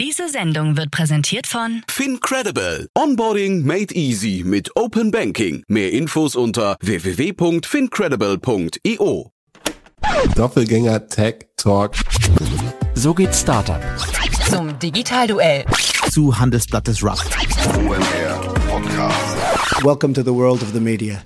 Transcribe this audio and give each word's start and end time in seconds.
Diese 0.00 0.28
Sendung 0.30 0.78
wird 0.78 0.90
präsentiert 0.90 1.46
von 1.46 1.82
FinCredible. 1.86 2.88
Onboarding 2.96 3.66
made 3.66 3.94
easy 3.94 4.42
mit 4.46 4.74
Open 4.74 5.10
Banking. 5.10 5.62
Mehr 5.68 5.92
Infos 5.92 6.36
unter 6.36 6.78
www.fincredible.io. 6.80 9.30
Doppelgänger 10.34 11.06
Tech 11.06 11.48
Talk. 11.58 11.96
So 12.94 13.12
geht 13.12 13.34
Startup. 13.34 13.82
zum 14.48 14.78
Digitalduell. 14.78 15.66
Zu 16.10 16.38
Handelsblatt 16.38 16.88
des 16.88 17.04
Rust. 17.04 17.36
Welcome 19.82 20.14
to 20.14 20.22
the 20.22 20.32
world 20.32 20.62
of 20.62 20.72
the 20.72 20.80
media. 20.80 21.22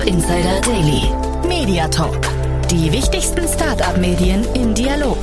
Startup 0.00 0.14
Insider 0.14 0.60
Daily. 0.62 1.12
Media 1.46 1.86
Talk. 1.88 2.20
Die 2.70 2.90
wichtigsten 2.90 3.46
Startup-Medien 3.46 4.46
im 4.54 4.74
Dialog. 4.74 5.18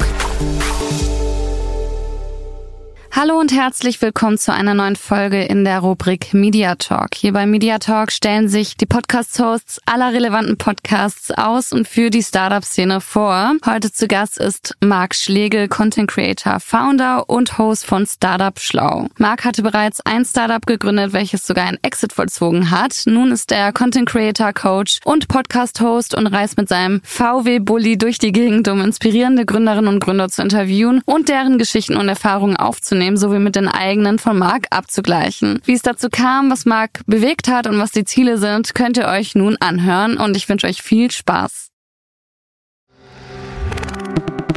Hallo 3.20 3.40
und 3.40 3.52
herzlich 3.52 4.00
willkommen 4.04 4.38
zu 4.38 4.54
einer 4.54 4.76
neuen 4.76 4.96
Folge 4.96 5.42
in 5.42 5.66
der 5.66 5.80
Rubrik 5.80 6.36
Media 6.36 6.76
Talk. 6.76 7.16
Hier 7.16 7.34
bei 7.34 7.48
Media 7.48 7.80
Talk 7.80 8.12
stellen 8.12 8.48
sich 8.48 8.78
die 8.78 8.86
Podcast-Hosts 8.86 9.82
aller 9.88 10.14
relevanten 10.14 10.60
Podcasts 10.60 11.32
aus 11.32 11.74
und 11.74 11.88
für 11.88 12.12
die 12.12 12.22
Startup-Szene 12.22 13.02
vor. 13.02 13.54
Heute 13.66 13.92
zu 13.92 14.08
Gast 14.08 14.38
ist 14.38 14.76
Marc 14.82 15.16
Schlegel, 15.16 15.68
Content 15.68 16.12
Creator, 16.12 16.60
Founder 16.60 17.28
und 17.28 17.58
Host 17.58 17.88
von 17.88 18.06
Startup 18.06 18.60
Schlau. 18.60 19.08
Marc 19.18 19.46
hatte 19.46 19.64
bereits 19.64 20.00
ein 20.02 20.24
Startup 20.24 20.64
gegründet, 20.64 21.12
welches 21.12 21.48
sogar 21.48 21.66
ein 21.66 21.80
Exit 21.82 22.14
vollzogen 22.14 22.70
hat. 22.70 23.02
Nun 23.08 23.32
ist 23.32 23.52
er 23.52 23.74
Content 23.74 24.08
Creator, 24.08 24.54
Coach 24.54 25.00
und 25.06 25.28
Podcast-Host 25.28 26.14
und 26.14 26.28
reist 26.28 26.56
mit 26.56 26.70
seinem 26.70 27.02
VW-Bully 27.04 27.98
durch 27.98 28.20
die 28.20 28.32
Gegend, 28.32 28.68
um 28.68 28.80
inspirierende 28.80 29.48
Gründerinnen 29.48 29.92
und 29.92 30.04
Gründer 30.04 30.30
zu 30.30 30.44
interviewen 30.44 31.02
und 31.06 31.30
deren 31.30 31.58
Geschichten 31.58 31.98
und 31.98 32.10
Erfahrungen 32.10 32.58
aufzunehmen 32.58 33.07
sowie 33.16 33.40
mit 33.40 33.56
den 33.56 33.70
eigenen 33.70 34.20
von 34.20 34.38
Marc 34.38 34.66
abzugleichen. 34.72 35.62
Wie 35.64 35.74
es 35.74 35.84
dazu 35.84 36.10
kam, 36.10 36.52
was 36.52 36.66
Marc 36.66 37.06
bewegt 37.06 37.48
hat 37.48 37.68
und 37.68 37.80
was 37.80 37.92
die 37.92 38.04
Ziele 38.04 38.38
sind, 38.38 38.76
könnt 38.76 38.98
ihr 38.98 39.08
euch 39.08 39.36
nun 39.36 39.56
anhören 39.62 40.18
und 40.18 40.36
ich 40.36 40.50
wünsche 40.50 40.68
euch 40.68 40.82
viel 40.82 41.12
Spaß. 41.12 41.70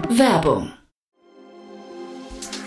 Werbung. 0.09 0.73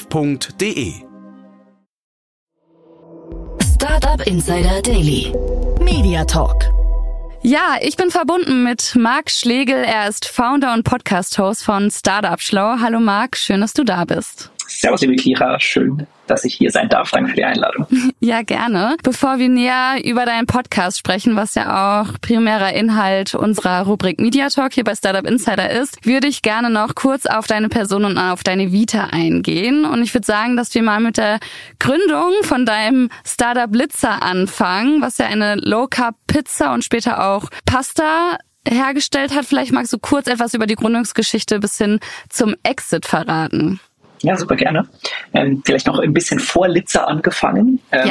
www.startup.de. 0.00 0.94
Startup 3.74 4.26
Insider 4.26 4.82
Daily. 4.82 5.32
Media 5.80 6.24
Talk. 6.24 6.64
Ja, 7.42 7.76
ich 7.80 7.96
bin 7.96 8.10
verbunden 8.10 8.62
mit 8.64 8.94
Marc 8.96 9.30
Schlegel. 9.30 9.82
Er 9.84 10.08
ist 10.08 10.26
Founder 10.26 10.74
und 10.74 10.84
Podcast-Host 10.84 11.64
von 11.64 11.90
Startup 11.90 12.40
Schlau. 12.40 12.76
Hallo 12.80 13.00
Marc, 13.00 13.36
schön, 13.36 13.62
dass 13.62 13.72
du 13.72 13.82
da 13.84 14.04
bist. 14.04 14.50
Servus, 14.80 15.02
liebe 15.02 15.16
Kira. 15.16 15.60
Schön, 15.60 16.06
dass 16.26 16.42
ich 16.46 16.54
hier 16.54 16.70
sein 16.70 16.88
darf. 16.88 17.10
Danke 17.10 17.30
für 17.30 17.36
die 17.36 17.44
Einladung. 17.44 17.86
Ja, 18.22 18.42
gerne. 18.42 18.96
Bevor 19.02 19.38
wir 19.38 19.48
näher 19.48 19.96
über 20.04 20.26
deinen 20.26 20.46
Podcast 20.46 20.98
sprechen, 20.98 21.36
was 21.36 21.54
ja 21.54 22.02
auch 22.02 22.20
primärer 22.20 22.72
Inhalt 22.74 23.34
unserer 23.34 23.82
Rubrik 23.82 24.20
Media 24.20 24.48
Talk 24.48 24.74
hier 24.74 24.84
bei 24.84 24.94
Startup 24.94 25.26
Insider 25.26 25.70
ist, 25.70 26.04
würde 26.04 26.28
ich 26.28 26.42
gerne 26.42 26.68
noch 26.68 26.94
kurz 26.94 27.24
auf 27.24 27.46
deine 27.46 27.68
Person 27.68 28.04
und 28.04 28.18
auf 28.18 28.42
deine 28.42 28.72
Vita 28.72 29.08
eingehen. 29.10 29.84
Und 29.86 30.02
ich 30.02 30.12
würde 30.14 30.26
sagen, 30.26 30.56
dass 30.56 30.74
wir 30.74 30.82
mal 30.82 31.00
mit 31.00 31.16
der 31.16 31.40
Gründung 31.78 32.32
von 32.42 32.66
deinem 32.66 33.08
Startup 33.24 33.70
Blitzer 33.70 34.22
anfangen, 34.22 35.00
was 35.00 35.18
ja 35.18 35.26
eine 35.26 35.56
Low-Carb-Pizza 35.56 36.74
und 36.74 36.84
später 36.84 37.26
auch 37.26 37.48
Pasta 37.64 38.36
hergestellt 38.68 39.34
hat. 39.34 39.46
Vielleicht 39.46 39.72
magst 39.72 39.92
du 39.92 39.98
kurz 39.98 40.26
etwas 40.26 40.54
über 40.54 40.66
die 40.66 40.76
Gründungsgeschichte 40.76 41.58
bis 41.58 41.78
hin 41.78 42.00
zum 42.28 42.54
Exit 42.62 43.06
verraten. 43.06 43.80
Ja, 44.22 44.36
super 44.36 44.56
gerne. 44.56 44.86
Ähm, 45.32 45.62
vielleicht 45.64 45.86
noch 45.86 45.98
ein 45.98 46.12
bisschen 46.12 46.38
vor 46.38 46.68
Litzer 46.68 47.08
angefangen. 47.08 47.80
Ähm, 47.90 48.06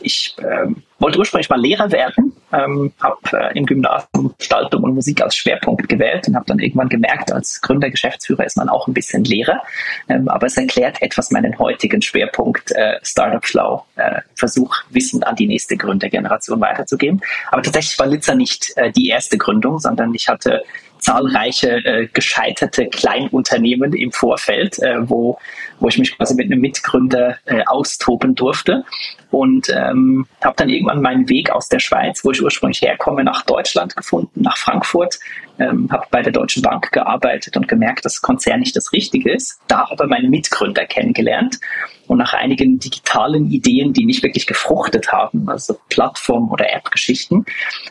Ich 0.00 0.34
ähm, 0.38 0.82
wollte 1.02 1.18
ursprünglich 1.18 1.50
mal 1.50 1.60
Lehrer 1.60 1.90
werden, 1.90 2.32
ähm, 2.52 2.92
habe 3.00 3.18
äh, 3.32 3.58
im 3.58 3.66
Gymnasium 3.66 4.34
Gestaltung 4.38 4.84
und 4.84 4.94
Musik 4.94 5.20
als 5.20 5.36
Schwerpunkt 5.36 5.88
gewählt 5.88 6.28
und 6.28 6.36
habe 6.36 6.46
dann 6.46 6.60
irgendwann 6.60 6.88
gemerkt, 6.88 7.32
als 7.32 7.60
Gründer, 7.60 7.90
Geschäftsführer 7.90 8.44
ist 8.44 8.56
man 8.56 8.68
auch 8.68 8.86
ein 8.86 8.94
bisschen 8.94 9.24
Lehrer. 9.24 9.62
Ähm, 10.08 10.28
aber 10.28 10.46
es 10.46 10.56
erklärt 10.56 11.02
etwas 11.02 11.30
meinen 11.30 11.58
heutigen 11.58 12.00
Schwerpunkt 12.00 12.72
äh, 12.72 12.98
Startup 13.02 13.44
Schlau. 13.44 13.84
Äh, 13.96 14.20
Versuch, 14.34 14.74
Wissen 14.90 15.22
an 15.24 15.36
die 15.36 15.46
nächste 15.46 15.76
Gründergeneration 15.76 16.60
weiterzugeben. 16.60 17.20
Aber 17.50 17.62
tatsächlich 17.62 17.98
war 17.98 18.06
Litzer 18.06 18.34
nicht 18.34 18.72
äh, 18.76 18.90
die 18.92 19.08
erste 19.08 19.38
Gründung, 19.38 19.78
sondern 19.78 20.14
ich 20.14 20.28
hatte 20.28 20.62
zahlreiche 21.02 21.84
äh, 21.84 22.06
gescheiterte 22.06 22.86
Kleinunternehmen 22.86 23.92
im 23.92 24.12
Vorfeld, 24.12 24.78
äh, 24.78 25.08
wo, 25.08 25.38
wo 25.82 25.88
ich 25.88 25.98
mich 25.98 26.16
quasi 26.16 26.34
mit 26.34 26.46
einem 26.46 26.60
Mitgründer 26.60 27.36
äh, 27.44 27.62
austoben 27.66 28.34
durfte. 28.34 28.84
Und 29.30 29.68
ähm, 29.70 30.26
habe 30.42 30.54
dann 30.56 30.68
irgendwann 30.68 31.00
meinen 31.00 31.28
Weg 31.28 31.50
aus 31.50 31.68
der 31.68 31.78
Schweiz, 31.78 32.24
wo 32.24 32.30
ich 32.30 32.42
ursprünglich 32.42 32.82
herkomme, 32.82 33.24
nach 33.24 33.42
Deutschland 33.42 33.96
gefunden, 33.96 34.42
nach 34.42 34.56
Frankfurt. 34.56 35.18
Ähm, 35.58 35.88
habe 35.90 36.06
bei 36.10 36.22
der 36.22 36.32
Deutschen 36.32 36.62
Bank 36.62 36.92
gearbeitet 36.92 37.56
und 37.56 37.66
gemerkt, 37.66 38.04
dass 38.04 38.22
Konzern 38.22 38.60
nicht 38.60 38.76
das 38.76 38.92
Richtige 38.92 39.32
ist. 39.32 39.58
Da 39.68 39.86
aber 39.90 40.06
meinen 40.06 40.30
Mitgründer 40.30 40.86
kennengelernt. 40.86 41.58
Und 42.06 42.18
nach 42.18 42.34
einigen 42.34 42.78
digitalen 42.78 43.50
Ideen, 43.50 43.92
die 43.92 44.04
nicht 44.04 44.22
wirklich 44.22 44.46
gefruchtet 44.46 45.12
haben, 45.12 45.48
also 45.48 45.78
Plattform- 45.88 46.50
oder 46.50 46.70
App-Geschichten, 46.72 47.46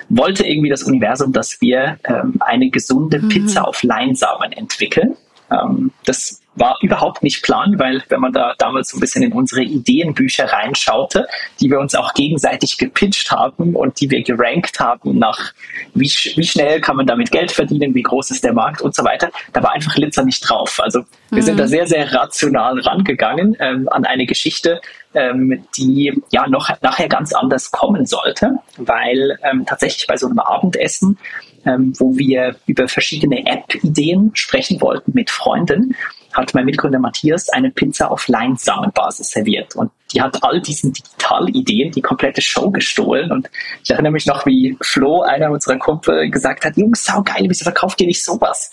wollte 0.10 0.46
irgendwie 0.46 0.70
das 0.70 0.84
Universum, 0.84 1.34
dass 1.34 1.60
wir 1.62 1.98
ähm, 2.06 2.36
eine 2.40 2.70
gesunde 2.70 3.20
Pizza 3.20 3.68
auf 3.68 3.84
Leinsamen 3.84 4.52
entwickeln. 4.52 5.16
Ähm, 5.52 5.92
das 6.06 6.42
war 6.56 6.78
überhaupt 6.82 7.24
nicht 7.24 7.44
Plan, 7.44 7.80
weil 7.80 8.04
wenn 8.10 8.20
man 8.20 8.34
da 8.34 8.54
damals 8.58 8.90
so 8.90 8.98
ein 8.98 9.00
bisschen 9.00 9.24
in 9.24 9.32
unsere 9.32 9.62
Ideenbücher 9.62 10.52
reinschaute, 10.52 11.28
die 11.60 11.70
wir 11.70 11.80
uns 11.80 11.96
auch 11.96 12.14
gegenseitig 12.14 12.78
gepitcht 12.78 13.32
haben 13.32 13.76
und 13.76 14.00
die 14.02 14.10
wir 14.10 14.22
gerankt 14.22 14.80
haben 14.80 15.18
nach 15.18 15.54
wie, 15.94 16.12
wie 16.36 16.44
schnell 16.44 16.82
kann 16.82 16.98
man 16.98 17.06
damit 17.06 17.32
Geld 17.32 17.52
verdienen, 17.52 17.96
wie 17.96 18.04
groß 18.04 18.32
ist 18.32 18.44
der 18.44 18.54
Markt 18.54 18.82
und 18.82 18.94
so 18.94 19.04
weiter, 19.04 19.32
da 19.54 19.64
war 19.64 19.72
einfach 19.72 19.96
Litzer 19.96 20.24
nicht 20.24 20.42
drauf. 20.42 20.80
Also 20.84 21.04
wir 21.30 21.42
sind 21.42 21.58
da 21.58 21.68
sehr, 21.68 21.88
sehr 21.88 22.14
rational 22.14 22.80
rangegangen 22.80 23.56
ähm, 23.60 23.88
an 23.90 24.04
eine 24.04 24.26
Geschichte, 24.26 24.82
ähm, 25.14 25.66
die 25.78 26.22
ja 26.32 26.48
noch 26.48 26.70
nachher 26.82 27.08
ganz 27.08 27.34
anders 27.34 27.72
kommen 27.72 28.06
sollte, 28.06 28.56
weil 28.78 29.40
ähm, 29.50 29.66
tatsächlich 29.66 30.08
bei 30.08 30.18
so 30.18 30.28
einem 30.28 30.40
Abendessen 30.40 31.18
ähm, 31.66 31.94
wo 31.98 32.18
wir 32.18 32.56
über 32.66 32.88
verschiedene 32.88 33.46
App-Ideen 33.46 34.32
sprechen 34.34 34.82
wollten 34.82 35.12
mit 35.14 35.30
Freunden, 35.30 35.96
hat 36.34 36.54
mein 36.54 36.66
Mitgründer 36.66 37.00
Matthias 37.00 37.50
eine 37.50 37.72
Pizza 37.72 38.10
auf 38.10 38.28
Leinsamenbasis 38.28 39.32
serviert. 39.32 39.76
Und 39.76 39.92
die 40.14 40.22
hat 40.22 40.44
all 40.44 40.62
diesen 40.62 40.94
Digitalideen 40.94 41.92
die 41.92 42.02
komplette 42.02 42.42
Show 42.42 42.70
gestohlen. 42.70 43.32
Und 43.32 43.50
ich 43.84 43.92
erinnere 43.92 44.12
mich 44.12 44.26
noch, 44.26 44.46
wie 44.46 44.78
Flo, 44.82 45.22
einer 45.22 45.52
unserer 45.52 45.78
Kumpel, 45.78 46.30
gesagt 46.30 46.66
hat, 46.66 46.78
Jungs, 46.78 47.06
saugeil, 47.06 47.46
wieso 47.48 47.64
verkauft 47.64 48.02
ihr 48.02 48.08
nicht 48.08 48.24
sowas? 48.24 48.70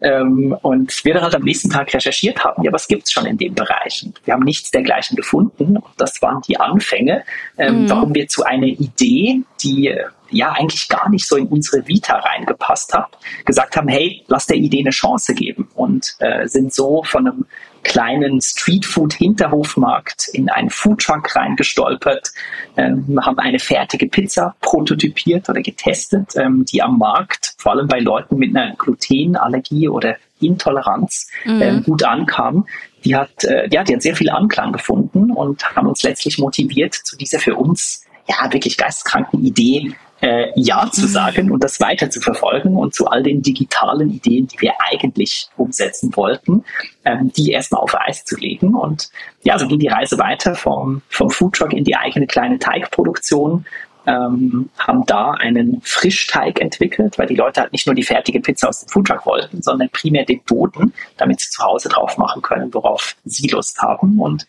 Ähm, 0.00 0.56
und 0.62 1.04
wir 1.04 1.14
dann 1.14 1.22
halt 1.22 1.34
am 1.34 1.42
nächsten 1.42 1.70
Tag 1.70 1.92
recherchiert 1.92 2.44
haben, 2.44 2.62
ja, 2.62 2.72
was 2.72 2.88
gibt's 2.88 3.12
schon 3.12 3.26
in 3.26 3.38
dem 3.38 3.54
Bereich? 3.54 4.02
Und 4.04 4.20
wir 4.24 4.34
haben 4.34 4.44
nichts 4.44 4.70
dergleichen 4.70 5.16
gefunden. 5.16 5.76
Und 5.76 5.94
das 5.96 6.20
waren 6.22 6.40
die 6.48 6.58
Anfänge, 6.58 7.24
ähm, 7.58 7.88
warum 7.88 8.14
wir 8.14 8.28
zu 8.28 8.44
einer 8.44 8.66
Idee, 8.66 9.42
die 9.62 9.94
ja 10.30 10.52
eigentlich 10.52 10.88
gar 10.88 11.08
nicht 11.08 11.26
so 11.26 11.36
in 11.36 11.46
unsere 11.46 11.86
Vita 11.86 12.16
reingepasst 12.16 12.94
hat, 12.94 13.18
gesagt 13.44 13.76
haben, 13.76 13.88
hey, 13.88 14.24
lass 14.28 14.46
der 14.46 14.56
Idee 14.56 14.80
eine 14.80 14.90
Chance 14.90 15.34
geben 15.34 15.68
und 15.74 16.16
äh, 16.18 16.46
sind 16.46 16.72
so 16.72 17.02
von 17.04 17.26
einem 17.26 17.46
kleinen 17.82 18.40
Streetfood-Hinterhofmarkt 18.40 20.28
in 20.32 20.50
einen 20.50 20.70
Foodtruck 20.70 21.34
reingestolpert, 21.34 22.30
ähm, 22.76 23.18
haben 23.24 23.38
eine 23.38 23.58
fertige 23.58 24.06
Pizza 24.06 24.54
prototypiert 24.60 25.48
oder 25.48 25.62
getestet, 25.62 26.34
ähm, 26.36 26.64
die 26.66 26.82
am 26.82 26.98
Markt, 26.98 27.54
vor 27.58 27.72
allem 27.72 27.88
bei 27.88 28.00
Leuten 28.00 28.36
mit 28.36 28.54
einer 28.54 28.74
Glutenallergie 28.76 29.88
oder 29.88 30.16
Intoleranz, 30.40 31.28
ähm, 31.44 31.82
gut 31.82 32.02
ankam. 32.02 32.66
Die 33.04 33.16
hat, 33.16 33.44
äh, 33.44 33.68
ja, 33.70 33.82
die 33.82 33.94
hat 33.94 34.02
sehr 34.02 34.16
viel 34.16 34.30
Anklang 34.30 34.72
gefunden 34.72 35.30
und 35.30 35.64
haben 35.74 35.86
uns 35.86 36.02
letztlich 36.02 36.38
motiviert, 36.38 36.94
zu 36.94 37.16
dieser 37.16 37.38
für 37.38 37.56
uns 37.56 38.04
ja 38.28 38.52
wirklich 38.52 38.76
geisteskranken 38.76 39.44
Idee 39.44 39.94
äh, 40.20 40.48
Ja 40.54 40.88
zu 40.90 41.06
sagen 41.06 41.50
und 41.50 41.64
das 41.64 41.80
weiter 41.80 42.10
zu 42.10 42.20
verfolgen 42.20 42.76
und 42.76 42.94
zu 42.94 43.06
all 43.06 43.22
den 43.22 43.42
digitalen 43.42 44.10
Ideen, 44.10 44.46
die 44.46 44.60
wir 44.60 44.74
eigentlich 44.90 45.48
umsetzen 45.56 46.14
wollten, 46.16 46.64
ähm, 47.04 47.32
die 47.36 47.50
erstmal 47.50 47.82
auf 47.82 47.94
Eis 47.94 48.24
zu 48.24 48.36
legen. 48.36 48.74
Und 48.74 49.10
ja, 49.42 49.58
so 49.58 49.66
ging 49.66 49.78
die 49.78 49.88
Reise 49.88 50.18
weiter 50.18 50.54
vom, 50.54 51.02
vom 51.08 51.30
Foodtruck 51.30 51.72
in 51.72 51.84
die 51.84 51.96
eigene 51.96 52.26
kleine 52.26 52.58
Teigproduktion 52.58 53.64
ähm, 54.10 54.68
haben 54.78 55.06
da 55.06 55.32
einen 55.32 55.80
Frischteig 55.82 56.60
entwickelt, 56.60 57.18
weil 57.18 57.28
die 57.28 57.36
Leute 57.36 57.60
halt 57.60 57.72
nicht 57.72 57.86
nur 57.86 57.94
die 57.94 58.02
fertige 58.02 58.40
Pizza 58.40 58.68
aus 58.68 58.80
dem 58.80 58.88
Foodtruck 58.88 59.24
wollten, 59.24 59.62
sondern 59.62 59.88
primär 59.90 60.24
den 60.24 60.42
Boden, 60.42 60.92
damit 61.16 61.40
sie 61.40 61.50
zu 61.50 61.62
Hause 61.62 61.88
drauf 61.88 62.18
machen 62.18 62.42
können, 62.42 62.74
worauf 62.74 63.14
sie 63.24 63.48
Lust 63.48 63.80
haben. 63.80 64.18
Und 64.20 64.46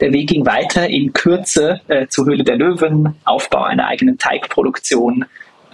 der 0.00 0.12
Weg 0.12 0.28
ging 0.28 0.44
weiter 0.44 0.88
in 0.88 1.12
Kürze 1.12 1.80
äh, 1.88 2.08
zur 2.08 2.26
Höhle 2.26 2.42
der 2.42 2.56
Löwen, 2.56 3.14
Aufbau 3.24 3.62
einer 3.62 3.86
eigenen 3.86 4.18
Teigproduktion, 4.18 5.24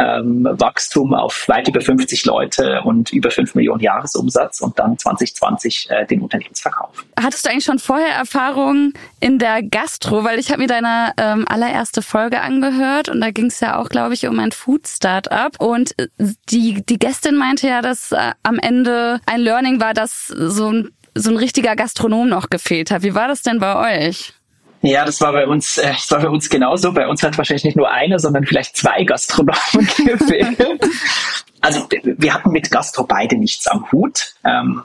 ähm, 0.03 0.49
Wachstum 0.51 1.15
auf 1.15 1.49
weit 1.49 1.69
über 1.69 1.81
50 1.81 2.25
Leute 2.25 2.81
und 2.83 3.13
über 3.13 3.31
5 3.31 3.55
Millionen 3.55 3.81
Jahresumsatz 3.81 4.61
und 4.61 4.79
dann 4.79 4.99
2020 4.99 5.91
äh, 5.91 6.07
den 6.07 6.23
Unternehmensverkauf. 6.23 7.05
Hattest 7.21 7.45
du 7.45 7.51
eigentlich 7.51 7.65
schon 7.65 7.79
vorher 7.79 8.15
Erfahrungen 8.15 8.95
in 9.21 9.39
der 9.39 9.63
Gastro? 9.63 10.25
Weil 10.25 10.39
ich 10.39 10.51
habe 10.51 10.63
mir 10.63 10.69
deine 10.69 11.13
ähm, 11.17 11.45
allererste 11.49 12.03
Folge 12.03 12.41
angehört 12.41 13.09
und 13.09 13.21
da 13.21 13.31
ging 13.31 13.47
es 13.47 13.61
ja 13.61 13.79
auch, 13.79 13.89
glaube 13.89 14.15
ich, 14.15 14.27
um 14.27 14.39
ein 14.39 14.53
Food-Startup. 14.53 15.59
Und 15.61 15.99
äh, 15.99 16.09
die, 16.51 16.83
die 16.85 16.99
Gästin 16.99 17.37
meinte 17.37 17.69
ja, 17.69 17.83
dass 17.83 18.13
äh, 18.13 18.33
am 18.43 18.59
Ende 18.59 19.21
ein 19.27 19.41
Learning 19.41 19.81
war, 19.81 19.95
dass 19.95 20.27
so 20.29 20.73
ein, 20.73 20.91
so 21.15 21.31
ein 21.31 21.37
richtiger 21.37 21.77
Gastronom 21.77 22.29
noch 22.29 22.51
gefehlt 22.51 22.91
hat. 22.91 23.03
Wie 23.03 23.15
war 23.15 23.29
das 23.29 23.43
denn 23.43 23.59
bei 23.59 24.09
euch? 24.09 24.35
Ja, 24.83 25.05
das 25.05 25.21
war 25.21 25.33
bei 25.33 25.47
uns, 25.47 25.79
äh, 25.79 25.93
das 25.93 26.11
war 26.11 26.21
bei 26.21 26.29
uns 26.29 26.51
genauso. 26.51 26.93
Bei 26.93 27.07
uns 27.07 27.23
hat 27.23 27.39
wahrscheinlich 27.39 27.65
nicht 27.65 27.77
nur 27.77 27.91
eine, 27.91 28.19
sondern 28.19 28.45
vielleicht 28.45 28.77
zwei 28.77 29.05
Gastronomen 29.05 29.57
gefehlt. 29.97 30.59
Also 31.61 31.87
wir 32.05 32.35
hatten 32.35 32.51
mit 32.51 32.71
Gastro 32.71 33.05
beide 33.05 33.37
nichts 33.37 33.69
am 33.69 33.91
Hut. 33.93 34.35
Ähm, 34.45 34.83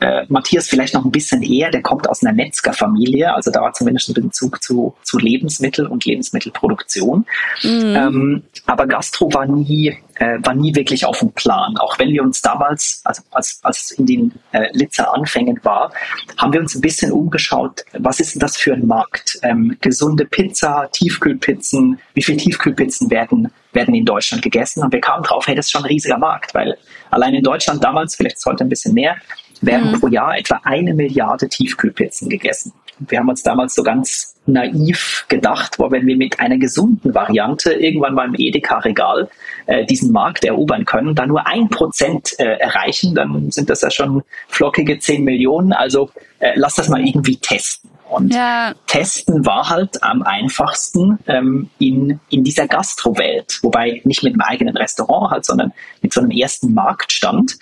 äh, 0.00 0.24
Matthias 0.28 0.68
vielleicht 0.68 0.94
noch 0.94 1.04
ein 1.04 1.10
bisschen 1.10 1.42
eher, 1.42 1.70
der 1.70 1.82
kommt 1.82 2.08
aus 2.08 2.22
einer 2.22 2.34
Metzgerfamilie, 2.34 3.32
also 3.34 3.50
da 3.50 3.60
war 3.60 3.72
zumindest 3.72 4.08
ein 4.08 4.14
Bezug 4.14 4.62
zu, 4.62 4.94
zu 5.02 5.18
Lebensmittel 5.18 5.86
und 5.86 6.04
Lebensmittelproduktion. 6.04 7.26
Mhm. 7.62 7.96
Ähm, 7.96 8.42
aber 8.66 8.86
Gastro 8.86 9.32
war 9.32 9.46
nie, 9.46 9.98
äh, 10.14 10.38
war 10.42 10.54
nie 10.54 10.74
wirklich 10.74 11.04
auf 11.04 11.18
dem 11.18 11.32
Plan. 11.32 11.76
Auch 11.76 11.98
wenn 11.98 12.08
wir 12.08 12.22
uns 12.22 12.40
damals, 12.40 13.02
also 13.04 13.22
als, 13.30 13.60
als 13.62 13.90
in 13.92 14.06
den 14.06 14.32
äh, 14.52 14.68
Litzer 14.72 15.14
Anfängen 15.14 15.60
war, 15.64 15.92
haben 16.38 16.52
wir 16.52 16.60
uns 16.60 16.74
ein 16.74 16.80
bisschen 16.80 17.12
umgeschaut, 17.12 17.84
was 17.98 18.20
ist 18.20 18.34
denn 18.34 18.40
das 18.40 18.56
für 18.56 18.72
ein 18.72 18.86
Markt? 18.86 19.38
Ähm, 19.42 19.76
gesunde 19.80 20.24
Pizza, 20.24 20.88
Tiefkühlpizzen, 20.92 21.98
wie 22.14 22.22
viele 22.22 22.38
Tiefkühlpizzen 22.38 23.10
werden 23.10 23.50
werden 23.72 23.94
in 23.94 24.04
Deutschland 24.04 24.42
gegessen 24.42 24.82
und 24.82 24.92
wir 24.92 25.00
kamen 25.00 25.22
drauf, 25.22 25.46
hey, 25.46 25.54
das 25.54 25.66
ist 25.66 25.70
schon 25.70 25.82
ein 25.82 25.88
riesiger 25.88 26.18
Markt, 26.18 26.54
weil 26.54 26.76
allein 27.10 27.34
in 27.34 27.44
Deutschland 27.44 27.84
damals, 27.84 28.16
vielleicht 28.16 28.36
ist 28.36 28.46
heute 28.46 28.64
ein 28.64 28.68
bisschen 28.68 28.94
mehr, 28.94 29.16
werden 29.60 29.92
mhm. 29.92 30.00
pro 30.00 30.08
Jahr 30.08 30.38
etwa 30.38 30.60
eine 30.64 30.94
Milliarde 30.94 31.48
Tiefkühlpizzen 31.48 32.28
gegessen. 32.28 32.72
Wir 33.08 33.18
haben 33.18 33.30
uns 33.30 33.42
damals 33.42 33.74
so 33.74 33.82
ganz 33.82 34.34
naiv 34.44 35.24
gedacht, 35.28 35.78
wo 35.78 35.90
wenn 35.90 36.06
wir 36.06 36.16
mit 36.16 36.38
einer 36.38 36.58
gesunden 36.58 37.14
Variante 37.14 37.72
irgendwann 37.72 38.14
mal 38.14 38.28
im 38.28 38.34
Edeka-Regal 38.36 39.30
äh, 39.66 39.86
diesen 39.86 40.12
Markt 40.12 40.44
erobern 40.44 40.84
können, 40.84 41.14
da 41.14 41.26
nur 41.26 41.46
ein 41.46 41.68
Prozent 41.70 42.34
äh, 42.38 42.58
erreichen, 42.58 43.14
dann 43.14 43.50
sind 43.50 43.70
das 43.70 43.80
ja 43.80 43.90
schon 43.90 44.22
flockige 44.48 44.98
zehn 44.98 45.24
Millionen. 45.24 45.72
Also 45.72 46.10
äh, 46.40 46.52
lass 46.56 46.74
das 46.74 46.88
mal 46.88 47.06
irgendwie 47.06 47.36
testen. 47.36 47.90
Und 48.10 48.34
ja. 48.34 48.74
testen 48.88 49.46
war 49.46 49.70
halt 49.70 50.02
am 50.02 50.22
einfachsten 50.22 51.20
ähm, 51.28 51.70
in, 51.78 52.18
in 52.28 52.42
dieser 52.42 52.66
Gastrowelt, 52.66 53.60
wobei 53.62 54.00
nicht 54.04 54.24
mit 54.24 54.32
einem 54.32 54.40
eigenen 54.40 54.76
Restaurant 54.76 55.30
halt, 55.30 55.44
sondern 55.44 55.72
mit 56.02 56.12
so 56.12 56.20
einem 56.20 56.32
ersten 56.32 56.74
Marktstand. 56.74 57.56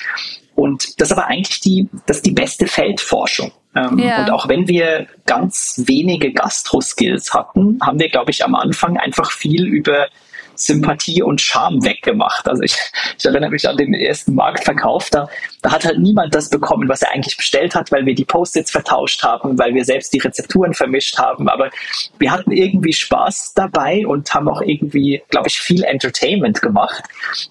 Und 0.58 1.00
das 1.00 1.12
ist 1.12 1.16
aber 1.16 1.28
eigentlich 1.28 1.60
die, 1.60 1.88
das 2.06 2.16
ist 2.16 2.26
die 2.26 2.32
beste 2.32 2.66
Feldforschung. 2.66 3.52
Ähm, 3.76 3.96
ja. 4.00 4.22
Und 4.24 4.30
auch 4.32 4.48
wenn 4.48 4.66
wir 4.66 5.06
ganz 5.24 5.80
wenige 5.86 6.32
Gastro-Skills 6.32 7.32
hatten, 7.32 7.78
haben 7.80 8.00
wir, 8.00 8.08
glaube 8.08 8.32
ich, 8.32 8.44
am 8.44 8.56
Anfang 8.56 8.96
einfach 8.96 9.30
viel 9.30 9.68
über 9.68 10.08
Sympathie 10.58 11.22
und 11.22 11.40
Charme 11.40 11.82
weggemacht. 11.84 12.48
Also 12.48 12.62
ich, 12.62 12.76
ich 13.16 13.24
erinnere 13.24 13.50
mich 13.50 13.68
an 13.68 13.76
den 13.76 13.94
ersten 13.94 14.34
Marktverkauf, 14.34 15.08
da, 15.10 15.28
da 15.62 15.72
hat 15.72 15.84
halt 15.84 15.98
niemand 15.98 16.34
das 16.34 16.50
bekommen, 16.50 16.88
was 16.88 17.02
er 17.02 17.12
eigentlich 17.12 17.36
bestellt 17.36 17.74
hat, 17.74 17.90
weil 17.92 18.04
wir 18.06 18.14
die 18.14 18.24
Post-its 18.24 18.70
vertauscht 18.70 19.22
haben, 19.22 19.58
weil 19.58 19.74
wir 19.74 19.84
selbst 19.84 20.12
die 20.12 20.18
Rezepturen 20.18 20.74
vermischt 20.74 21.18
haben. 21.18 21.48
Aber 21.48 21.70
wir 22.18 22.30
hatten 22.30 22.52
irgendwie 22.52 22.92
Spaß 22.92 23.54
dabei 23.54 24.06
und 24.06 24.32
haben 24.34 24.48
auch 24.48 24.60
irgendwie, 24.60 25.22
glaube 25.30 25.48
ich, 25.48 25.58
viel 25.58 25.84
Entertainment 25.84 26.60
gemacht, 26.60 27.02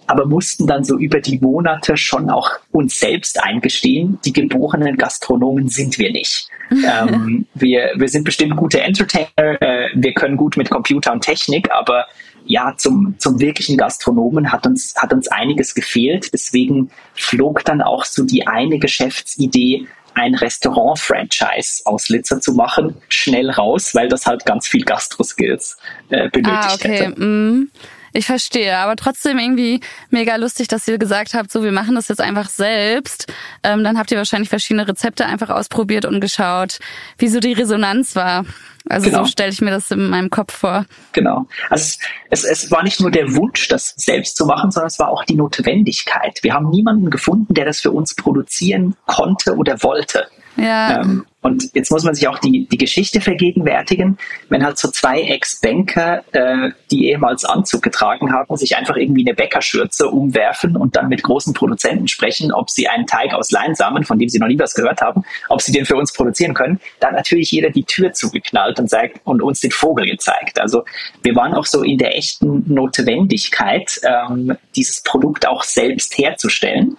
aber 0.08 0.26
mussten 0.26 0.68
dann 0.68 0.84
so 0.84 0.98
über 0.98 1.20
die 1.20 1.40
Monate 1.40 1.98
schon 1.98 2.30
auch 2.30 2.52
uns 2.72 3.00
selbst 3.00 3.42
eingestehen, 3.42 4.20
die 4.26 4.34
geborenen 4.34 4.98
Gastronomen 4.98 5.70
sind 5.70 5.98
wir 5.98 6.12
nicht. 6.12 6.50
ähm, 6.72 7.46
wir, 7.54 7.94
wir 7.96 8.10
sind 8.10 8.24
bestimmt 8.24 8.56
gute 8.58 8.82
Entertainer, 8.82 9.28
äh, 9.38 9.77
wir 10.04 10.14
können 10.14 10.38
gut 10.38 10.58
mit 10.58 10.70
Computer 10.70 11.12
und 11.12 11.22
Technik, 11.22 11.72
aber 11.72 12.06
ja, 12.46 12.74
zum, 12.78 13.16
zum 13.20 13.40
wirklichen 13.40 13.78
Gastronomen 13.78 14.52
hat 14.52 14.66
uns, 14.66 14.96
hat 14.96 15.12
uns 15.12 15.28
einiges 15.28 15.76
gefehlt. 15.76 16.34
Deswegen 16.34 16.90
flog 17.14 17.66
dann 17.66 17.82
auch 17.82 18.06
so 18.06 18.24
die 18.24 18.48
eine 18.48 18.80
Geschäftsidee, 18.80 19.86
ein 20.14 20.34
Restaurant-Franchise 20.34 21.82
aus 21.86 22.10
Litzer 22.10 22.42
zu 22.42 22.54
machen, 22.54 22.96
schnell 23.10 23.50
raus, 23.52 23.94
weil 23.94 24.08
das 24.08 24.26
halt 24.26 24.46
ganz 24.46 24.68
viel 24.68 24.84
Gastro-Skills 24.84 25.78
äh, 26.10 26.30
benötigt 26.30 26.64
ah, 26.64 26.74
okay. 26.74 26.98
hätte. 26.98 27.22
Mm. 27.22 27.70
Ich 28.18 28.26
verstehe, 28.26 28.76
aber 28.76 28.96
trotzdem 28.96 29.38
irgendwie 29.38 29.80
mega 30.10 30.38
lustig, 30.38 30.68
dass 30.68 30.88
ihr 30.88 30.98
gesagt 30.98 31.36
habt, 31.36 31.52
so 31.52 31.64
wir 31.64 31.72
machen 31.72 31.94
das 31.94 32.08
jetzt 32.08 32.20
einfach 32.20 32.50
selbst. 32.50 33.32
Ähm, 33.62 33.84
dann 33.84 33.96
habt 33.96 34.10
ihr 34.10 34.18
wahrscheinlich 34.18 34.50
verschiedene 34.50 34.88
Rezepte 34.88 35.28
einfach 35.28 35.52
ausprobiert 35.52 36.04
und 36.04 36.20
geschaut, 36.20 36.80
wie 37.20 37.28
so 37.28 37.40
die 37.40 37.54
Resonanz 37.54 38.16
war. 38.16 38.44
Also 38.90 39.12
genau. 39.12 39.24
so 39.24 39.30
stelle 39.30 39.52
ich 39.52 39.62
mir 39.62 39.70
das 39.70 39.92
in 39.92 40.10
meinem 40.10 40.32
Kopf 40.32 40.56
vor. 40.56 40.88
Genau. 41.12 41.46
Also 41.70 42.00
es, 42.32 42.44
es 42.44 42.72
war 42.72 42.82
nicht 42.82 43.00
nur 43.00 43.12
der 43.12 43.36
Wunsch, 43.36 43.68
das 43.68 43.94
selbst 43.98 44.36
zu 44.36 44.48
machen, 44.48 44.72
sondern 44.72 44.88
es 44.88 44.98
war 44.98 45.10
auch 45.10 45.24
die 45.24 45.36
Notwendigkeit. 45.36 46.40
Wir 46.42 46.56
haben 46.56 46.72
niemanden 46.72 47.12
gefunden, 47.12 47.54
der 47.54 47.66
das 47.66 47.82
für 47.82 47.92
uns 47.92 48.16
produzieren 48.16 48.96
konnte 49.06 49.56
oder 49.56 49.84
wollte. 49.84 50.28
Ja. 50.58 51.02
Ähm, 51.02 51.26
und 51.42 51.74
jetzt 51.76 51.92
muss 51.92 52.04
man 52.04 52.14
sich 52.14 52.28
auch 52.28 52.40
die, 52.40 52.68
die 52.68 52.78
Geschichte 52.78 53.22
vergegenwärtigen, 53.22 54.18
wenn 54.50 54.66
halt 54.66 54.78
so 54.78 54.90
zwei 54.90 55.22
Ex-Banker, 55.22 56.24
äh, 56.34 56.72
die 56.92 57.10
ehemals 57.10 57.46
Anzug 57.46 57.84
getragen 57.84 58.34
haben, 58.34 58.58
sich 58.58 58.76
einfach 58.76 58.98
irgendwie 58.98 59.26
eine 59.26 59.34
Bäckerschürze 59.34 60.10
umwerfen 60.10 60.76
und 60.76 60.98
dann 60.98 61.08
mit 61.08 61.24
großen 61.24 61.54
Produzenten 61.54 62.10
sprechen, 62.10 62.52
ob 62.52 62.70
sie 62.70 62.90
einen 62.90 63.08
Teig 63.08 63.34
aus 63.34 63.52
Leinsamen, 63.52 64.04
von 64.04 64.20
dem 64.20 64.28
sie 64.28 64.40
noch 64.40 64.48
nie 64.48 64.60
was 64.60 64.74
gehört 64.74 65.00
haben, 65.00 65.24
ob 65.48 65.62
sie 65.62 65.72
den 65.72 65.86
für 65.86 65.96
uns 65.96 66.12
produzieren 66.12 66.54
können, 66.54 66.82
dann 67.00 67.14
natürlich 67.14 67.52
jeder 67.52 67.70
die 67.70 67.86
Tür 67.86 68.12
zugeknallt 68.12 68.80
und, 68.80 68.90
sagt, 68.90 69.22
und 69.24 69.42
uns 69.42 69.62
den 69.62 69.72
Vogel 69.72 70.06
gezeigt. 70.06 70.60
Also 70.60 70.84
wir 71.24 71.36
waren 71.36 71.54
auch 71.54 71.66
so 71.66 71.82
in 71.82 71.98
der 71.98 72.18
echten 72.18 72.64
Notwendigkeit, 72.68 74.02
ähm, 74.04 74.58
dieses 74.76 75.02
Produkt 75.02 75.48
auch 75.48 75.64
selbst 75.64 76.18
herzustellen 76.18 76.98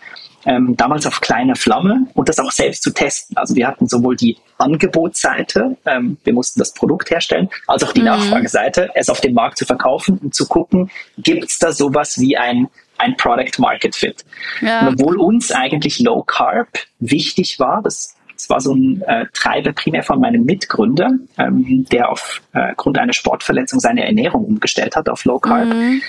ähm, 0.49 0.77
damals 0.77 1.07
auf 1.07 1.21
kleiner 1.21 1.55
Flamme 1.55 2.07
und 2.15 2.29
das 2.29 2.39
auch 2.39 2.51
selbst 2.51 2.83
zu 2.83 2.91
testen. 2.91 3.37
Also 3.37 3.55
wir 3.55 3.69
hatten 3.69 3.87
sowohl 3.87 4.17
die 4.17 4.39
Angebotsseite, 4.57 5.77
ähm, 5.85 6.17
wir 6.25 6.33
mussten 6.33 6.59
das 6.59 6.73
Produkt 6.73 7.11
herstellen, 7.11 7.51
als 7.67 7.85
auch 7.85 7.93
die 7.93 8.01
mhm. 8.01 8.07
Nachfrageseite, 8.07 8.89
es 8.95 9.11
auf 9.11 9.21
dem 9.21 9.35
Markt 9.35 9.59
zu 9.59 9.67
verkaufen 9.67 10.19
und 10.19 10.35
zu 10.35 10.49
gucken, 10.49 10.91
gibt 11.19 11.45
es 11.45 11.59
da 11.59 11.71
sowas 11.71 12.19
wie 12.19 12.37
ein 12.37 12.69
ein 13.01 13.17
Product 13.17 13.59
Market 13.59 13.95
Fit. 13.95 14.25
Ja. 14.61 14.89
obwohl 14.89 15.19
uns 15.19 15.53
eigentlich 15.53 16.01
Low 16.01 16.25
Carb 16.25 16.67
wichtig 16.99 17.61
war, 17.61 17.81
das 17.83 18.17
das 18.35 18.49
war 18.51 18.61
so 18.61 18.73
ein 18.73 19.03
äh, 19.03 19.27
Treiber 19.33 19.73
primär 19.73 20.05
von 20.05 20.21
meinem 20.21 20.45
Mitgründer, 20.45 21.11
ähm, 21.39 21.87
der 21.91 22.09
aufgrund 22.09 22.97
äh, 22.97 23.01
einer 23.01 23.13
Sportverletzung 23.13 23.81
seine 23.81 24.07
Ernährung 24.07 24.45
umgestellt 24.45 24.95
hat 24.95 25.09
auf 25.09 25.25
Low 25.25 25.41
Carb. 25.41 25.67
Mhm 25.67 26.01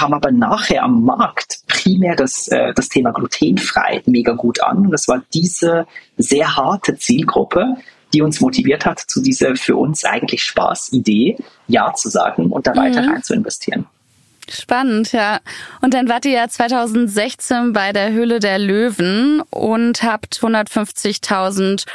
kam 0.00 0.14
aber 0.14 0.32
nachher 0.32 0.82
am 0.82 1.04
Markt 1.04 1.58
primär 1.66 2.16
das, 2.16 2.48
äh, 2.48 2.72
das 2.72 2.88
Thema 2.88 3.10
glutenfrei 3.10 4.02
mega 4.06 4.32
gut 4.32 4.62
an. 4.62 4.78
Und 4.78 4.92
das 4.92 5.08
war 5.08 5.22
diese 5.34 5.86
sehr 6.16 6.56
harte 6.56 6.96
Zielgruppe, 6.96 7.76
die 8.14 8.22
uns 8.22 8.40
motiviert 8.40 8.86
hat, 8.86 8.98
zu 8.98 9.20
dieser 9.22 9.56
für 9.56 9.76
uns 9.76 10.04
eigentlich 10.06 10.42
Spaßidee 10.42 11.36
Ja 11.68 11.92
zu 11.92 12.08
sagen 12.08 12.46
und 12.46 12.66
da 12.66 12.72
mhm. 12.72 12.78
weiter 12.78 13.00
rein 13.06 13.22
zu 13.22 13.34
investieren. 13.34 13.84
Spannend, 14.50 15.12
ja. 15.12 15.38
Und 15.80 15.94
dann 15.94 16.08
wart 16.08 16.24
ihr 16.24 16.32
ja 16.32 16.48
2016 16.48 17.72
bei 17.72 17.92
der 17.92 18.10
Höhle 18.10 18.40
der 18.40 18.58
Löwen 18.58 19.42
und 19.50 20.02
habt 20.02 20.40
150.000 20.40 21.86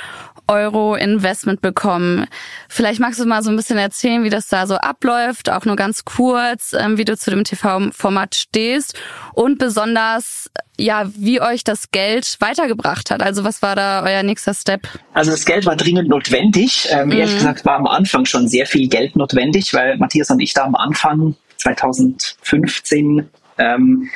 Euro 0.47 0.95
Investment 0.95 1.61
bekommen. 1.61 2.27
Vielleicht 2.69 2.99
magst 2.99 3.19
du 3.19 3.25
mal 3.25 3.41
so 3.41 3.49
ein 3.49 3.55
bisschen 3.55 3.77
erzählen, 3.77 4.23
wie 4.23 4.29
das 4.29 4.47
da 4.47 4.67
so 4.67 4.75
abläuft, 4.75 5.49
auch 5.49 5.65
nur 5.65 5.75
ganz 5.75 6.05
kurz, 6.05 6.73
ähm, 6.73 6.97
wie 6.97 7.05
du 7.05 7.17
zu 7.17 7.31
dem 7.31 7.43
TV-Format 7.43 8.35
stehst 8.35 8.97
und 9.33 9.57
besonders, 9.57 10.51
ja, 10.77 11.09
wie 11.15 11.41
euch 11.41 11.63
das 11.63 11.89
Geld 11.91 12.37
weitergebracht 12.39 13.09
hat. 13.11 13.23
Also 13.23 13.43
was 13.43 13.61
war 13.61 13.75
da 13.75 14.03
euer 14.03 14.23
nächster 14.23 14.53
Step? 14.53 14.87
Also 15.13 15.31
das 15.31 15.45
Geld 15.45 15.65
war 15.65 15.75
dringend 15.75 16.09
notwendig. 16.09 16.87
Ähm, 16.91 17.07
mhm. 17.07 17.13
Ehrlich 17.13 17.35
gesagt 17.35 17.65
war 17.65 17.77
am 17.77 17.87
Anfang 17.87 18.25
schon 18.25 18.47
sehr 18.47 18.67
viel 18.67 18.87
Geld 18.87 19.15
notwendig, 19.15 19.73
weil 19.73 19.97
Matthias 19.97 20.29
und 20.29 20.39
ich 20.39 20.53
da 20.53 20.63
am 20.63 20.75
Anfang 20.75 21.35
2015 21.57 23.29
ähm, 23.57 24.09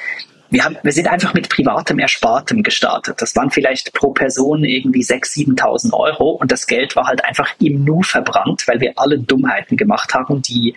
wir, 0.51 0.65
haben, 0.65 0.77
wir 0.81 0.91
sind 0.91 1.07
einfach 1.07 1.33
mit 1.33 1.49
privatem 1.49 1.99
Erspartem 1.99 2.63
gestartet. 2.63 3.21
Das 3.21 3.35
waren 3.35 3.51
vielleicht 3.51 3.93
pro 3.93 4.11
Person 4.11 4.63
irgendwie 4.63 5.01
6.000, 5.01 5.57
7.000 5.59 5.93
Euro 5.93 6.31
und 6.31 6.51
das 6.51 6.65
Geld 6.65 6.95
war 6.95 7.05
halt 7.05 7.23
einfach 7.23 7.49
im 7.59 7.83
Nu 7.83 8.01
verbrannt, 8.01 8.67
weil 8.67 8.79
wir 8.79 8.93
alle 8.95 9.19
Dummheiten 9.19 9.77
gemacht 9.77 10.13
haben, 10.13 10.41
die 10.41 10.75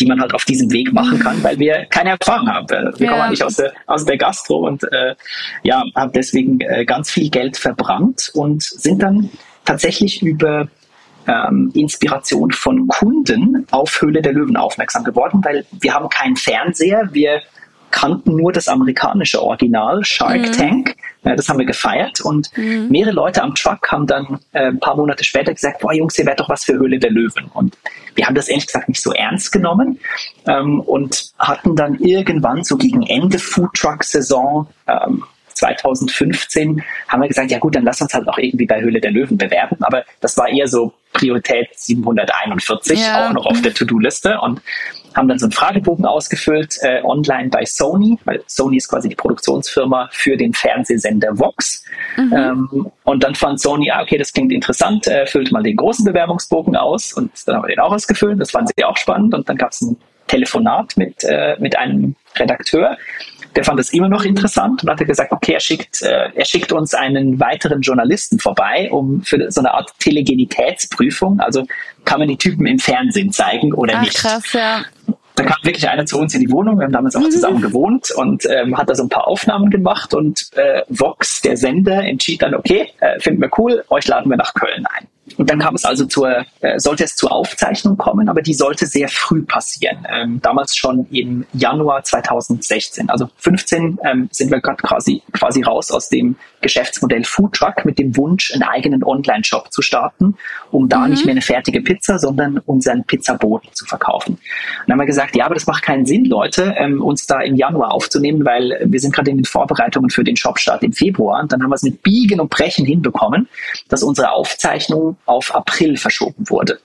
die 0.00 0.06
man 0.06 0.20
halt 0.20 0.34
auf 0.34 0.44
diesem 0.44 0.72
Weg 0.72 0.92
machen 0.92 1.20
kann, 1.20 1.40
weil 1.44 1.56
wir 1.58 1.86
keine 1.86 2.10
Erfahrung 2.18 2.48
haben. 2.48 2.68
Wir 2.68 3.06
ja. 3.06 3.12
kommen 3.12 3.30
nicht 3.30 3.44
aus 3.44 3.54
der, 3.54 3.72
aus 3.86 4.04
der 4.04 4.16
Gastro 4.16 4.66
und 4.66 4.82
äh, 4.92 5.14
ja, 5.62 5.84
haben 5.94 6.10
deswegen 6.12 6.60
äh, 6.62 6.84
ganz 6.84 7.12
viel 7.12 7.30
Geld 7.30 7.56
verbrannt 7.56 8.30
und 8.34 8.64
sind 8.64 9.02
dann 9.02 9.30
tatsächlich 9.64 10.20
über 10.20 10.66
ähm, 11.26 11.70
Inspiration 11.74 12.52
von 12.52 12.88
Kunden 12.88 13.66
auf 13.70 14.00
Höhle 14.00 14.22
der 14.22 14.32
Löwen 14.32 14.56
aufmerksam 14.56 15.04
geworden, 15.04 15.40
weil 15.44 15.64
wir 15.80 15.94
haben 15.94 16.08
keinen 16.08 16.36
Fernseher, 16.36 17.08
wir 17.12 17.40
kannten 17.94 18.36
nur 18.36 18.52
das 18.52 18.66
amerikanische 18.66 19.40
Original, 19.40 20.04
Shark 20.04 20.48
mhm. 20.48 20.52
Tank. 20.52 20.96
Das 21.22 21.48
haben 21.48 21.60
wir 21.60 21.64
gefeiert 21.64 22.20
und 22.20 22.50
mhm. 22.56 22.88
mehrere 22.90 23.12
Leute 23.12 23.42
am 23.42 23.54
Truck 23.54 23.90
haben 23.90 24.06
dann 24.06 24.40
äh, 24.52 24.66
ein 24.66 24.80
paar 24.80 24.96
Monate 24.96 25.22
später 25.22 25.54
gesagt, 25.54 25.80
boah 25.80 25.94
Jungs, 25.94 26.18
ihr 26.18 26.26
werdet 26.26 26.40
doch 26.40 26.48
was 26.48 26.64
für 26.64 26.74
Höhle 26.74 26.98
der 26.98 27.12
Löwen. 27.12 27.46
Und 27.54 27.78
wir 28.16 28.26
haben 28.26 28.34
das 28.34 28.48
ehrlich 28.48 28.66
gesagt 28.66 28.88
nicht 28.88 29.00
so 29.00 29.12
ernst 29.12 29.52
genommen 29.52 30.00
ähm, 30.46 30.80
und 30.80 31.32
hatten 31.38 31.76
dann 31.76 31.94
irgendwann 32.00 32.64
so 32.64 32.76
gegen 32.76 33.02
Ende 33.06 33.38
Food 33.38 33.72
Truck 33.74 34.02
Saison 34.02 34.66
ähm, 34.88 35.22
2015 35.54 36.82
haben 37.08 37.22
wir 37.22 37.28
gesagt, 37.28 37.50
ja 37.50 37.58
gut, 37.58 37.76
dann 37.76 37.84
lass 37.84 38.00
uns 38.00 38.12
halt 38.12 38.28
auch 38.28 38.38
irgendwie 38.38 38.66
bei 38.66 38.80
Höhle 38.80 39.00
der 39.00 39.12
Löwen 39.12 39.38
bewerben. 39.38 39.76
Aber 39.80 40.04
das 40.20 40.36
war 40.36 40.48
eher 40.48 40.66
so 40.66 40.92
Priorität 41.14 41.68
741, 41.72 43.00
ja. 43.00 43.28
auch 43.28 43.32
noch 43.32 43.46
auf 43.46 43.62
der 43.62 43.72
To-Do-Liste. 43.72 44.38
Und 44.40 44.60
haben 45.14 45.28
dann 45.28 45.38
so 45.38 45.46
einen 45.46 45.52
Fragebogen 45.52 46.04
ausgefüllt, 46.04 46.76
äh, 46.82 47.00
online 47.02 47.48
bei 47.48 47.64
Sony, 47.64 48.18
weil 48.24 48.42
Sony 48.46 48.76
ist 48.76 48.88
quasi 48.88 49.08
die 49.08 49.14
Produktionsfirma 49.14 50.08
für 50.12 50.36
den 50.36 50.52
Fernsehsender 50.52 51.38
Vox. 51.38 51.84
Mhm. 52.16 52.32
Ähm, 52.36 52.92
und 53.04 53.22
dann 53.22 53.34
fand 53.34 53.60
Sony, 53.60 53.90
ah, 53.90 54.02
okay, 54.02 54.18
das 54.18 54.32
klingt 54.32 54.52
interessant, 54.52 55.06
äh, 55.06 55.26
füllt 55.26 55.52
mal 55.52 55.62
den 55.62 55.76
großen 55.76 56.04
Bewerbungsbogen 56.04 56.76
aus 56.76 57.12
und 57.12 57.30
dann 57.46 57.56
haben 57.56 57.62
wir 57.62 57.68
den 57.68 57.80
auch 57.80 57.92
ausgefüllt. 57.92 58.40
Das 58.40 58.50
fanden 58.50 58.72
sie 58.76 58.84
auch 58.84 58.96
spannend 58.96 59.34
und 59.34 59.48
dann 59.48 59.56
gab 59.56 59.70
es 59.70 59.80
ein 59.82 59.96
Telefonat 60.26 60.96
mit, 60.96 61.22
äh, 61.24 61.56
mit 61.60 61.78
einem 61.78 62.16
Redakteur, 62.36 62.96
der 63.56 63.64
fand 63.64 63.78
es 63.80 63.92
immer 63.92 64.08
noch 64.08 64.24
interessant 64.24 64.82
und 64.82 64.90
hat 64.90 64.98
gesagt, 64.98 65.32
okay, 65.32 65.52
er 65.52 65.60
schickt, 65.60 66.02
äh, 66.02 66.30
er 66.34 66.44
schickt 66.44 66.72
uns 66.72 66.94
einen 66.94 67.38
weiteren 67.40 67.80
Journalisten 67.80 68.38
vorbei, 68.38 68.90
um 68.90 69.22
für 69.22 69.50
so 69.50 69.60
eine 69.60 69.74
Art 69.74 69.92
Telegenitätsprüfung, 69.98 71.40
also 71.40 71.66
kann 72.04 72.18
man 72.18 72.28
die 72.28 72.36
Typen 72.36 72.66
im 72.66 72.78
Fernsehen 72.78 73.32
zeigen 73.32 73.72
oder 73.72 73.94
Ach, 73.96 74.02
nicht. 74.02 74.16
Krass, 74.16 74.52
ja. 74.52 74.84
Da 75.36 75.44
kam 75.44 75.56
wirklich 75.62 75.88
einer 75.88 76.06
zu 76.06 76.18
uns 76.18 76.34
in 76.34 76.40
die 76.40 76.50
Wohnung, 76.50 76.78
wir 76.78 76.84
haben 76.84 76.92
damals 76.92 77.16
auch 77.16 77.20
mhm. 77.20 77.30
zusammen 77.30 77.60
gewohnt 77.62 78.10
und 78.12 78.44
ähm, 78.46 78.76
hat 78.76 78.88
da 78.88 78.94
so 78.94 79.02
ein 79.02 79.08
paar 79.08 79.26
Aufnahmen 79.26 79.70
gemacht 79.70 80.14
und 80.14 80.48
äh, 80.56 80.82
Vox, 80.88 81.40
der 81.42 81.56
Sender, 81.56 82.02
entschied 82.04 82.42
dann, 82.42 82.54
okay, 82.54 82.90
äh, 83.00 83.18
finden 83.20 83.40
wir 83.40 83.50
cool, 83.58 83.84
euch 83.88 84.06
laden 84.06 84.30
wir 84.30 84.36
nach 84.36 84.54
Köln 84.54 84.86
ein. 84.86 85.08
Und 85.36 85.50
dann 85.50 85.58
kam 85.58 85.74
es 85.74 85.84
also 85.84 86.04
zur, 86.06 86.44
äh, 86.60 86.78
sollte 86.78 87.04
es 87.04 87.16
zur 87.16 87.32
Aufzeichnung 87.32 87.96
kommen, 87.96 88.28
aber 88.28 88.42
die 88.42 88.54
sollte 88.54 88.86
sehr 88.86 89.08
früh 89.08 89.42
passieren. 89.42 90.06
Ähm, 90.08 90.40
damals 90.42 90.76
schon 90.76 91.06
im 91.10 91.46
Januar 91.52 92.04
2016. 92.04 93.10
Also 93.10 93.28
15 93.36 93.98
ähm, 94.04 94.28
sind 94.30 94.50
wir 94.50 94.60
gerade 94.60 94.82
quasi, 94.82 95.22
quasi 95.32 95.62
raus 95.62 95.90
aus 95.90 96.08
dem 96.08 96.36
Geschäftsmodell 96.64 97.24
Foodtruck 97.24 97.84
mit 97.84 97.98
dem 97.98 98.16
Wunsch, 98.16 98.52
einen 98.52 98.62
eigenen 98.62 99.04
Online-Shop 99.04 99.70
zu 99.70 99.82
starten, 99.82 100.36
um 100.70 100.88
da 100.88 101.00
mhm. 101.00 101.10
nicht 101.10 101.26
mehr 101.26 101.32
eine 101.32 101.42
fertige 101.42 101.82
Pizza, 101.82 102.18
sondern 102.18 102.58
unseren 102.58 103.04
Pizzaboden 103.04 103.68
zu 103.74 103.84
verkaufen. 103.84 104.32
Und 104.32 104.40
dann 104.86 104.94
haben 104.94 105.00
wir 105.00 105.06
gesagt, 105.06 105.36
ja, 105.36 105.44
aber 105.44 105.54
das 105.54 105.66
macht 105.66 105.82
keinen 105.82 106.06
Sinn, 106.06 106.24
Leute, 106.24 106.74
ähm, 106.78 107.02
uns 107.02 107.26
da 107.26 107.40
im 107.42 107.54
Januar 107.54 107.92
aufzunehmen, 107.92 108.44
weil 108.46 108.80
wir 108.86 108.98
sind 108.98 109.14
gerade 109.14 109.30
in 109.30 109.36
den 109.36 109.44
Vorbereitungen 109.44 110.08
für 110.08 110.24
den 110.24 110.36
Shopstart 110.36 110.82
im 110.82 110.92
Februar. 110.92 111.42
Und 111.42 111.52
dann 111.52 111.62
haben 111.62 111.70
wir 111.70 111.76
es 111.76 111.82
mit 111.82 112.02
Biegen 112.02 112.40
und 112.40 112.48
Brechen 112.48 112.86
hinbekommen, 112.86 113.46
dass 113.88 114.02
unsere 114.02 114.32
Aufzeichnung 114.32 115.18
auf 115.26 115.54
April 115.54 115.98
verschoben 115.98 116.48
wurde. 116.48 116.78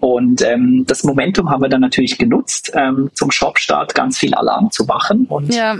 Und 0.00 0.40
ähm, 0.42 0.84
das 0.86 1.04
Momentum 1.04 1.50
haben 1.50 1.62
wir 1.62 1.68
dann 1.68 1.82
natürlich 1.82 2.16
genutzt, 2.16 2.72
ähm, 2.74 3.10
zum 3.12 3.30
Shopstart 3.30 3.94
ganz 3.94 4.18
viel 4.18 4.34
Alarm 4.34 4.70
zu 4.70 4.84
machen 4.86 5.26
und 5.28 5.54
ja. 5.54 5.76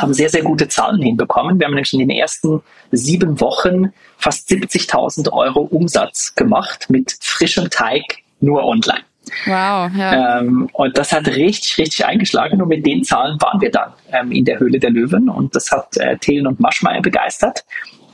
haben 0.00 0.12
sehr, 0.12 0.28
sehr 0.28 0.42
gute 0.42 0.66
Zahlen 0.66 1.00
hinbekommen. 1.00 1.58
Wir 1.58 1.66
haben 1.66 1.74
nämlich 1.74 1.92
in 1.92 2.00
den 2.00 2.10
ersten 2.10 2.62
sieben 2.90 3.40
Wochen 3.40 3.92
fast 4.18 4.50
70.000 4.50 5.32
Euro 5.32 5.60
Umsatz 5.60 6.34
gemacht 6.34 6.86
mit 6.90 7.16
frischem 7.20 7.70
Teig 7.70 8.18
nur 8.40 8.64
online. 8.64 9.04
Wow, 9.46 9.90
ja. 9.96 10.40
Ähm, 10.40 10.68
und 10.72 10.98
das 10.98 11.12
hat 11.12 11.28
richtig, 11.28 11.78
richtig 11.78 12.04
eingeschlagen 12.04 12.60
und 12.60 12.68
mit 12.68 12.84
den 12.84 13.04
Zahlen 13.04 13.40
waren 13.40 13.60
wir 13.60 13.70
dann 13.70 13.92
ähm, 14.12 14.32
in 14.32 14.44
der 14.44 14.58
Höhle 14.58 14.80
der 14.80 14.90
Löwen 14.90 15.28
und 15.28 15.54
das 15.54 15.70
hat 15.70 15.96
äh, 15.98 16.16
Thelen 16.18 16.46
und 16.48 16.58
Maschmeyer 16.58 17.00
begeistert 17.00 17.64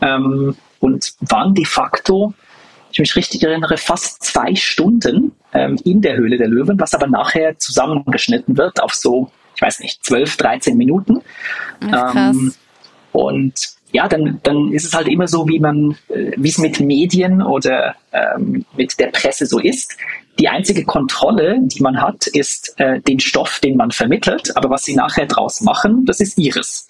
ähm, 0.03 0.55
und 0.81 1.15
waren 1.21 1.55
de 1.55 1.65
facto 1.65 2.35
ich 2.97 3.01
mich 3.01 3.17
richtig 3.17 3.43
erinnere, 3.43 3.77
fast 3.77 4.25
zwei 4.25 4.55
Stunden 4.55 5.33
ähm, 5.53 5.79
in 5.85 6.01
der 6.01 6.17
Höhle 6.17 6.39
der 6.39 6.49
Löwen, 6.49 6.81
was 6.81 6.95
aber 6.95 7.07
nachher 7.07 7.59
zusammengeschnitten 7.59 8.57
wird 8.57 8.83
auf 8.83 8.95
so, 8.95 9.31
ich 9.55 9.63
weiß 9.63 9.81
nicht, 9.81 10.05
12, 10.05 10.37
13 10.37 10.77
Minuten. 10.77 11.21
Ähm, 11.83 12.55
und 13.13 13.77
ja, 13.93 14.09
dann, 14.09 14.41
dann 14.43 14.73
ist 14.73 14.85
es 14.85 14.95
halt 14.95 15.09
immer 15.09 15.29
so, 15.29 15.47
wie 15.49 15.59
man, 15.59 15.97
äh, 16.09 16.33
wie 16.37 16.49
es 16.49 16.59
mit 16.59 16.81
Medien 16.81 17.43
oder 17.43 17.95
ähm, 18.13 18.65
mit 18.77 18.99
der 18.99 19.09
Presse 19.09 19.47
so 19.47 19.59
ist. 19.59 19.97
Die 20.39 20.49
einzige 20.49 20.85
Kontrolle, 20.85 21.59
die 21.63 21.83
man 21.83 22.01
hat, 22.01 22.27
ist 22.27 22.75
äh, 22.79 23.01
den 23.01 23.21
Stoff, 23.21 23.61
den 23.61 23.77
man 23.77 23.91
vermittelt. 23.91 24.55
Aber 24.57 24.71
was 24.71 24.85
sie 24.85 24.95
nachher 24.95 25.27
draus 25.27 25.61
machen, 25.61 26.05
das 26.05 26.21
ist 26.21 26.39
ihres. 26.39 26.89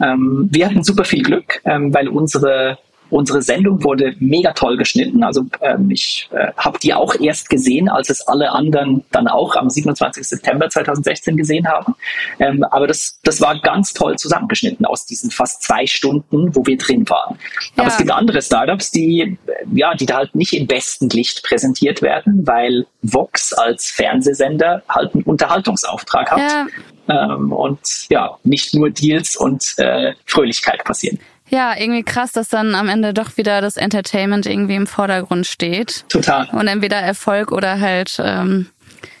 Ähm, 0.00 0.48
wir 0.50 0.66
hatten 0.66 0.82
super 0.82 1.04
viel 1.04 1.22
Glück, 1.22 1.60
ähm, 1.64 1.92
weil 1.92 2.08
unsere 2.08 2.78
Unsere 3.10 3.42
Sendung 3.42 3.82
wurde 3.84 4.14
mega 4.18 4.52
toll 4.52 4.76
geschnitten. 4.76 5.22
Also 5.22 5.46
ähm, 5.60 5.90
ich 5.90 6.28
äh, 6.32 6.52
habe 6.56 6.78
die 6.78 6.94
auch 6.94 7.14
erst 7.14 7.48
gesehen, 7.50 7.88
als 7.88 8.10
es 8.10 8.26
alle 8.26 8.52
anderen 8.52 9.04
dann 9.10 9.28
auch 9.28 9.56
am 9.56 9.70
27. 9.70 10.26
September 10.26 10.68
2016 10.68 11.36
gesehen 11.36 11.66
haben. 11.68 11.94
Ähm, 12.38 12.64
aber 12.64 12.86
das, 12.86 13.18
das 13.24 13.40
war 13.40 13.58
ganz 13.60 13.94
toll 13.94 14.18
zusammengeschnitten 14.18 14.86
aus 14.86 15.06
diesen 15.06 15.30
fast 15.30 15.62
zwei 15.62 15.86
Stunden, 15.86 16.54
wo 16.54 16.66
wir 16.66 16.76
drin 16.76 17.08
waren. 17.08 17.38
Ja. 17.76 17.82
Aber 17.82 17.88
es 17.88 17.96
gibt 17.96 18.10
andere 18.10 18.42
Startups, 18.42 18.90
die 18.90 19.38
ja, 19.72 19.94
die 19.94 20.06
da 20.06 20.18
halt 20.18 20.34
nicht 20.34 20.52
im 20.52 20.66
besten 20.66 21.08
Licht 21.08 21.42
präsentiert 21.42 22.02
werden, 22.02 22.46
weil 22.46 22.86
Vox 23.02 23.52
als 23.52 23.90
Fernsehsender 23.90 24.82
halt 24.88 25.14
einen 25.14 25.24
Unterhaltungsauftrag 25.24 26.30
hat. 26.30 26.38
Ja. 26.40 26.66
Ähm, 27.08 27.52
und 27.52 28.06
ja, 28.10 28.36
nicht 28.44 28.74
nur 28.74 28.90
Deals 28.90 29.36
und 29.36 29.74
äh, 29.78 30.12
Fröhlichkeit 30.26 30.84
passieren. 30.84 31.18
Ja, 31.50 31.74
irgendwie 31.76 32.02
krass, 32.02 32.32
dass 32.32 32.48
dann 32.48 32.74
am 32.74 32.88
Ende 32.88 33.14
doch 33.14 33.36
wieder 33.36 33.60
das 33.60 33.76
Entertainment 33.76 34.46
irgendwie 34.46 34.74
im 34.74 34.86
Vordergrund 34.86 35.46
steht. 35.46 36.04
Total. 36.08 36.48
Und 36.52 36.68
entweder 36.68 36.96
Erfolg 36.96 37.52
oder 37.52 37.80
halt 37.80 38.20
ähm, 38.22 38.66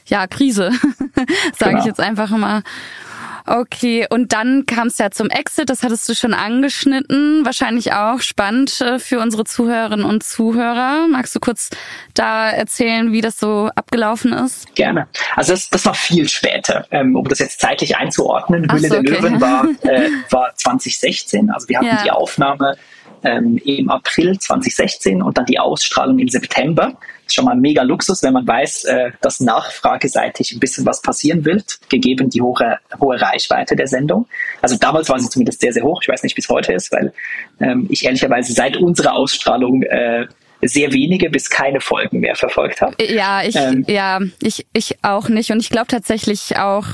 ja 0.06 0.26
Krise, 0.26 0.70
sage 1.56 1.70
genau. 1.70 1.78
ich 1.80 1.84
jetzt 1.86 2.00
einfach 2.00 2.30
mal. 2.30 2.62
Okay, 3.48 4.06
und 4.10 4.34
dann 4.34 4.66
kam 4.66 4.88
es 4.88 4.98
ja 4.98 5.10
zum 5.10 5.30
Exit, 5.30 5.70
das 5.70 5.82
hattest 5.82 6.06
du 6.06 6.14
schon 6.14 6.34
angeschnitten, 6.34 7.46
wahrscheinlich 7.46 7.94
auch 7.94 8.20
spannend 8.20 8.80
äh, 8.82 8.98
für 8.98 9.20
unsere 9.20 9.44
Zuhörerinnen 9.44 10.04
und 10.04 10.22
Zuhörer. 10.22 11.06
Magst 11.10 11.34
du 11.34 11.40
kurz 11.40 11.70
da 12.12 12.50
erzählen, 12.50 13.10
wie 13.10 13.22
das 13.22 13.38
so 13.38 13.70
abgelaufen 13.74 14.34
ist? 14.34 14.74
Gerne. 14.74 15.08
Also 15.34 15.52
das, 15.52 15.70
das 15.70 15.86
war 15.86 15.94
viel 15.94 16.28
später, 16.28 16.86
ähm, 16.90 17.16
um 17.16 17.26
das 17.26 17.38
jetzt 17.38 17.60
zeitlich 17.60 17.96
einzuordnen. 17.96 18.70
Höhle 18.70 18.88
so, 18.88 18.88
der 18.88 19.00
okay. 19.00 19.10
Löwen 19.12 19.40
war, 19.40 19.66
äh, 19.82 20.10
war 20.30 20.54
2016, 20.54 21.50
also 21.50 21.68
wir 21.68 21.78
hatten 21.78 21.86
ja. 21.86 22.02
die 22.02 22.10
Aufnahme 22.10 22.76
ähm, 23.24 23.58
im 23.64 23.88
April 23.88 24.38
2016 24.38 25.22
und 25.22 25.38
dann 25.38 25.46
die 25.46 25.58
Ausstrahlung 25.58 26.18
im 26.18 26.28
September 26.28 26.92
schon 27.32 27.44
mal 27.44 27.52
ein 27.52 27.60
mega 27.60 27.82
Luxus, 27.82 28.22
wenn 28.22 28.32
man 28.32 28.46
weiß, 28.46 28.84
äh, 28.84 29.10
dass 29.20 29.40
nachfrageseitig 29.40 30.52
ein 30.52 30.60
bisschen 30.60 30.86
was 30.86 31.02
passieren 31.02 31.44
wird, 31.44 31.78
gegeben 31.88 32.30
die 32.30 32.40
hohe, 32.40 32.78
hohe 33.00 33.20
Reichweite 33.20 33.76
der 33.76 33.86
Sendung. 33.86 34.26
Also 34.62 34.76
damals 34.76 35.08
war 35.08 35.18
sie 35.18 35.28
zumindest 35.28 35.60
sehr, 35.60 35.72
sehr 35.72 35.84
hoch. 35.84 36.02
Ich 36.02 36.08
weiß 36.08 36.22
nicht, 36.22 36.36
wie 36.36 36.40
es 36.40 36.48
heute 36.48 36.72
ist, 36.72 36.92
weil 36.92 37.12
ähm, 37.60 37.86
ich 37.90 38.04
ehrlicherweise 38.04 38.52
seit 38.52 38.76
unserer 38.76 39.14
Ausstrahlung 39.14 39.82
äh, 39.82 40.26
sehr 40.62 40.92
wenige 40.92 41.30
bis 41.30 41.50
keine 41.50 41.80
Folgen 41.80 42.20
mehr 42.20 42.34
verfolgt 42.34 42.80
habe. 42.80 42.96
Ja, 43.04 43.42
ich, 43.42 43.54
ähm, 43.54 43.84
ja, 43.86 44.20
ich, 44.42 44.66
ich 44.72 44.96
auch 45.02 45.28
nicht. 45.28 45.50
Und 45.50 45.60
ich 45.60 45.70
glaube 45.70 45.86
tatsächlich 45.86 46.56
auch 46.56 46.86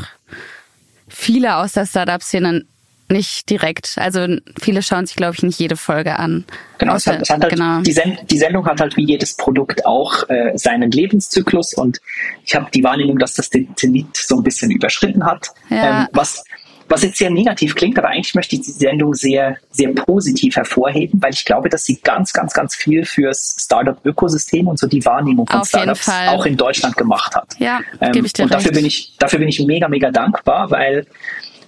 viele 1.08 1.56
aus 1.56 1.72
der 1.72 1.86
Startup-Szene 1.86 2.64
nicht 3.08 3.50
direkt. 3.50 3.94
Also 3.96 4.26
viele 4.60 4.82
schauen 4.82 5.06
sich, 5.06 5.16
glaube 5.16 5.34
ich, 5.36 5.42
nicht 5.42 5.58
jede 5.58 5.76
Folge 5.76 6.18
an. 6.18 6.44
Genau, 6.78 6.94
es 6.94 7.06
hat, 7.06 7.22
es 7.22 7.30
hat 7.30 7.42
halt, 7.42 7.52
genau. 7.52 7.80
Die, 7.80 7.92
Send 7.92 8.30
die, 8.30 8.38
Sendung 8.38 8.66
hat 8.66 8.80
halt 8.80 8.96
wie 8.96 9.04
jedes 9.04 9.36
Produkt 9.36 9.84
auch 9.84 10.28
äh, 10.28 10.52
seinen 10.56 10.90
Lebenszyklus 10.90 11.74
und 11.74 12.00
ich 12.44 12.54
habe 12.54 12.66
die 12.72 12.82
Wahrnehmung, 12.82 13.18
dass 13.18 13.34
das 13.34 13.50
den 13.50 13.74
Zenit 13.76 14.16
so 14.16 14.36
ein 14.36 14.42
bisschen 14.42 14.70
überschritten 14.70 15.24
hat. 15.24 15.48
Ja. 15.70 16.02
Ähm, 16.02 16.08
was 16.12 16.44
was 16.88 17.02
jetzt 17.02 17.18
sehr 17.18 17.30
negativ 17.30 17.74
klingt, 17.74 17.98
aber 17.98 18.08
eigentlich 18.08 18.34
möchte 18.34 18.56
ich 18.56 18.62
die 18.62 18.70
Sendung 18.70 19.14
sehr, 19.14 19.56
sehr 19.70 19.92
positiv 19.92 20.56
hervorheben, 20.56 21.20
weil 21.22 21.32
ich 21.32 21.44
glaube, 21.44 21.68
dass 21.68 21.84
sie 21.84 21.96
ganz, 22.00 22.32
ganz, 22.32 22.52
ganz 22.52 22.74
viel 22.74 23.04
fürs 23.04 23.56
Startup-Ökosystem 23.58 24.68
und 24.68 24.78
so 24.78 24.86
die 24.86 25.04
Wahrnehmung 25.04 25.46
von 25.46 25.60
Auf 25.60 25.68
Startups 25.68 26.08
auch 26.28 26.46
in 26.46 26.56
Deutschland 26.56 26.96
gemacht 26.96 27.34
hat. 27.34 27.48
Ja, 27.58 27.80
ähm, 28.00 28.12
gebe 28.12 28.26
ich 28.26 28.32
dir 28.32 28.44
Und 28.44 28.52
dafür 28.52 28.66
recht. 28.66 28.74
bin 28.74 28.86
ich, 28.86 29.16
dafür 29.18 29.38
bin 29.38 29.48
ich 29.48 29.64
mega, 29.64 29.88
mega 29.88 30.10
dankbar, 30.10 30.70
weil 30.70 31.06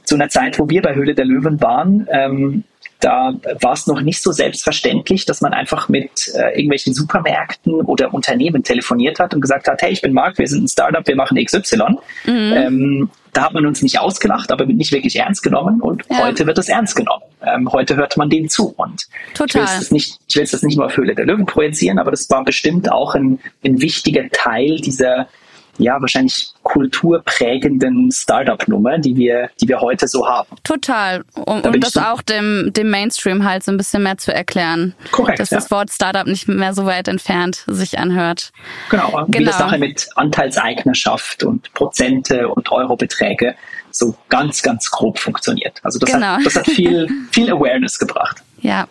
zu 0.06 0.14
einer 0.14 0.28
Zeit, 0.28 0.58
wo 0.58 0.68
wir 0.68 0.82
bei 0.82 0.94
Höhle 0.94 1.14
der 1.14 1.24
Löwen 1.24 1.60
waren, 1.60 2.06
ähm, 2.10 2.64
da 3.00 3.34
war 3.60 3.74
es 3.74 3.86
noch 3.86 4.00
nicht 4.00 4.22
so 4.22 4.32
selbstverständlich, 4.32 5.26
dass 5.26 5.40
man 5.42 5.52
einfach 5.52 5.88
mit 5.88 6.32
äh, 6.34 6.52
irgendwelchen 6.52 6.94
Supermärkten 6.94 7.74
oder 7.74 8.14
Unternehmen 8.14 8.62
telefoniert 8.62 9.20
hat 9.20 9.34
und 9.34 9.42
gesagt 9.42 9.68
hat, 9.68 9.82
hey, 9.82 9.92
ich 9.92 10.00
bin 10.00 10.12
Marc, 10.14 10.38
wir 10.38 10.46
sind 10.48 10.64
ein 10.64 10.68
Startup, 10.68 11.06
wir 11.06 11.16
machen 11.16 11.36
XY. 11.42 11.76
Mhm. 12.24 12.52
Ähm, 12.54 13.10
da 13.34 13.42
hat 13.42 13.52
man 13.52 13.66
uns 13.66 13.82
nicht 13.82 13.98
ausgelacht, 14.00 14.50
aber 14.50 14.64
nicht 14.64 14.92
wirklich 14.92 15.16
ernst 15.16 15.42
genommen 15.42 15.82
und 15.82 16.04
Ja. 16.10 16.24
heute 16.24 16.46
wird 16.46 16.56
es 16.56 16.70
ernst 16.70 16.96
genommen. 16.96 17.22
Ähm, 17.44 17.70
heute 17.70 17.96
hört 17.96 18.16
man 18.16 18.30
denen 18.30 18.48
zu 18.48 18.72
und 18.76 19.02
ich 19.02 19.40
will 19.40 19.46
Total. 19.48 19.78
es 19.78 19.90
nicht, 19.90 20.18
ich 20.26 20.36
will 20.36 20.46
das 20.50 20.62
nicht 20.62 20.76
nur 20.76 20.86
auf 20.86 20.96
Höhle 20.96 21.14
der 21.14 21.26
Löwen 21.26 21.44
projizieren, 21.44 21.98
aber 21.98 22.12
das 22.12 22.30
war 22.30 22.44
bestimmt 22.44 22.90
auch 22.90 23.14
ein, 23.14 23.38
ein 23.62 23.80
wichtiger 23.82 24.26
Teil 24.30 24.76
dieser 24.76 25.28
ja, 25.78 26.00
wahrscheinlich 26.00 26.48
kulturprägenden 26.62 28.10
Startup-Nummer, 28.12 28.98
die 28.98 29.16
wir, 29.16 29.50
die 29.60 29.68
wir 29.68 29.80
heute 29.80 30.08
so 30.08 30.26
haben. 30.26 30.48
Total. 30.64 31.24
Um, 31.34 31.62
Da 31.62 31.70
um 31.70 31.80
das 31.80 31.96
auch 31.96 32.22
dem, 32.22 32.72
dem 32.72 32.90
Mainstream 32.90 33.44
halt 33.44 33.62
so 33.64 33.72
ein 33.72 33.76
bisschen 33.76 34.02
mehr 34.02 34.18
zu 34.18 34.32
erklären. 34.34 34.94
Korrekt, 35.12 35.38
Dass 35.38 35.50
ja. 35.50 35.58
das 35.58 35.70
Wort 35.70 35.90
Startup 35.90 36.26
nicht 36.26 36.48
mehr 36.48 36.74
so 36.74 36.86
weit 36.86 37.08
entfernt 37.08 37.64
sich 37.66 37.98
anhört. 37.98 38.52
Genau, 38.90 39.24
wie 39.26 39.32
Genau. 39.32 39.50
das 39.50 39.60
nachher 39.60 39.78
mit 39.78 40.08
Anteilseignerschaft 40.16 41.44
und 41.44 41.72
Prozente 41.74 42.48
und 42.48 42.70
Eurobeträge 42.72 43.54
so 43.90 44.14
ganz, 44.28 44.62
ganz 44.62 44.90
grob 44.90 45.18
funktioniert. 45.18 45.80
Also 45.82 45.98
das 45.98 46.10
Genau. 46.12 46.26
hat, 46.26 46.46
das 46.46 46.56
hat 46.56 46.66
viel, 46.66 47.08
viel 47.32 47.50
Awareness 47.50 47.98
gebracht. 47.98 48.42
Ja, 48.60 48.86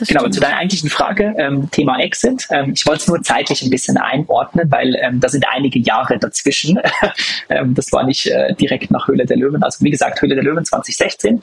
das 0.00 0.08
Genau, 0.08 0.20
stimmt. 0.20 0.34
zu 0.34 0.40
deiner 0.40 0.56
eigentlichen 0.58 0.90
Frage, 0.90 1.34
ähm, 1.38 1.70
Thema 1.70 1.98
Exit. 2.00 2.46
Ähm, 2.50 2.72
ich 2.74 2.86
wollte 2.86 3.02
es 3.02 3.08
nur 3.08 3.22
zeitlich 3.22 3.62
ein 3.62 3.70
bisschen 3.70 3.96
einordnen, 3.96 4.70
weil 4.70 4.94
ähm, 4.96 5.20
da 5.20 5.28
sind 5.28 5.46
einige 5.48 5.78
Jahre 5.78 6.18
dazwischen. 6.18 6.78
ähm, 7.48 7.74
das 7.74 7.92
war 7.92 8.04
nicht 8.04 8.26
äh, 8.26 8.54
direkt 8.54 8.90
nach 8.90 9.08
Höhle 9.08 9.26
der 9.26 9.36
Löwen. 9.36 9.62
Also 9.62 9.84
wie 9.84 9.90
gesagt, 9.90 10.20
Höhle 10.22 10.34
der 10.34 10.44
Löwen 10.44 10.64
2016. 10.64 11.40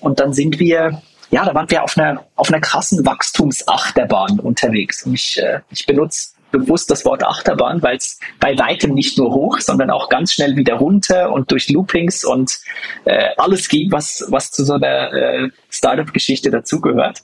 Und 0.00 0.20
dann 0.20 0.32
sind 0.32 0.58
wir, 0.58 1.02
ja, 1.30 1.44
da 1.44 1.54
waren 1.54 1.70
wir 1.70 1.82
auf 1.82 1.96
einer, 1.96 2.24
auf 2.36 2.48
einer 2.48 2.60
krassen 2.60 3.04
Wachstumsachterbahn 3.04 4.40
unterwegs. 4.40 5.04
Und 5.04 5.14
ich, 5.14 5.40
äh, 5.40 5.60
ich 5.70 5.86
benutze 5.86 6.30
bewusst 6.50 6.90
das 6.90 7.04
Wort 7.04 7.24
Achterbahn, 7.24 7.82
weil 7.82 7.96
es 7.96 8.18
bei 8.40 8.56
weitem 8.58 8.94
nicht 8.94 9.18
nur 9.18 9.32
hoch, 9.32 9.58
sondern 9.60 9.90
auch 9.90 10.08
ganz 10.08 10.32
schnell 10.32 10.56
wieder 10.56 10.74
runter 10.74 11.32
und 11.32 11.50
durch 11.50 11.68
Loopings 11.68 12.24
und 12.24 12.58
äh, 13.04 13.28
alles 13.36 13.68
ging, 13.68 13.92
was, 13.92 14.24
was 14.28 14.50
zu 14.50 14.64
so 14.64 14.74
einer 14.74 15.12
äh, 15.12 15.48
Startup-Geschichte 15.68 16.50
dazugehört 16.50 17.22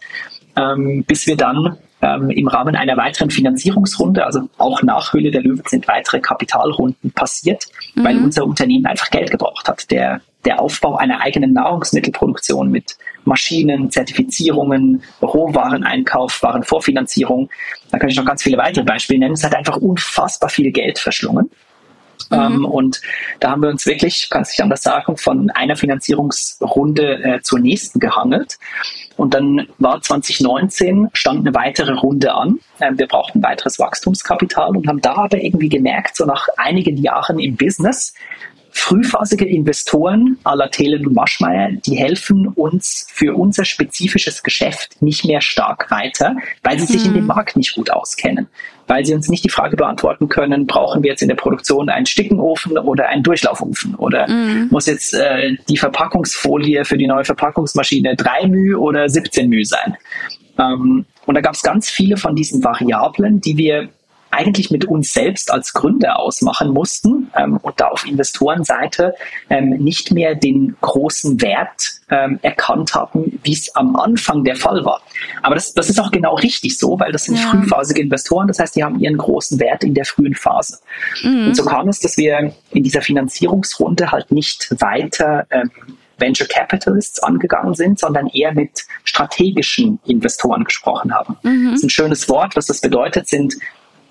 ähm, 0.57 1.05
bis 1.05 1.27
wir 1.27 1.37
dann 1.37 1.79
ähm, 2.05 2.31
im 2.31 2.49
Rahmen 2.49 2.77
einer 2.77 2.97
weiteren 2.97 3.31
Finanzierungsrunde, 3.31 4.25
also 4.25 4.49
auch 4.59 4.83
nach 4.83 5.13
Höhle 5.13 5.31
der 5.31 5.43
Löwen 5.43 5.63
sind 5.67 5.89
weitere 5.89 6.21
Kapitalrunden 6.21 7.11
passiert, 7.13 7.67
weil 7.95 8.19
unser 8.19 8.45
Unternehmen 8.45 8.87
einfach 8.87 9.11
Geld 9.11 9.31
gebraucht 9.31 9.69
hat. 9.69 9.91
Der, 9.91 10.21
der 10.45 10.61
Aufbau 10.61 10.97
einer 10.97 11.21
eigenen 11.21 11.55
Nahrungsmittelproduktion 11.55 12.71
mit 12.71 12.97
Maschinen, 13.25 13.91
Zertifizierungen, 13.91 15.03
Rohwareneinkauf, 15.23 16.43
Warenvorfinanzierung, 16.43 17.49
da 17.91 17.99
kann 17.99 18.11
ich 18.11 18.17
noch 18.17 18.27
ganz 18.27 18.43
viele 18.43 18.59
weitere 18.59 18.85
Beispiele 18.85 19.21
nennen. 19.21 19.35
Es 19.35 19.45
hat 19.45 19.55
einfach 19.55 19.79
unfassbar 19.79 20.51
viel 20.51 20.71
Geld 20.73 20.99
verschlungen. 20.99 21.51
Ähm, 22.30 22.64
und 22.64 23.00
da 23.40 23.50
haben 23.50 23.62
wir 23.62 23.68
uns 23.68 23.87
wirklich, 23.87 24.28
kann 24.30 24.44
ich 24.50 24.62
anders 24.62 24.83
sagen, 24.83 25.16
von 25.16 25.50
einer 25.50 25.76
Finanzierungsrunde 25.76 27.23
äh, 27.23 27.40
zur 27.42 27.59
nächsten 27.61 28.00
gehangelt. 28.00 28.59
Und 29.16 29.35
dann 29.35 29.68
war 29.78 30.00
2019, 30.00 31.11
stand 31.12 31.40
eine 31.40 31.54
weitere 31.54 31.92
Runde 31.92 32.35
an. 32.35 32.59
Ähm, 32.80 32.99
wir 32.99 33.06
brauchten 33.06 33.42
weiteres 33.42 33.78
Wachstumskapital 33.78 34.76
und 34.76 34.87
haben 34.88 35.00
da 35.00 35.14
aber 35.14 35.42
irgendwie 35.42 35.68
gemerkt, 35.68 36.16
so 36.16 36.25
nach 36.25 36.49
einigen 36.56 36.97
Jahren 36.97 37.38
im 37.38 37.56
Business, 37.56 38.14
frühphasige 38.75 39.47
Investoren 39.47 40.37
à 40.45 40.57
la 40.57 40.66
Thelen 40.66 41.07
und 41.07 41.14
Maschmeyer, 41.14 41.71
die 41.87 41.97
helfen 41.97 42.49
uns 42.49 43.07
für 43.09 43.35
unser 43.35 43.64
spezifisches 43.64 44.43
Geschäft 44.43 45.00
nicht 45.00 45.25
mehr 45.25 45.40
stark 45.40 45.90
weiter, 45.93 46.37
weil 46.64 46.78
sie 46.81 46.87
sich 46.87 47.07
in 47.07 47.14
dem 47.14 47.26
Markt 47.26 47.57
nicht 47.57 47.76
gut 47.76 47.90
auskennen. 47.90 48.49
Weil 48.88 49.05
sie 49.05 49.14
uns 49.14 49.29
nicht 49.29 49.44
die 49.44 49.49
Frage 49.49 49.77
beantworten 49.77 50.29
können, 50.29 50.66
brauchen 50.66 51.03
wir 51.05 51.11
jetzt 51.11 51.22
in 51.22 51.29
der 51.29 51.37
Produktion 51.37 51.88
einen 51.88 52.05
Stickenofen 52.05 52.77
oder 52.77 53.09
einen 53.09 53.22
Durchlaufofen? 53.22 53.94
Oder 53.94 54.29
muss 54.70 54.87
jetzt 54.87 55.14
äh, 55.14 55.57
die 55.68 55.79
Verpackungsfolie 55.79 56.85
für 56.85 56.99
die 56.99 57.07
neue 57.07 57.25
Verpackungsmaschine 57.25 58.16
3 58.16 58.49
μ 58.49 58.77
oder 58.77 59.09
17 59.09 59.49
μ 59.49 59.64
sein? 59.64 59.96
Ähm, 60.59 61.07
und 61.27 61.35
da 61.35 61.40
gab 61.40 61.55
es 61.55 61.62
ganz 61.62 61.88
viele 61.88 62.16
von 62.16 62.35
diesen 62.35 62.62
Variablen, 62.62 63.40
die 63.40 63.57
wir 63.57 63.88
eigentlich 64.35 64.70
mit 64.70 64.85
uns 64.85 65.12
selbst 65.12 65.51
als 65.53 65.73
Gründer 65.73 66.18
ausmachen 66.18 66.70
mussten 66.70 67.31
ähm, 67.37 67.59
und 67.62 67.81
da 67.81 67.88
auf 67.88 68.05
Investorenseite 68.07 69.14
ähm, 69.51 69.70
nicht 69.70 70.11
mehr 70.12 70.35
den 70.35 70.77
großen 70.81 71.40
Wert 71.40 72.01
ähm, 72.11 72.38
erkannt 72.42 72.94
haben, 72.94 73.38
wie 73.42 73.53
es 73.53 73.75
am 73.75 73.97
Anfang 73.97 74.44
der 74.44 74.57
Fall 74.57 74.85
war. 74.85 75.01
Aber 75.42 75.55
das, 75.55 75.73
das 75.73 75.88
ist 75.88 75.99
auch 76.01 76.11
genau 76.11 76.35
richtig 76.35 76.79
so, 76.79 76.99
weil 77.01 77.12
das 77.12 77.25
sind 77.25 77.37
Ja. 77.37 77.49
frühphasige 77.51 78.01
Investoren, 78.03 78.49
das 78.49 78.59
heißt, 78.59 78.77
die 78.77 78.85
haben 78.85 78.99
ihren 79.01 79.16
großen 79.16 79.59
Wert 79.59 79.85
in 79.85 79.94
der 79.94 80.05
frühen 80.05 80.35
Phase. 80.35 80.79
Und 81.49 81.57
so 81.57 81.64
kam 81.64 81.88
es, 81.88 82.01
dass 82.01 82.16
wir 82.16 82.53
in 82.73 82.83
dieser 82.83 83.01
Finanzierungsrunde 83.03 84.11
halt 84.12 84.31
nicht 84.33 84.68
weiter 84.81 85.47
ähm, 85.51 85.70
Venture 86.18 86.47
Capitalists 86.47 87.23
angegangen 87.23 87.75
sind, 87.75 87.99
sondern 87.99 88.29
eher 88.29 88.53
mit 88.53 88.85
strategischen 89.03 89.99
Investoren 90.07 90.64
gesprochen 90.64 91.12
haben. 91.12 91.37
Das 91.42 91.81
ist 91.81 91.85
ein 91.85 91.90
schönes 91.90 92.29
Wort. 92.29 92.55
Was 92.57 92.66
das 92.66 92.81
bedeutet, 92.81 93.27
sind 93.27 93.55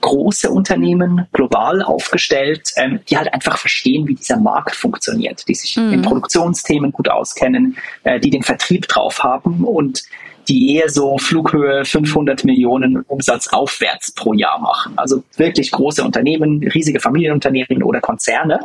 große 0.04 0.52
Unternehmen, 0.52 1.28
global 1.32 1.82
aufgestellt, 1.82 2.74
ähm, 2.76 3.00
die 3.10 3.18
halt 3.18 3.34
einfach 3.34 3.58
verstehen, 3.58 4.08
wie 4.08 4.16
dieser 4.16 4.38
Markt 4.38 4.76
funktioniert, 4.76 5.48
die 5.48 5.56
sich 5.56 5.78
in 5.78 6.02
Produktionsthemen 6.02 6.92
gut 6.92 7.10
auskennen, 7.10 7.78
äh, 8.04 8.20
die 8.20 8.30
den 8.30 8.44
Vertrieb 8.44 8.88
drauf 8.90 9.24
haben 9.24 9.64
und 9.64 10.04
die 10.50 10.76
eher 10.76 10.90
so 10.90 11.18
Flughöhe 11.18 11.86
500 11.86 12.44
Millionen 12.44 13.02
Umsatz 13.04 13.48
aufwärts 13.48 14.12
pro 14.12 14.34
Jahr 14.34 14.60
machen. 14.60 14.94
Also 14.98 15.24
wirklich 15.38 15.72
große 15.72 16.04
Unternehmen, 16.04 16.68
riesige 16.68 17.00
Familienunternehmen 17.00 17.82
oder 17.82 18.02
Konzerne. 18.02 18.60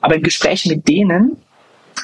Aber 0.00 0.16
im 0.16 0.22
Gespräch 0.22 0.66
mit 0.66 0.88
denen 0.88 1.36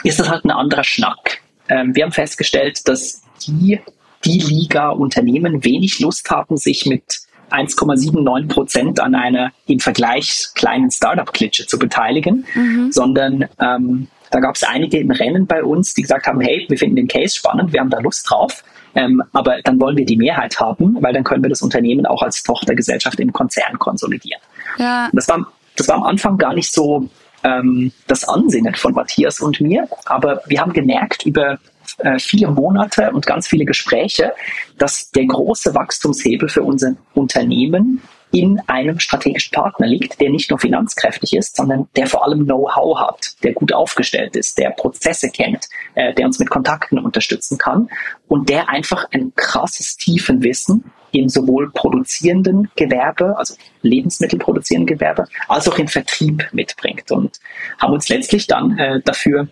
ist 0.04 0.20
das 0.20 0.30
halt 0.30 0.44
ein 0.44 0.52
anderer 0.52 0.84
Schnack. 0.84 1.40
Ähm, 1.68 1.96
wir 1.96 2.04
haben 2.04 2.12
festgestellt, 2.12 2.86
dass 2.86 3.22
die, 3.44 3.80
die 4.24 4.38
Liga-Unternehmen 4.38 5.64
wenig 5.64 5.98
Lust 5.98 6.30
haben, 6.30 6.56
sich 6.56 6.86
mit 6.86 7.22
1,79 7.52 8.48
Prozent 8.48 9.00
an 9.00 9.14
einer 9.14 9.52
im 9.66 9.80
Vergleich 9.80 10.48
kleinen 10.54 10.90
Startup-Klitsche 10.90 11.66
zu 11.66 11.78
beteiligen, 11.78 12.44
sondern 12.90 13.48
ähm, 13.60 14.08
da 14.30 14.40
gab 14.40 14.56
es 14.56 14.64
einige 14.64 14.98
im 14.98 15.10
Rennen 15.10 15.46
bei 15.46 15.62
uns, 15.62 15.94
die 15.94 16.02
gesagt 16.02 16.26
haben, 16.26 16.40
hey, 16.40 16.64
wir 16.68 16.78
finden 16.78 16.96
den 16.96 17.08
Case 17.08 17.36
spannend, 17.36 17.72
wir 17.72 17.80
haben 17.80 17.90
da 17.90 17.98
Lust 18.00 18.28
drauf, 18.28 18.64
ähm, 18.94 19.22
aber 19.32 19.60
dann 19.62 19.78
wollen 19.80 19.96
wir 19.96 20.06
die 20.06 20.16
Mehrheit 20.16 20.58
haben, 20.58 20.96
weil 21.00 21.12
dann 21.12 21.22
können 21.22 21.42
wir 21.42 21.50
das 21.50 21.62
Unternehmen 21.62 22.06
auch 22.06 22.22
als 22.22 22.42
Tochtergesellschaft 22.42 23.20
im 23.20 23.32
Konzern 23.32 23.78
konsolidieren. 23.78 24.40
Ja, 24.78 25.10
Das 25.12 25.28
war, 25.28 25.46
das 25.76 25.88
war 25.88 25.96
am 25.96 26.04
Anfang 26.04 26.38
gar 26.38 26.54
nicht 26.54 26.72
so 26.72 27.08
ähm, 27.44 27.92
das 28.06 28.26
Ansinnen 28.26 28.74
von 28.74 28.94
Matthias 28.94 29.40
und 29.40 29.60
mir, 29.60 29.88
aber 30.06 30.42
wir 30.46 30.60
haben 30.60 30.72
gemerkt 30.72 31.26
über 31.26 31.58
äh, 32.04 32.18
viele 32.18 32.48
Monate 32.48 33.10
und 33.12 33.26
ganz 33.26 33.48
viele 33.48 33.64
Gespräche, 33.64 34.32
dass 34.78 35.10
der 35.10 35.26
große 35.26 35.74
Wachstumshebel 35.74 36.48
für 36.48 36.62
unser 36.62 36.94
Unternehmen 37.14 38.02
in 38.32 38.60
einem 38.66 38.98
strategischen 38.98 39.52
Partner 39.52 39.86
liegt, 39.86 40.20
der 40.20 40.30
nicht 40.30 40.48
nur 40.50 40.58
finanzkräftig 40.58 41.36
ist, 41.36 41.56
sondern 41.56 41.88
der 41.96 42.06
vor 42.06 42.24
allem 42.24 42.44
Know-how 42.46 42.98
hat, 42.98 43.34
der 43.42 43.52
gut 43.52 43.74
aufgestellt 43.74 44.36
ist, 44.36 44.58
der 44.58 44.70
Prozesse 44.70 45.28
kennt, 45.30 45.68
äh, 45.94 46.14
der 46.14 46.26
uns 46.26 46.38
mit 46.38 46.48
Kontakten 46.48 46.98
unterstützen 46.98 47.58
kann 47.58 47.90
und 48.28 48.48
der 48.48 48.70
einfach 48.70 49.06
ein 49.12 49.32
krasses 49.36 49.96
Tiefenwissen 49.98 50.84
im 51.12 51.28
sowohl 51.28 51.70
produzierenden 51.70 52.70
Gewerbe, 52.74 53.36
also 53.36 53.54
Lebensmittelproduzierenden 53.82 54.96
Gewerbe, 54.96 55.26
als 55.48 55.68
auch 55.68 55.78
im 55.78 55.88
Vertrieb 55.88 56.48
mitbringt. 56.52 57.10
Und 57.12 57.38
haben 57.78 57.92
uns 57.92 58.08
letztlich 58.08 58.46
dann 58.46 58.78
äh, 58.78 59.00
dafür 59.04 59.48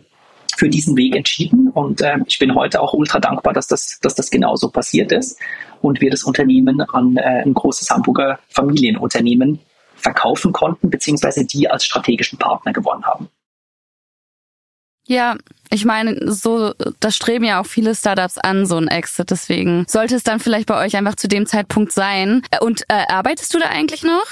für 0.57 0.69
diesen 0.69 0.97
Weg 0.97 1.15
entschieden 1.17 1.69
und 1.69 2.01
äh, 2.01 2.19
ich 2.27 2.39
bin 2.39 2.55
heute 2.55 2.81
auch 2.81 2.93
ultra 2.93 3.19
dankbar, 3.19 3.53
dass 3.53 3.67
das, 3.67 3.99
dass 4.01 4.15
das 4.15 4.31
genauso 4.31 4.69
passiert 4.71 5.13
ist 5.13 5.39
und 5.83 6.01
wir 6.01 6.11
das 6.11 6.25
Unternehmen 6.25 6.81
an 6.93 7.17
äh, 7.17 7.43
ein 7.45 7.55
großes 7.55 7.91
Hamburger 7.91 8.39
Familienunternehmen 8.49 9.61
verkaufen 9.97 10.53
konnten, 10.53 10.91
beziehungsweise 10.91 11.45
die 11.45 11.69
als 11.69 11.85
strategischen 11.85 12.39
Partner 12.39 12.73
gewonnen 12.73 13.05
haben. 13.05 13.29
ja. 15.07 15.37
Ich 15.73 15.85
meine, 15.85 16.33
so, 16.33 16.75
das 16.99 17.15
streben 17.15 17.45
ja 17.45 17.61
auch 17.61 17.67
viele 17.67 17.95
Startups 17.95 18.39
an, 18.39 18.67
so 18.67 18.77
ein 18.77 18.89
Exit. 18.89 19.31
Deswegen 19.31 19.85
sollte 19.87 20.17
es 20.17 20.25
dann 20.25 20.41
vielleicht 20.41 20.67
bei 20.67 20.85
euch 20.85 20.97
einfach 20.97 21.15
zu 21.15 21.29
dem 21.29 21.47
Zeitpunkt 21.47 21.93
sein. 21.93 22.43
Äh, 22.51 22.59
Und 22.59 22.83
äh, 22.89 23.05
arbeitest 23.09 23.55
du 23.55 23.61
da 23.61 23.67
eigentlich 23.67 24.03
noch? 24.03 24.27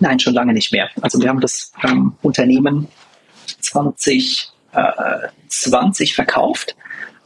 Nein, 0.00 0.18
schon 0.18 0.34
lange 0.34 0.52
nicht 0.52 0.72
mehr. 0.72 0.90
Also 1.00 1.18
wir 1.22 1.30
haben 1.30 1.40
das 1.40 1.72
ähm, 1.84 2.14
Unternehmen 2.20 2.88
äh, 4.74 5.28
20 5.48 6.14
verkauft, 6.14 6.76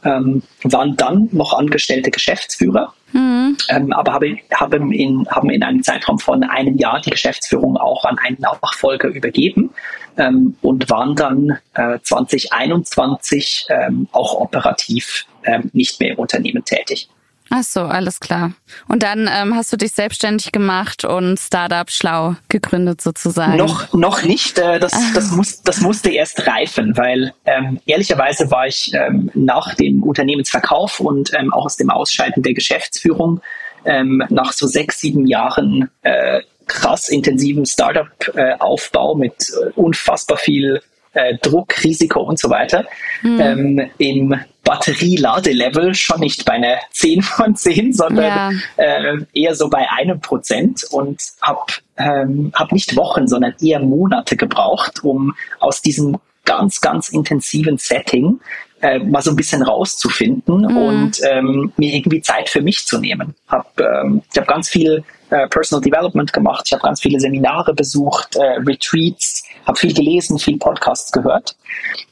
ähm, 0.03 0.43
waren 0.63 0.95
dann 0.95 1.29
noch 1.31 1.53
angestellte 1.53 2.11
Geschäftsführer, 2.11 2.93
mhm. 3.11 3.57
ähm, 3.69 3.91
aber 3.91 4.13
habe, 4.13 4.37
haben, 4.53 4.91
in, 4.91 5.27
haben 5.29 5.49
in 5.49 5.63
einem 5.63 5.83
Zeitraum 5.83 6.19
von 6.19 6.43
einem 6.43 6.77
Jahr 6.77 7.01
die 7.01 7.09
Geschäftsführung 7.09 7.77
auch 7.77 8.05
an 8.05 8.17
einen 8.19 8.37
Nachfolger 8.39 9.09
übergeben 9.09 9.71
ähm, 10.17 10.55
und 10.61 10.89
waren 10.89 11.15
dann 11.15 11.57
äh, 11.73 11.99
2021 12.01 13.67
ähm, 13.69 14.07
auch 14.11 14.35
operativ 14.39 15.25
ähm, 15.43 15.69
nicht 15.73 15.99
mehr 15.99 16.11
im 16.11 16.19
Unternehmen 16.19 16.63
tätig. 16.63 17.09
Ach 17.51 17.63
so, 17.63 17.81
alles 17.81 18.19
klar. 18.19 18.53
Und 18.87 19.01
dann 19.03 19.29
ähm, 19.31 19.55
hast 19.55 19.73
du 19.73 19.77
dich 19.77 19.91
selbstständig 19.91 20.51
gemacht 20.51 21.03
und 21.03 21.39
Startup 21.39 21.89
schlau 21.89 22.35
gegründet 22.47 23.01
sozusagen. 23.01 23.57
Noch, 23.57 23.91
noch 23.93 24.23
nicht. 24.23 24.59
Äh, 24.59 24.79
das, 24.79 24.93
das, 25.13 25.31
muss, 25.31 25.61
das 25.63 25.81
musste 25.81 26.11
erst 26.11 26.45
reifen, 26.45 26.95
weil 26.95 27.33
ähm, 27.45 27.79
ehrlicherweise 27.85 28.51
war 28.51 28.67
ich 28.67 28.93
ähm, 28.93 29.31
nach 29.33 29.73
dem 29.75 30.03
Unternehmensverkauf 30.03 30.99
und 30.99 31.31
ähm, 31.33 31.51
auch 31.51 31.65
aus 31.65 31.77
dem 31.77 31.89
Ausscheiden 31.89 32.43
der 32.43 32.53
Geschäftsführung 32.53 33.41
ähm, 33.85 34.23
nach 34.29 34.53
so 34.53 34.67
sechs, 34.67 34.99
sieben 34.99 35.25
Jahren 35.25 35.89
äh, 36.03 36.41
krass 36.67 37.09
intensiven 37.09 37.65
Startup-Aufbau 37.65 39.15
äh, 39.15 39.17
mit 39.17 39.33
äh, 39.49 39.71
unfassbar 39.75 40.37
viel 40.37 40.81
äh, 41.19 41.37
Druck, 41.41 41.83
Risiko 41.83 42.21
und 42.21 42.39
so 42.39 42.49
weiter 42.49 42.85
mhm. 43.21 43.39
ähm, 43.39 43.89
im 43.97 44.35
Batterieladelevels 44.63 45.97
schon 45.97 46.19
nicht 46.19 46.45
bei 46.45 46.53
einer 46.53 46.77
10 46.91 47.21
von 47.21 47.55
10, 47.55 47.93
sondern 47.93 48.61
ja. 48.77 48.83
äh, 48.83 49.17
eher 49.33 49.55
so 49.55 49.69
bei 49.69 49.89
einem 49.89 50.19
Prozent 50.21 50.85
und 50.91 51.21
habe 51.41 51.73
ähm, 51.97 52.51
hab 52.53 52.71
nicht 52.71 52.95
Wochen, 52.95 53.27
sondern 53.27 53.55
eher 53.61 53.79
Monate 53.79 54.37
gebraucht, 54.37 55.03
um 55.03 55.35
aus 55.59 55.81
diesem 55.81 56.17
ganz, 56.45 56.81
ganz 56.81 57.09
intensiven 57.09 57.77
Setting 57.77 58.39
äh, 58.81 58.99
mal 58.99 59.21
so 59.21 59.31
ein 59.31 59.35
bisschen 59.35 59.61
rauszufinden 59.61 60.61
mhm. 60.61 60.77
und 60.77 61.21
ähm, 61.29 61.73
mir 61.77 61.93
irgendwie 61.93 62.21
Zeit 62.21 62.49
für 62.49 62.61
mich 62.61 62.85
zu 62.85 62.99
nehmen. 62.99 63.35
Hab, 63.47 63.79
ähm, 63.79 64.21
ich 64.31 64.37
habe 64.37 64.47
ganz 64.47 64.69
viel 64.69 65.03
äh, 65.29 65.47
Personal 65.47 65.81
Development 65.81 66.31
gemacht, 66.33 66.63
ich 66.67 66.73
habe 66.73 66.83
ganz 66.83 67.01
viele 67.01 67.19
Seminare 67.19 67.73
besucht, 67.73 68.35
äh, 68.35 68.59
Retreats, 68.65 69.43
habe 69.65 69.77
viel 69.77 69.93
gelesen, 69.93 70.39
viel 70.39 70.57
Podcasts 70.57 71.11
gehört 71.11 71.55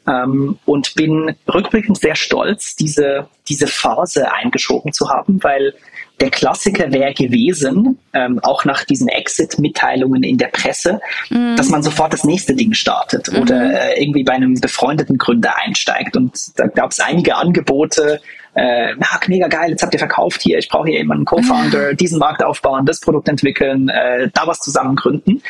ähm, 0.08 0.58
und 0.66 0.94
bin 0.96 1.36
rückblickend 1.52 1.98
sehr 1.98 2.16
stolz, 2.16 2.76
diese, 2.76 3.28
diese 3.48 3.68
Phase 3.68 4.32
eingeschoben 4.32 4.94
zu 4.94 5.10
haben, 5.10 5.44
weil 5.44 5.74
der 6.20 6.32
Klassiker 6.32 6.92
wäre 6.92 7.14
gewesen, 7.14 8.00
ähm, 8.14 8.40
auch 8.42 8.66
nach 8.66 8.84
diesen 8.84 9.08
Exit-Mitteilungen 9.08 10.24
in 10.24 10.38
der 10.38 10.48
Presse, 10.48 11.00
mhm. 11.30 11.56
dass 11.56 11.70
man 11.70 11.84
sofort 11.84 12.12
das 12.14 12.24
nächste 12.24 12.56
Ding 12.56 12.74
startet 12.74 13.32
mhm. 13.32 13.42
oder 13.42 13.94
äh, 13.96 14.02
irgendwie 14.02 14.24
bei 14.24 14.34
einem 14.34 14.56
befreundeten 14.56 15.18
Gründer 15.18 15.54
einsteigt. 15.64 16.16
Und 16.16 16.58
da 16.60 16.68
gab 16.68 16.92
es 16.92 17.00
einige 17.00 17.36
Angebote, 17.36 18.20
äh, 18.58 18.96
na, 18.98 19.08
mega 19.28 19.48
geil, 19.48 19.70
jetzt 19.70 19.84
habt 19.84 19.94
ihr 19.94 20.00
verkauft 20.00 20.42
hier, 20.42 20.58
ich 20.58 20.68
brauche 20.68 20.88
hier 20.88 20.98
jemanden 20.98 21.26
Co-Founder, 21.26 21.92
mhm. 21.92 21.98
diesen 21.98 22.18
Markt 22.18 22.44
aufbauen, 22.44 22.88
das 22.88 23.00
Produkt 23.00 23.30
entwickeln, 23.30 23.88
äh, 23.90 24.30
da 24.34 24.48
was 24.48 24.60
zusammen 24.60 24.96
gründen. 24.96 25.44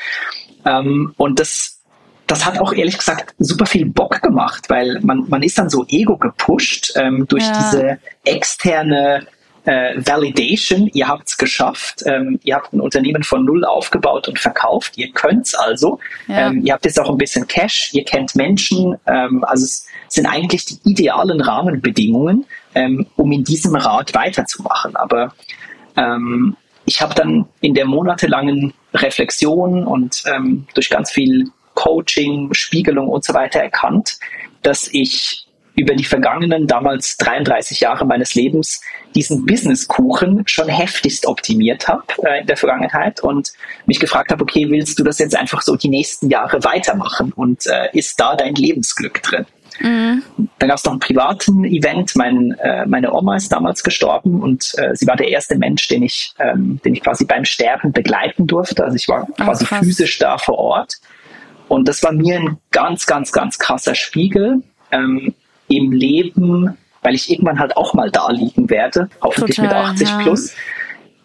Ähm, 0.66 1.14
und 1.16 1.40
das 1.40 1.76
das 2.28 2.46
hat 2.46 2.60
auch 2.60 2.74
ehrlich 2.74 2.98
gesagt 2.98 3.34
super 3.40 3.66
viel 3.66 3.86
Bock 3.86 4.22
gemacht, 4.22 4.70
weil 4.70 5.00
man, 5.02 5.24
man 5.30 5.42
ist 5.42 5.58
dann 5.58 5.70
so 5.70 5.86
ego 5.88 6.18
gepusht 6.18 6.92
ähm, 6.98 7.26
durch 7.30 7.46
ja. 7.46 7.54
diese 7.58 8.00
externe 8.26 9.26
äh, 9.68 9.96
Validation. 9.98 10.88
Ihr 10.94 11.08
habt 11.08 11.28
es 11.28 11.38
geschafft. 11.38 12.02
Ähm, 12.06 12.40
ihr 12.44 12.56
habt 12.56 12.74
ein 12.74 12.80
Unternehmen 12.80 13.24
von 13.24 13.44
null 13.44 13.66
aufgebaut 13.66 14.28
und 14.30 14.40
verkauft. 14.40 14.98
Ihr 14.98 15.12
könnt's 15.12 15.54
also. 15.54 16.00
Ja. 16.28 16.48
Ähm, 16.48 16.66
ihr 16.66 16.74
habt 16.74 16.86
jetzt 16.86 17.00
auch 17.00 17.10
ein 17.10 17.18
bisschen 17.18 17.46
Cash. 17.48 17.90
Ihr 17.94 18.06
kennt 18.06 18.36
Menschen. 18.36 18.96
Ähm, 19.06 19.44
also 19.44 19.66
es 19.66 19.86
sind 20.08 20.26
eigentlich 20.26 20.66
die 20.66 20.80
idealen 20.90 21.42
Rahmenbedingungen, 21.42 22.46
ähm, 22.76 23.08
um 23.18 23.32
in 23.34 23.44
diesem 23.44 23.76
Rat 23.76 24.16
weiterzumachen. 24.16 24.96
Aber 24.96 25.34
ähm, 25.98 26.56
ich 26.86 27.02
habe 27.02 27.14
dann 27.14 27.46
in 27.60 27.74
der 27.74 27.86
monatelangen 27.86 28.74
Reflexion 28.94 29.86
und 29.86 30.24
ähm, 30.34 30.66
durch 30.76 30.90
ganz 30.90 31.12
viel 31.12 31.52
Coaching, 31.74 32.54
Spiegelung 32.54 33.10
und 33.10 33.26
so 33.26 33.34
weiter 33.34 33.60
erkannt, 33.60 34.18
dass 34.62 34.88
ich 34.88 35.47
über 35.78 35.94
die 35.94 36.04
vergangenen 36.04 36.66
damals 36.66 37.18
33 37.18 37.80
Jahre 37.80 38.04
meines 38.06 38.34
Lebens 38.34 38.82
diesen 39.14 39.46
Businesskuchen 39.46 40.44
schon 40.48 40.68
heftigst 40.68 41.28
optimiert 41.28 41.88
habe 41.88 42.04
äh, 42.24 42.42
in 42.42 42.48
der 42.48 42.58
Vergangenheit 42.58 43.22
und 43.22 43.54
mich 43.86 44.00
gefragt 44.00 44.32
habe, 44.32 44.42
okay, 44.42 44.70
willst 44.70 44.98
du 44.98 45.04
das 45.04 45.20
jetzt 45.20 45.36
einfach 45.36 45.62
so 45.62 45.76
die 45.76 45.90
nächsten 45.90 46.30
Jahre 46.30 46.64
weitermachen 46.64 47.32
und 47.32 47.68
äh, 47.68 47.90
ist 47.94 48.20
da 48.20 48.36
dein 48.36 48.56
Lebensglück 48.56 49.22
drin? 49.22 49.46
Mhm. 49.80 50.24
Dann 50.58 50.70
gab 50.70 50.80
es 50.80 50.84
noch 50.84 50.94
einen 50.94 51.00
privaten 51.00 51.64
Event. 51.64 52.16
Mein, 52.16 52.54
äh, 52.54 52.88
meine 52.88 53.14
Oma 53.14 53.36
ist 53.36 53.52
damals 53.52 53.84
gestorben 53.84 54.42
und 54.42 54.74
äh, 54.80 54.96
sie 54.96 55.06
war 55.06 55.16
der 55.16 55.28
erste 55.28 55.56
Mensch, 55.60 55.88
den 55.90 56.02
ich, 56.02 56.34
ähm, 56.40 56.80
den 56.84 56.96
ich 56.96 57.04
quasi 57.04 57.26
beim 57.26 57.46
Sterben 57.46 57.92
begleiten 57.92 58.48
durfte. 58.48 58.84
Also 58.84 58.96
ich 58.96 59.08
war 59.08 59.28
quasi 59.38 59.66
oh, 59.70 59.76
physisch 59.76 60.18
da 60.18 60.40
vor 60.40 60.58
Ort. 60.58 60.96
Und 61.68 61.88
das 61.88 62.02
war 62.02 62.14
mir 62.14 62.40
ein 62.40 62.58
ganz, 62.72 63.06
ganz, 63.06 63.32
ganz 63.32 63.60
krasser 63.60 63.94
Spiegel 63.94 64.64
ähm, 64.92 65.36
im 65.68 65.92
Leben, 65.92 66.78
weil 67.02 67.16
ich 67.16 67.30
irgendwann 67.30 67.60
halt 67.60 67.78
auch 67.78 67.94
mal 67.94 68.12
da 68.12 68.30
liegen 68.32 68.70
werde, 68.70 69.10
hoffentlich 69.22 69.58
Total, 69.58 69.94
mit 69.94 70.02
80 70.02 70.10
ja. 70.10 70.18
plus, 70.20 70.56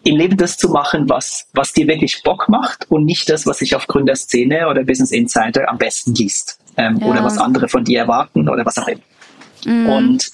im 0.03 0.17
Leben 0.17 0.37
das 0.37 0.57
zu 0.57 0.69
machen, 0.69 1.09
was, 1.09 1.47
was 1.53 1.73
dir 1.73 1.87
wirklich 1.87 2.23
Bock 2.23 2.49
macht 2.49 2.89
und 2.89 3.05
nicht 3.05 3.29
das, 3.29 3.47
was 3.47 3.59
sich 3.59 3.75
auf 3.75 3.87
Gründerszene 3.87 4.67
oder 4.67 4.83
Business 4.83 5.11
Insider 5.11 5.69
am 5.69 5.77
besten 5.77 6.13
liest 6.13 6.59
ähm, 6.77 6.97
ja. 6.97 7.07
oder 7.07 7.23
was 7.23 7.37
andere 7.37 7.69
von 7.69 7.83
dir 7.83 7.99
erwarten 7.99 8.49
oder 8.49 8.65
was 8.65 8.77
auch 8.77 8.87
immer. 8.87 9.01
Mhm. 9.65 9.89
Und 9.89 10.31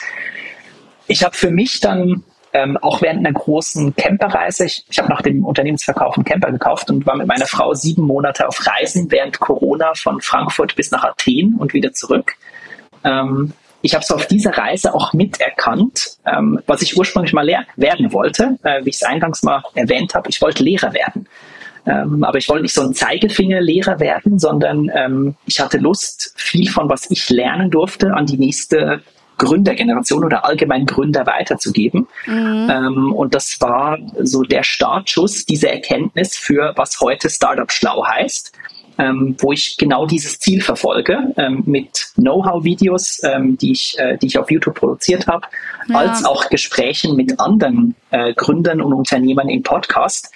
ich 1.07 1.23
habe 1.23 1.35
für 1.35 1.51
mich 1.51 1.79
dann 1.79 2.23
ähm, 2.53 2.77
auch 2.77 3.01
während 3.01 3.19
einer 3.19 3.33
großen 3.33 3.95
Camperreise. 3.95 4.65
Ich, 4.65 4.85
ich 4.89 4.97
habe 4.97 5.09
nach 5.09 5.21
dem 5.21 5.45
Unternehmensverkauf 5.45 6.15
einen 6.15 6.25
Camper 6.25 6.51
gekauft 6.51 6.89
und 6.89 7.05
war 7.05 7.15
mit 7.15 7.27
meiner 7.27 7.45
Frau 7.45 7.73
sieben 7.73 8.03
Monate 8.03 8.47
auf 8.47 8.65
Reisen 8.65 9.11
während 9.11 9.39
Corona 9.39 9.93
von 9.93 10.19
Frankfurt 10.21 10.75
bis 10.75 10.89
nach 10.91 11.03
Athen 11.03 11.55
und 11.59 11.73
wieder 11.73 11.93
zurück. 11.93 12.33
Ähm, 13.03 13.53
ich 13.81 13.95
habe 13.95 14.03
so 14.03 14.15
auf 14.15 14.27
dieser 14.27 14.57
Reise 14.57 14.93
auch 14.93 15.13
miterkannt, 15.13 16.17
ähm, 16.25 16.59
was 16.67 16.81
ich 16.81 16.97
ursprünglich 16.97 17.33
mal 17.33 17.47
werden 17.75 18.11
wollte, 18.11 18.57
äh, 18.63 18.83
wie 18.83 18.89
ich 18.89 18.95
es 18.95 19.03
eingangs 19.03 19.43
mal 19.43 19.63
erwähnt 19.73 20.13
habe. 20.13 20.29
Ich 20.29 20.41
wollte 20.41 20.63
Lehrer 20.63 20.93
werden. 20.93 21.27
Ähm, 21.85 22.23
aber 22.23 22.37
ich 22.37 22.49
wollte 22.49 22.63
nicht 22.63 22.73
so 22.73 22.81
ein 22.81 22.93
Zeigefingerlehrer 22.93 23.99
werden, 23.99 24.37
sondern 24.37 24.91
ähm, 24.93 25.35
ich 25.45 25.59
hatte 25.59 25.77
Lust, 25.77 26.33
viel 26.35 26.69
von 26.69 26.89
was 26.89 27.09
ich 27.09 27.29
lernen 27.29 27.71
durfte, 27.71 28.13
an 28.13 28.25
die 28.25 28.37
nächste 28.37 29.01
Gründergeneration 29.37 30.23
oder 30.23 30.45
allgemein 30.45 30.85
Gründer 30.85 31.25
weiterzugeben. 31.25 32.07
Mhm. 32.27 32.69
Ähm, 32.69 33.13
und 33.13 33.33
das 33.33 33.59
war 33.59 33.97
so 34.21 34.43
der 34.43 34.63
Startschuss, 34.63 35.45
diese 35.45 35.71
Erkenntnis 35.71 36.35
für 36.35 36.73
was 36.75 36.99
heute 36.99 37.29
Startup 37.29 37.71
Schlau 37.71 38.05
heißt. 38.05 38.51
Ähm, 38.99 39.38
wo 39.39 39.53
ich 39.53 39.77
genau 39.77 40.05
dieses 40.05 40.39
Ziel 40.39 40.62
verfolge, 40.62 41.33
ähm, 41.38 41.63
mit 41.65 42.12
Know-how-Videos, 42.15 43.23
ähm, 43.23 43.57
die, 43.57 43.71
ich, 43.71 43.97
äh, 43.97 44.17
die 44.17 44.27
ich 44.27 44.38
auf 44.38 44.51
YouTube 44.51 44.75
produziert 44.75 45.25
habe, 45.25 45.47
ja. 45.88 45.99
als 45.99 46.25
auch 46.25 46.49
Gesprächen 46.49 47.15
mit 47.15 47.39
anderen 47.39 47.95
äh, 48.12 48.33
Gründern 48.33 48.81
und 48.81 48.91
Unternehmern 48.91 49.47
im 49.47 49.63
Podcast, 49.63 50.31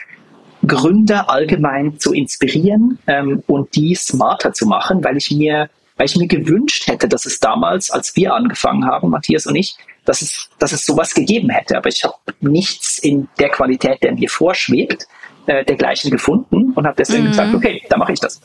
Gründer 0.65 1.29
allgemein 1.29 1.99
zu 1.99 2.13
inspirieren 2.13 2.99
ähm, 3.07 3.43
und 3.47 3.75
die 3.75 3.95
smarter 3.95 4.53
zu 4.53 4.65
machen, 4.65 5.03
weil 5.03 5.17
ich 5.17 5.29
mir 5.29 5.69
weil 5.95 6.07
ich 6.07 6.15
mir 6.15 6.27
gewünscht 6.27 6.87
hätte, 6.87 7.07
dass 7.07 7.25
es 7.25 7.39
damals, 7.39 7.91
als 7.91 8.15
wir 8.15 8.33
angefangen 8.33 8.85
haben, 8.85 9.09
Matthias 9.09 9.45
und 9.45 9.55
ich, 9.55 9.75
dass 10.05 10.21
es, 10.21 10.49
dass 10.59 10.71
es 10.71 10.85
sowas 10.85 11.13
gegeben 11.13 11.49
hätte. 11.49 11.77
Aber 11.77 11.89
ich 11.89 12.03
habe 12.03 12.15
nichts 12.41 12.99
in 12.99 13.27
der 13.39 13.49
Qualität, 13.49 14.01
der 14.03 14.13
mir 14.13 14.29
vorschwebt, 14.29 15.07
äh, 15.45 15.63
dergleichen 15.63 16.09
gefunden 16.09 16.71
und 16.73 16.85
habe 16.85 16.95
deswegen 16.97 17.23
mhm. 17.23 17.27
gesagt, 17.27 17.53
okay, 17.53 17.81
da 17.89 17.97
mache 17.97 18.13
ich 18.13 18.19
das. 18.19 18.41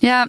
Ja, 0.00 0.26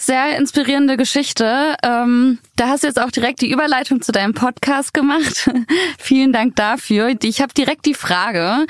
sehr 0.00 0.36
inspirierende 0.38 0.96
Geschichte. 0.96 1.76
Ähm, 1.82 2.38
da 2.56 2.68
hast 2.68 2.82
du 2.82 2.86
jetzt 2.86 3.00
auch 3.00 3.10
direkt 3.10 3.42
die 3.42 3.50
Überleitung 3.50 4.00
zu 4.00 4.12
deinem 4.12 4.32
Podcast 4.32 4.94
gemacht. 4.94 5.50
Vielen 5.98 6.32
Dank 6.32 6.56
dafür. 6.56 7.14
Ich 7.22 7.40
habe 7.40 7.52
direkt 7.52 7.84
die 7.84 7.94
Frage, 7.94 8.66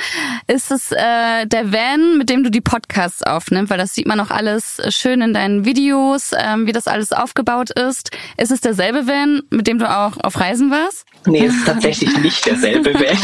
ist 0.49 0.71
es 0.71 0.90
äh, 0.90 1.47
der 1.47 1.73
Van, 1.73 2.19
mit 2.19 2.31
dem 2.31 2.43
du 2.43 2.51
die 2.51 2.61
Podcasts 2.61 3.23
aufnimmst? 3.23 3.71
Weil 3.71 3.79
das 3.79 3.95
sieht 3.95 4.07
man 4.07 4.19
auch 4.19 4.31
alles 4.31 4.81
schön 4.88 5.21
in 5.21 5.33
deinen 5.33 5.64
Videos, 5.64 6.33
ähm, 6.37 6.66
wie 6.66 6.73
das 6.73 6.88
alles 6.88 7.12
aufgebaut 7.12 7.71
ist. 7.71 8.11
Ist 8.37 8.51
es 8.51 8.61
derselbe 8.61 9.07
Van, 9.07 9.43
mit 9.51 9.69
dem 9.69 9.79
du 9.79 9.88
auch 9.88 10.16
auf 10.23 10.40
Reisen 10.40 10.71
warst? 10.71 11.07
Nee, 11.27 11.47
es 11.47 11.55
ist 11.55 11.66
tatsächlich 11.66 12.16
nicht 12.19 12.45
derselbe 12.47 12.95
Van. 12.95 13.19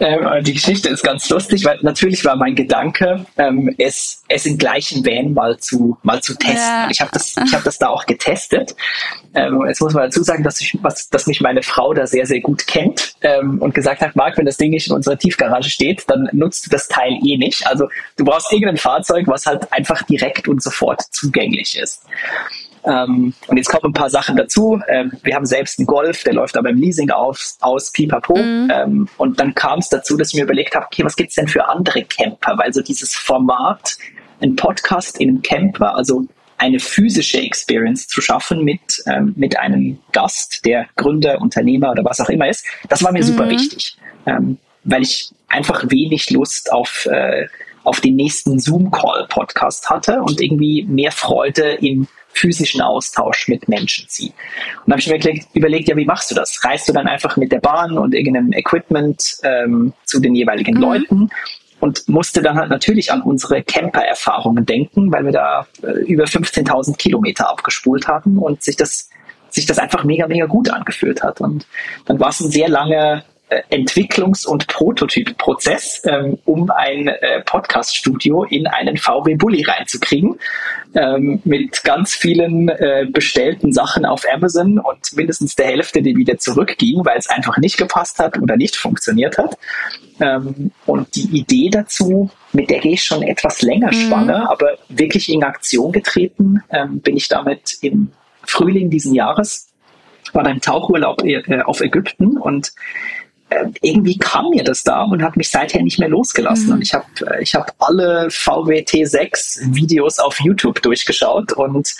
ähm, 0.00 0.44
die 0.44 0.52
Geschichte 0.52 0.88
ist 0.90 1.02
ganz 1.02 1.28
lustig, 1.30 1.64
weil 1.64 1.78
natürlich 1.82 2.24
war 2.24 2.36
mein 2.36 2.54
Gedanke, 2.54 3.24
ähm, 3.38 3.74
es, 3.78 4.22
es 4.28 4.46
im 4.46 4.58
gleichen 4.58 5.04
Van 5.04 5.32
mal 5.32 5.58
zu, 5.58 5.98
mal 6.02 6.22
zu 6.22 6.34
testen. 6.34 6.58
Ja. 6.58 6.88
Ich 7.00 7.02
habe 7.02 7.12
das, 7.12 7.34
ich 7.46 7.54
hab 7.54 7.64
das 7.64 7.78
da 7.78 7.88
auch 7.88 8.04
getestet. 8.04 8.76
Ähm, 9.34 9.64
jetzt 9.66 9.80
muss 9.80 9.94
man 9.94 10.02
dazu 10.04 10.22
sagen, 10.22 10.44
dass, 10.44 10.60
ich, 10.60 10.76
was, 10.82 11.08
dass 11.08 11.26
mich 11.26 11.40
meine 11.40 11.62
Frau 11.62 11.94
da 11.94 12.06
sehr, 12.06 12.26
sehr 12.26 12.40
gut 12.40 12.66
kennt 12.66 13.14
ähm, 13.22 13.58
und 13.62 13.74
gesagt 13.74 14.02
hat, 14.02 14.16
Marc, 14.16 14.36
wenn 14.36 14.44
das 14.44 14.58
Ding 14.58 14.70
nicht 14.70 14.88
in 14.88 14.94
unserer 14.94 15.16
Tiefgarage 15.16 15.70
steht, 15.70 16.04
dann 16.08 16.28
nutzt 16.32 16.66
du 16.66 16.70
das 16.70 16.88
Teil 16.88 17.18
eh 17.24 17.38
nicht. 17.38 17.66
Also 17.66 17.88
du 18.16 18.24
brauchst 18.24 18.52
irgendein 18.52 18.76
Fahrzeug, 18.76 19.26
was 19.28 19.46
halt 19.46 19.72
einfach 19.72 20.02
direkt 20.02 20.46
und 20.46 20.62
sofort 20.62 21.00
zugänglich 21.10 21.78
ist. 21.78 22.02
Ähm, 22.84 23.32
und 23.46 23.56
jetzt 23.56 23.70
kommen 23.70 23.86
ein 23.86 23.94
paar 23.94 24.10
Sachen 24.10 24.36
dazu. 24.36 24.78
Ähm, 24.86 25.12
wir 25.22 25.34
haben 25.34 25.46
selbst 25.46 25.78
einen 25.78 25.86
Golf, 25.86 26.22
der 26.24 26.34
läuft 26.34 26.58
aber 26.58 26.68
im 26.68 26.76
Leasing 26.76 27.08
auf, 27.08 27.54
aus, 27.60 27.92
pipapo. 27.92 28.36
Mhm. 28.36 28.70
Ähm, 28.70 29.08
und 29.16 29.40
dann 29.40 29.54
kam 29.54 29.78
es 29.78 29.88
dazu, 29.88 30.18
dass 30.18 30.28
ich 30.28 30.34
mir 30.34 30.44
überlegt 30.44 30.74
habe, 30.74 30.84
okay, 30.84 31.02
was 31.02 31.16
gibt's 31.16 31.36
denn 31.36 31.48
für 31.48 31.66
andere 31.66 32.02
Camper? 32.04 32.58
Weil 32.58 32.74
so 32.74 32.82
dieses 32.82 33.14
Format, 33.14 33.96
ein 34.42 34.54
Podcast 34.54 35.18
in 35.18 35.30
einem 35.30 35.42
Camper, 35.42 35.94
also 35.94 36.26
eine 36.60 36.78
physische 36.78 37.40
Experience 37.40 38.06
zu 38.06 38.20
schaffen 38.20 38.64
mit, 38.64 39.02
ähm, 39.06 39.32
mit 39.34 39.58
einem 39.58 39.98
Gast, 40.12 40.64
der 40.66 40.86
Gründer, 40.94 41.40
Unternehmer 41.40 41.90
oder 41.90 42.04
was 42.04 42.20
auch 42.20 42.28
immer 42.28 42.48
ist, 42.48 42.66
das 42.90 43.02
war 43.02 43.12
mir 43.12 43.20
mhm. 43.20 43.28
super 43.28 43.48
wichtig, 43.48 43.96
ähm, 44.26 44.58
weil 44.84 45.02
ich 45.02 45.32
einfach 45.48 45.84
wenig 45.88 46.30
Lust 46.30 46.70
auf, 46.70 47.06
äh, 47.06 47.46
auf 47.82 48.02
den 48.02 48.16
nächsten 48.16 48.58
Zoom-Call-Podcast 48.58 49.88
hatte 49.88 50.20
und 50.20 50.42
irgendwie 50.42 50.84
mehr 50.84 51.12
Freude 51.12 51.78
im 51.80 52.06
physischen 52.32 52.82
Austausch 52.82 53.48
mit 53.48 53.66
Menschen 53.68 54.06
ziehe. 54.08 54.28
Und 54.28 54.36
dann 54.86 54.92
habe 54.92 55.00
ich 55.00 55.08
mir 55.08 55.16
überlegt, 55.16 55.56
überlegt, 55.56 55.88
ja, 55.88 55.96
wie 55.96 56.04
machst 56.04 56.30
du 56.30 56.34
das? 56.34 56.62
Reist 56.62 56.88
du 56.90 56.92
dann 56.92 57.08
einfach 57.08 57.38
mit 57.38 57.52
der 57.52 57.60
Bahn 57.60 57.96
und 57.96 58.14
irgendeinem 58.14 58.52
Equipment 58.52 59.38
ähm, 59.44 59.94
zu 60.04 60.20
den 60.20 60.34
jeweiligen 60.34 60.74
mhm. 60.74 60.80
Leuten 60.82 61.30
und 61.80 62.08
musste 62.08 62.42
dann 62.42 62.56
halt 62.56 62.70
natürlich 62.70 63.10
an 63.12 63.22
unsere 63.22 63.62
Camper-Erfahrungen 63.62 64.66
denken, 64.66 65.10
weil 65.10 65.24
wir 65.24 65.32
da 65.32 65.66
äh, 65.82 66.04
über 66.04 66.24
15.000 66.24 66.96
Kilometer 66.96 67.50
abgespult 67.50 68.06
haben 68.06 68.38
und 68.38 68.62
sich 68.62 68.76
das 68.76 69.10
sich 69.52 69.66
das 69.66 69.78
einfach 69.78 70.04
mega, 70.04 70.28
mega 70.28 70.46
gut 70.46 70.70
angefühlt 70.70 71.22
hat. 71.22 71.40
Und 71.40 71.66
dann 72.06 72.20
war 72.20 72.28
es 72.28 72.40
ein 72.40 72.50
sehr 72.50 72.68
langer 72.68 73.18
äh, 73.18 73.22
Entwicklungs- 73.70 74.46
und 74.46 74.66
Prototypprozess, 74.68 76.02
ähm, 76.04 76.38
um 76.44 76.70
ein 76.70 77.08
äh, 77.08 77.42
Podcast-Studio 77.44 78.44
in 78.44 78.66
einen 78.66 78.96
VW 78.96 79.34
Bulli 79.34 79.62
reinzukriegen, 79.62 80.38
ähm, 80.94 81.40
mit 81.44 81.82
ganz 81.84 82.14
vielen 82.14 82.68
äh, 82.68 83.06
bestellten 83.10 83.72
Sachen 83.72 84.04
auf 84.04 84.24
Amazon 84.32 84.78
und 84.78 85.16
mindestens 85.16 85.56
der 85.56 85.66
Hälfte, 85.66 86.02
die 86.02 86.16
wieder 86.16 86.38
zurückging, 86.38 87.04
weil 87.04 87.18
es 87.18 87.28
einfach 87.28 87.58
nicht 87.58 87.76
gepasst 87.76 88.18
hat 88.18 88.38
oder 88.38 88.56
nicht 88.56 88.76
funktioniert 88.76 89.38
hat. 89.38 89.58
Ähm, 90.20 90.70
und 90.86 91.14
die 91.16 91.38
Idee 91.38 91.70
dazu, 91.70 92.30
mit 92.52 92.70
der 92.70 92.80
gehe 92.80 92.92
ich 92.92 93.04
schon 93.04 93.22
etwas 93.22 93.62
länger 93.62 93.88
mhm. 93.88 94.08
schwanger, 94.08 94.50
aber 94.50 94.78
wirklich 94.88 95.28
in 95.28 95.42
Aktion 95.44 95.92
getreten 95.92 96.62
ähm, 96.70 97.00
bin 97.00 97.16
ich 97.16 97.28
damit 97.28 97.78
im 97.82 98.12
Frühling 98.42 98.90
diesen 98.90 99.14
Jahres 99.14 99.70
war 100.32 100.44
dann 100.44 100.60
Tauchurlaub 100.60 101.24
äh, 101.24 101.62
auf 101.62 101.80
Ägypten 101.80 102.36
und 102.36 102.72
irgendwie 103.82 104.16
kam 104.16 104.50
mir 104.50 104.62
das 104.62 104.84
da 104.84 105.02
und 105.02 105.22
hat 105.22 105.36
mich 105.36 105.50
seither 105.50 105.82
nicht 105.82 105.98
mehr 105.98 106.08
losgelassen. 106.08 106.68
Mhm. 106.68 106.72
Und 106.74 106.82
ich 106.82 106.94
habe 106.94 107.06
äh, 107.26 107.42
ich 107.42 107.54
hab 107.54 107.74
alle 107.78 108.28
VWT6 108.28 109.74
Videos 109.74 110.18
auf 110.18 110.40
YouTube 110.40 110.80
durchgeschaut 110.82 111.52
und 111.52 111.94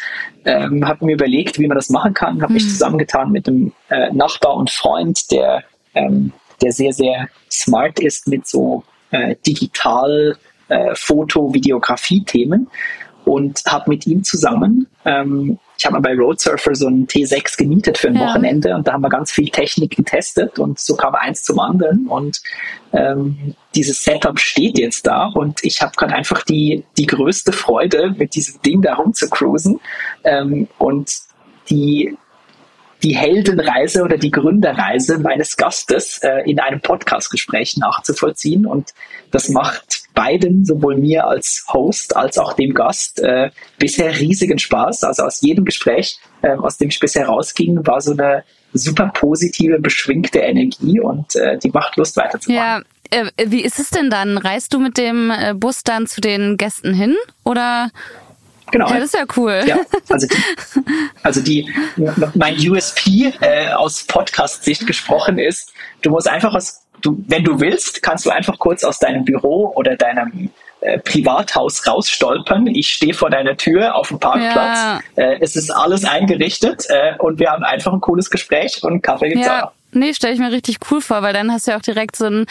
ähm, 0.45 0.87
habe 0.87 1.05
mir 1.05 1.15
überlegt, 1.15 1.59
wie 1.59 1.67
man 1.67 1.77
das 1.77 1.91
machen 1.91 2.15
kann. 2.15 2.41
Habe 2.43 2.53
mhm. 2.53 2.55
mich 2.55 2.69
zusammengetan 2.69 3.33
mit 3.33 3.49
einem 3.49 3.73
äh, 3.89 4.13
Nachbar 4.13 4.55
und 4.55 4.71
Freund, 4.71 5.31
der, 5.31 5.65
ähm, 5.95 6.33
der 6.63 6.73
sehr, 6.73 6.93
sehr 6.93 7.29
smart 7.51 7.99
ist 7.99 8.29
mit 8.29 8.47
so 8.47 8.85
äh, 9.11 9.35
digital 9.45 10.37
äh, 10.69 10.95
Foto, 10.95 11.53
Videografie-Themen 11.53 12.69
und 13.25 13.63
habe 13.67 13.91
mit 13.91 14.07
ihm 14.07 14.23
zusammen 14.23 14.87
ähm, 15.05 15.59
ich 15.81 15.87
habe 15.87 15.95
mal 15.95 16.01
bei 16.01 16.15
Roadsurfer 16.15 16.75
so 16.75 16.89
einen 16.89 17.07
T6 17.07 17.57
gemietet 17.57 17.97
für 17.97 18.09
ein 18.09 18.15
ja. 18.17 18.29
Wochenende 18.29 18.75
und 18.75 18.87
da 18.87 18.93
haben 18.93 19.01
wir 19.01 19.09
ganz 19.09 19.33
viel 19.33 19.49
Technik 19.49 19.97
getestet 19.97 20.59
und 20.59 20.79
so 20.79 20.95
kam 20.95 21.15
eins 21.15 21.43
zum 21.43 21.59
anderen 21.59 22.07
und 22.07 22.43
ähm, 22.93 23.55
dieses 23.75 24.05
Setup 24.05 24.39
steht 24.39 24.79
jetzt 24.79 25.07
da 25.07 25.29
und 25.29 25.65
ich 25.65 25.81
habe 25.81 25.93
gerade 25.97 26.15
einfach 26.15 26.43
die, 26.43 26.85
die 26.99 27.07
größte 27.07 27.53
Freude, 27.53 28.15
mit 28.19 28.35
diesem 28.35 28.61
Ding 28.61 28.83
da 28.83 28.97
rumzucruisen 28.97 29.81
ähm, 30.25 30.69
und 30.77 31.15
die 31.71 32.15
die 33.03 33.17
Heldenreise 33.17 34.03
oder 34.03 34.19
die 34.19 34.31
Gründerreise 34.31 35.19
meines 35.19 35.57
Gastes 35.57 36.19
äh, 36.19 36.43
in 36.45 36.61
einem 36.61 36.83
Podcastgespräch 36.83 37.79
nachzuvollziehen. 37.79 38.67
Und 38.67 38.93
das 39.31 39.49
macht 39.49 40.00
beiden, 40.15 40.65
sowohl 40.65 40.97
mir 40.97 41.27
als 41.27 41.65
Host 41.73 42.17
als 42.17 42.39
auch 42.39 42.55
dem 42.55 42.75
Gast, 42.75 43.21
äh, 43.21 43.51
bisher 43.79 44.19
riesigen 44.19 44.59
Spaß. 44.59 45.05
Also 45.05 45.23
aus 45.23 45.41
jedem 45.41 45.65
Gespräch, 45.65 46.19
äh, 46.43 46.55
aus 46.57 46.79
dem 46.79 46.89
ich 46.89 47.01
bisher 47.01 47.27
rausging, 47.27 47.87
war 47.87 48.01
so 48.01 48.13
eine 48.13 48.45
super 48.73 49.11
positive, 49.15 49.79
beschwingte 49.81 50.41
Energie 50.41 51.01
und 51.01 51.35
äh, 51.37 51.59
die 51.59 51.71
macht 51.71 51.97
Lust 51.97 52.17
weiterzumachen. 52.17 52.85
Ja. 53.13 53.23
Äh, 53.23 53.31
wie 53.47 53.63
ist 53.63 53.79
es 53.81 53.91
denn 53.91 54.11
dann? 54.11 54.39
Reist 54.39 54.73
du 54.73 54.79
mit 54.79 54.97
dem 54.97 55.31
äh, 55.31 55.55
Bus 55.55 55.83
dann 55.83 56.07
zu 56.07 56.21
den 56.21 56.57
Gästen 56.57 56.95
hin 56.95 57.17
oder 57.45 57.91
Genau. 58.73 58.89
Ja, 58.89 59.01
das 59.01 59.07
ist 59.07 59.15
ja 59.15 59.25
cool. 59.37 59.63
Ja, 59.67 59.79
also 60.09 60.27
die, 60.29 60.37
also 61.23 61.41
die 61.41 61.73
mein 62.35 62.57
USP 62.57 63.33
äh, 63.41 63.73
aus 63.73 64.05
Podcast-Sicht 64.05 64.87
gesprochen 64.87 65.39
ist, 65.39 65.73
du 66.03 66.11
musst 66.11 66.29
einfach 66.29 66.55
aus, 66.55 66.83
du, 67.01 67.23
wenn 67.27 67.45
du 67.45 67.61
willst, 67.61 68.03
kannst 68.03 68.27
du 68.27 68.31
einfach 68.31 68.59
kurz 68.59 68.85
aus 68.85 68.99
deinem 68.99 69.25
Büro 69.25 69.73
oder 69.75 69.97
deinem 69.97 70.51
äh, 70.81 70.99
Privathaus 70.99 71.87
rausstolpern. 71.87 72.67
Ich 72.69 72.93
stehe 72.93 73.15
vor 73.15 73.31
deiner 73.31 73.57
Tür 73.57 73.95
auf 73.95 74.09
dem 74.09 74.19
Parkplatz. 74.19 74.79
Ja. 74.79 75.01
Äh, 75.17 75.39
es 75.41 75.57
ist 75.57 75.71
alles 75.71 76.05
eingerichtet 76.05 76.87
äh, 76.89 77.15
und 77.19 77.39
wir 77.39 77.51
haben 77.51 77.65
einfach 77.65 77.93
ein 77.93 78.01
cooles 78.01 78.31
Gespräch 78.31 78.83
und 78.83 79.03
Kaffee 79.03 79.29
gibt's 79.29 79.47
ja. 79.47 79.67
auch. 79.67 79.73
Nee, 79.93 80.15
stelle 80.15 80.35
ich 80.35 80.41
mir 80.41 80.53
richtig 80.53 80.79
cool 80.91 81.01
vor, 81.01 81.23
weil 81.23 81.33
dann 81.33 81.53
hast 81.53 81.67
du 81.67 81.73
ja 81.73 81.77
auch 81.77 81.83
direkt 81.83 82.17
so 82.17 82.27
ein 82.27 82.47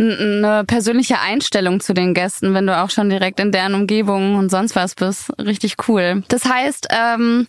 eine 0.00 0.62
persönliche 0.64 1.18
Einstellung 1.18 1.80
zu 1.80 1.92
den 1.92 2.14
Gästen, 2.14 2.54
wenn 2.54 2.68
du 2.68 2.76
auch 2.76 2.90
schon 2.90 3.10
direkt 3.10 3.40
in 3.40 3.50
deren 3.50 3.74
Umgebung 3.74 4.36
und 4.36 4.48
sonst 4.48 4.76
was 4.76 4.94
bist. 4.94 5.32
Richtig 5.40 5.74
cool. 5.88 6.22
Das 6.28 6.44
heißt, 6.44 6.86
ähm, 6.90 7.48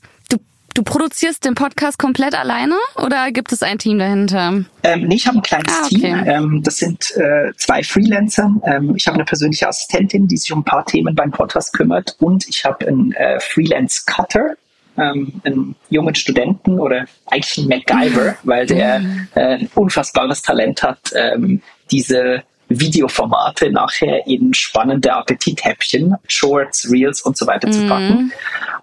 du 0.73 0.79
Du 0.79 0.83
produzierst 0.83 1.43
den 1.43 1.55
Podcast 1.55 1.99
komplett 1.99 2.33
alleine 2.35 2.75
oder 2.95 3.31
gibt 3.31 3.51
es 3.51 3.63
ein 3.63 3.79
Team 3.79 3.99
dahinter? 3.99 4.63
Ähm, 4.83 5.07
nee, 5.07 5.15
ich 5.15 5.27
habe 5.27 5.39
ein 5.39 5.41
kleines 5.41 5.73
ah, 5.73 5.81
okay. 5.83 5.95
Team. 5.95 6.23
Ähm, 6.25 6.63
das 6.63 6.77
sind 6.77 7.11
äh, 7.17 7.51
zwei 7.57 7.83
Freelancer. 7.83 8.49
Ähm, 8.63 8.95
ich 8.95 9.05
habe 9.05 9.15
eine 9.15 9.25
persönliche 9.25 9.67
Assistentin, 9.67 10.29
die 10.29 10.37
sich 10.37 10.53
um 10.53 10.59
ein 10.59 10.63
paar 10.63 10.85
Themen 10.85 11.13
beim 11.15 11.31
Podcast 11.31 11.73
kümmert 11.73 12.15
und 12.19 12.47
ich 12.47 12.63
habe 12.63 12.87
einen 12.87 13.11
äh, 13.11 13.41
Freelance-Cutter, 13.41 14.55
ähm, 14.97 15.41
einen 15.43 15.75
jungen 15.89 16.15
Studenten 16.15 16.79
oder 16.79 17.05
eigentlich 17.25 17.57
einen 17.57 17.67
MacGyver, 17.67 18.37
weil 18.43 18.65
der 18.65 19.01
äh, 19.35 19.41
ein 19.41 19.69
unfassbares 19.75 20.41
Talent 20.43 20.81
hat, 20.81 21.11
ähm, 21.13 21.61
diese 21.91 22.43
Videoformate 22.69 23.71
nachher 23.71 24.25
in 24.27 24.53
spannende 24.53 25.11
Appetithäppchen, 25.11 26.15
Shorts, 26.27 26.89
Reels 26.89 27.21
und 27.21 27.35
so 27.35 27.47
weiter 27.47 27.67
mhm. 27.67 27.73
zu 27.73 27.87
packen. 27.87 28.31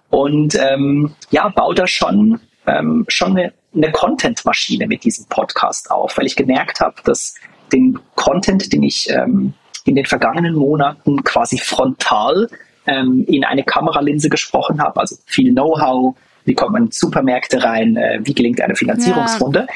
Und 0.09 0.55
ähm, 0.55 1.13
ja, 1.31 1.49
baue 1.49 1.75
da 1.75 1.87
schon, 1.87 2.39
ähm, 2.65 3.05
schon 3.07 3.37
eine, 3.37 3.53
eine 3.75 3.91
Content-Maschine 3.91 4.87
mit 4.87 5.03
diesem 5.03 5.25
Podcast 5.27 5.91
auf, 5.91 6.17
weil 6.17 6.25
ich 6.25 6.35
gemerkt 6.35 6.79
habe, 6.79 6.95
dass 7.03 7.35
den 7.73 7.99
Content, 8.15 8.71
den 8.71 8.83
ich 8.83 9.09
ähm, 9.09 9.53
in 9.85 9.95
den 9.95 10.05
vergangenen 10.05 10.55
Monaten 10.55 11.23
quasi 11.23 11.57
frontal 11.57 12.49
ähm, 12.85 13.25
in 13.27 13.43
eine 13.43 13.63
Kameralinse 13.63 14.29
gesprochen 14.29 14.81
habe, 14.81 14.99
also 14.99 15.17
viel 15.25 15.51
Know-how, 15.51 16.15
wie 16.45 16.53
kommt 16.53 16.71
man 16.71 16.85
in 16.85 16.91
Supermärkte 16.91 17.61
rein, 17.63 17.97
äh, 17.97 18.19
wie 18.23 18.33
gelingt 18.33 18.61
eine 18.61 18.75
Finanzierungsrunde. 18.75 19.67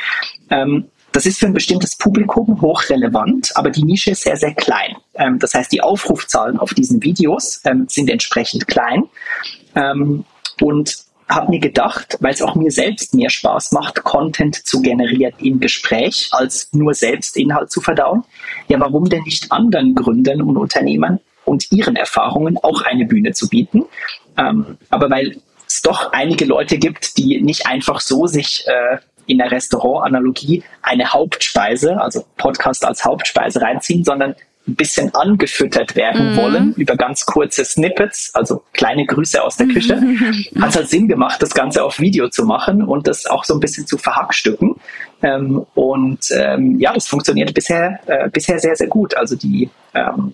Ja. 0.49 0.61
Ähm, 0.61 0.85
das 1.11 1.25
ist 1.25 1.39
für 1.39 1.45
ein 1.45 1.53
bestimmtes 1.53 1.95
Publikum 1.95 2.61
hochrelevant, 2.61 3.51
aber 3.55 3.69
die 3.69 3.83
Nische 3.83 4.11
ist 4.11 4.23
sehr, 4.23 4.37
sehr 4.37 4.53
klein. 4.53 4.95
Ähm, 5.15 5.39
das 5.39 5.53
heißt, 5.53 5.71
die 5.71 5.81
Aufrufzahlen 5.81 6.57
auf 6.57 6.73
diesen 6.73 7.03
Videos 7.03 7.61
ähm, 7.65 7.85
sind 7.87 8.09
entsprechend 8.09 8.67
klein. 8.67 9.03
Ähm, 9.75 10.25
und 10.61 11.05
habe 11.27 11.49
mir 11.49 11.59
gedacht, 11.59 12.17
weil 12.19 12.33
es 12.33 12.41
auch 12.41 12.55
mir 12.55 12.71
selbst 12.71 13.13
mehr 13.15 13.29
Spaß 13.29 13.71
macht, 13.71 14.03
Content 14.03 14.55
zu 14.55 14.81
generieren 14.81 15.33
im 15.39 15.59
Gespräch, 15.59 16.29
als 16.31 16.69
nur 16.73 16.93
selbst 16.93 17.37
Inhalt 17.37 17.71
zu 17.71 17.81
verdauen. 17.81 18.23
Ja, 18.67 18.79
warum 18.79 19.09
denn 19.09 19.23
nicht 19.23 19.51
anderen 19.51 19.95
Gründern 19.95 20.41
und 20.41 20.57
Unternehmern 20.57 21.19
und 21.45 21.71
ihren 21.71 21.95
Erfahrungen 21.95 22.57
auch 22.57 22.81
eine 22.81 23.05
Bühne 23.05 23.31
zu 23.31 23.47
bieten? 23.47 23.85
Ähm, 24.37 24.77
aber 24.89 25.09
weil 25.09 25.37
es 25.67 25.81
doch 25.81 26.11
einige 26.11 26.45
Leute 26.45 26.77
gibt, 26.77 27.17
die 27.17 27.41
nicht 27.41 27.65
einfach 27.65 28.01
so 28.01 28.27
sich 28.27 28.65
äh, 28.67 28.97
in 29.31 29.37
der 29.37 29.51
Restaurantanalogie 29.51 30.63
eine 30.81 31.13
Hauptspeise, 31.13 31.99
also 31.99 32.25
Podcast 32.37 32.85
als 32.85 33.05
Hauptspeise 33.05 33.61
reinziehen, 33.61 34.03
sondern 34.03 34.35
ein 34.67 34.75
bisschen 34.75 35.15
angefüttert 35.15 35.95
werden 35.95 36.33
mhm. 36.33 36.37
wollen 36.37 36.73
über 36.75 36.95
ganz 36.95 37.25
kurze 37.25 37.65
Snippets, 37.65 38.35
also 38.35 38.63
kleine 38.73 39.05
Grüße 39.05 39.41
aus 39.41 39.57
der 39.57 39.67
Küche, 39.67 39.95
hat 40.59 40.69
es 40.69 40.75
halt 40.75 40.89
Sinn 40.89 41.07
gemacht, 41.07 41.41
das 41.41 41.53
Ganze 41.53 41.83
auf 41.83 41.99
Video 41.99 42.29
zu 42.29 42.45
machen 42.45 42.83
und 42.83 43.07
das 43.07 43.25
auch 43.25 43.43
so 43.43 43.55
ein 43.55 43.59
bisschen 43.59 43.87
zu 43.87 43.97
verhackstücken. 43.97 44.75
Ähm, 45.23 45.65
und 45.73 46.27
ähm, 46.31 46.77
ja, 46.77 46.93
das 46.93 47.07
funktioniert 47.07 47.53
bisher, 47.53 47.99
äh, 48.05 48.29
bisher 48.29 48.59
sehr, 48.59 48.75
sehr 48.75 48.87
gut. 48.87 49.15
Also 49.15 49.35
die, 49.35 49.69
ähm, 49.95 50.33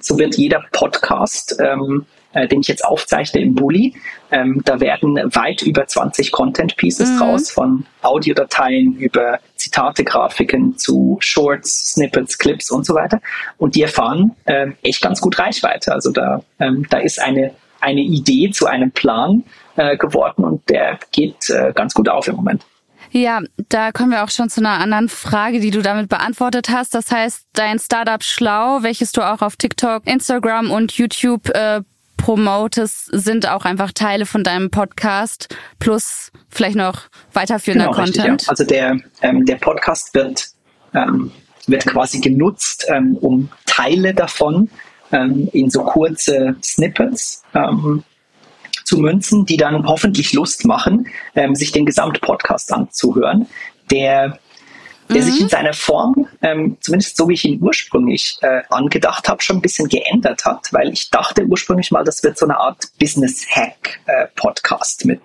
so 0.00 0.18
wird 0.18 0.36
jeder 0.36 0.64
Podcast 0.72 1.56
ähm, 1.60 2.04
äh, 2.36 2.46
den 2.46 2.60
ich 2.60 2.68
jetzt 2.68 2.84
aufzeichne 2.84 3.40
im 3.40 3.54
Bulli. 3.54 3.94
Ähm, 4.30 4.60
da 4.64 4.78
werden 4.80 5.16
weit 5.34 5.62
über 5.62 5.86
20 5.86 6.30
Content 6.32 6.76
Pieces 6.76 7.10
mhm. 7.10 7.18
draus, 7.18 7.50
von 7.50 7.86
Audiodateien 8.02 8.94
über 8.96 9.40
Zitate, 9.56 10.04
Grafiken 10.04 10.76
zu 10.76 11.16
Shorts, 11.20 11.92
Snippets, 11.92 12.36
Clips 12.36 12.70
und 12.70 12.84
so 12.84 12.94
weiter. 12.94 13.20
Und 13.56 13.74
die 13.74 13.82
erfahren 13.82 14.36
ähm, 14.46 14.76
echt 14.82 15.00
ganz 15.00 15.20
gut 15.20 15.38
Reichweite. 15.38 15.92
Also 15.92 16.12
da, 16.12 16.42
ähm, 16.60 16.86
da 16.90 16.98
ist 16.98 17.20
eine, 17.20 17.54
eine 17.80 18.02
Idee 18.02 18.50
zu 18.50 18.66
einem 18.66 18.90
Plan 18.90 19.42
äh, 19.76 19.96
geworden 19.96 20.44
und 20.44 20.68
der 20.68 20.98
geht 21.12 21.48
äh, 21.48 21.72
ganz 21.74 21.94
gut 21.94 22.08
auf 22.08 22.28
im 22.28 22.36
Moment. 22.36 22.66
Ja, 23.12 23.40
da 23.70 23.92
kommen 23.92 24.10
wir 24.10 24.24
auch 24.24 24.30
schon 24.30 24.50
zu 24.50 24.60
einer 24.60 24.78
anderen 24.80 25.08
Frage, 25.08 25.60
die 25.60 25.70
du 25.70 25.80
damit 25.80 26.08
beantwortet 26.08 26.68
hast. 26.68 26.94
Das 26.94 27.10
heißt, 27.10 27.46
dein 27.54 27.78
Startup 27.78 28.22
Schlau, 28.22 28.82
welches 28.82 29.12
du 29.12 29.22
auch 29.22 29.40
auf 29.40 29.56
TikTok, 29.56 30.06
Instagram 30.06 30.70
und 30.70 30.92
YouTube 30.92 31.48
äh, 31.50 31.80
promotest, 32.16 33.08
sind 33.12 33.48
auch 33.48 33.64
einfach 33.64 33.92
Teile 33.92 34.26
von 34.26 34.44
deinem 34.44 34.70
Podcast 34.70 35.54
plus 35.78 36.32
vielleicht 36.48 36.76
noch 36.76 37.02
weiterführender 37.32 37.86
genau, 37.86 37.96
Content. 37.96 38.42
Richtig, 38.42 38.46
ja. 38.46 38.50
Also 38.50 38.64
der, 38.64 38.96
ähm, 39.22 39.44
der 39.44 39.56
Podcast 39.56 40.14
wird, 40.14 40.48
ähm, 40.94 41.30
wird 41.66 41.86
quasi 41.86 42.20
genutzt, 42.20 42.86
ähm, 42.88 43.16
um 43.20 43.48
Teile 43.66 44.14
davon 44.14 44.70
ähm, 45.12 45.48
in 45.52 45.70
so 45.70 45.82
kurze 45.84 46.56
Snippets 46.62 47.42
ähm, 47.54 48.02
zu 48.84 48.98
münzen, 48.98 49.44
die 49.44 49.56
dann 49.56 49.86
hoffentlich 49.86 50.32
Lust 50.32 50.64
machen, 50.64 51.08
ähm, 51.34 51.54
sich 51.54 51.72
den 51.72 51.86
Gesamtpodcast 51.86 52.72
anzuhören, 52.72 53.46
der 53.90 54.38
der 55.08 55.22
mhm. 55.22 55.22
sich 55.22 55.40
in 55.40 55.48
seiner 55.48 55.72
Form, 55.72 56.28
ähm, 56.42 56.76
zumindest 56.80 57.16
so 57.16 57.28
wie 57.28 57.34
ich 57.34 57.44
ihn 57.44 57.62
ursprünglich 57.62 58.38
äh, 58.42 58.62
angedacht 58.70 59.28
habe, 59.28 59.42
schon 59.42 59.58
ein 59.58 59.62
bisschen 59.62 59.88
geändert 59.88 60.44
hat, 60.44 60.72
weil 60.72 60.92
ich 60.92 61.10
dachte 61.10 61.44
ursprünglich 61.44 61.90
mal, 61.90 62.04
das 62.04 62.22
wird 62.22 62.38
so 62.38 62.46
eine 62.46 62.58
Art 62.58 62.88
Business-Hack-Podcast 62.98 65.04
äh, 65.04 65.08
mit 65.08 65.20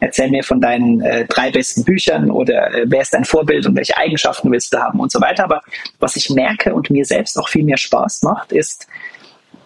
Erzähl 0.00 0.30
mir 0.30 0.44
von 0.44 0.60
deinen 0.60 1.00
äh, 1.00 1.26
drei 1.26 1.50
besten 1.50 1.82
Büchern 1.82 2.30
oder 2.30 2.72
äh, 2.72 2.84
wer 2.86 3.00
ist 3.00 3.14
dein 3.14 3.24
Vorbild 3.24 3.66
und 3.66 3.74
welche 3.74 3.96
Eigenschaften 3.96 4.52
willst 4.52 4.72
du 4.72 4.78
haben 4.78 5.00
und 5.00 5.10
so 5.10 5.20
weiter. 5.20 5.42
Aber 5.42 5.60
was 5.98 6.14
ich 6.14 6.30
merke 6.30 6.72
und 6.72 6.88
mir 6.88 7.04
selbst 7.04 7.36
auch 7.36 7.48
viel 7.48 7.64
mehr 7.64 7.78
Spaß 7.78 8.22
macht, 8.22 8.52
ist, 8.52 8.86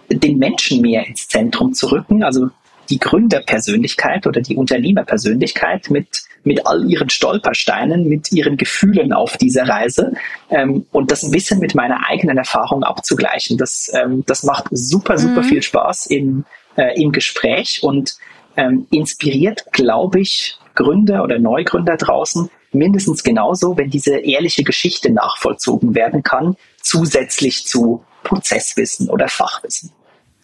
den 0.08 0.38
Menschen 0.38 0.80
mehr 0.80 1.06
ins 1.06 1.28
Zentrum 1.28 1.74
zu 1.74 1.88
rücken. 1.88 2.22
Also 2.22 2.48
die 2.88 2.98
Gründerpersönlichkeit 2.98 4.26
oder 4.26 4.40
die 4.40 4.56
Unternehmerpersönlichkeit 4.56 5.90
mit, 5.90 6.21
mit 6.44 6.66
all 6.66 6.88
ihren 6.90 7.08
Stolpersteinen, 7.08 8.08
mit 8.08 8.32
ihren 8.32 8.56
Gefühlen 8.56 9.12
auf 9.12 9.36
dieser 9.36 9.68
Reise 9.68 10.12
ähm, 10.50 10.86
und 10.90 11.10
das 11.10 11.22
ein 11.22 11.30
bisschen 11.30 11.60
mit 11.60 11.74
meiner 11.74 12.08
eigenen 12.08 12.38
Erfahrung 12.38 12.82
abzugleichen. 12.82 13.58
Das, 13.58 13.90
ähm, 13.94 14.24
das 14.26 14.42
macht 14.42 14.66
super, 14.70 15.18
super 15.18 15.42
mhm. 15.42 15.46
viel 15.46 15.62
Spaß 15.62 16.06
im, 16.06 16.44
äh, 16.76 17.00
im 17.00 17.12
Gespräch 17.12 17.82
und 17.82 18.16
ähm, 18.56 18.86
inspiriert, 18.90 19.64
glaube 19.72 20.20
ich, 20.20 20.58
Gründer 20.74 21.22
oder 21.22 21.38
Neugründer 21.38 21.96
draußen 21.96 22.50
mindestens 22.72 23.22
genauso, 23.22 23.76
wenn 23.76 23.90
diese 23.90 24.16
ehrliche 24.16 24.64
Geschichte 24.64 25.12
nachvollzogen 25.12 25.94
werden 25.94 26.22
kann, 26.22 26.56
zusätzlich 26.80 27.66
zu 27.66 28.04
Prozesswissen 28.24 29.10
oder 29.10 29.28
Fachwissen. 29.28 29.92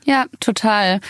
Ja, 0.09 0.25
total. 0.40 1.01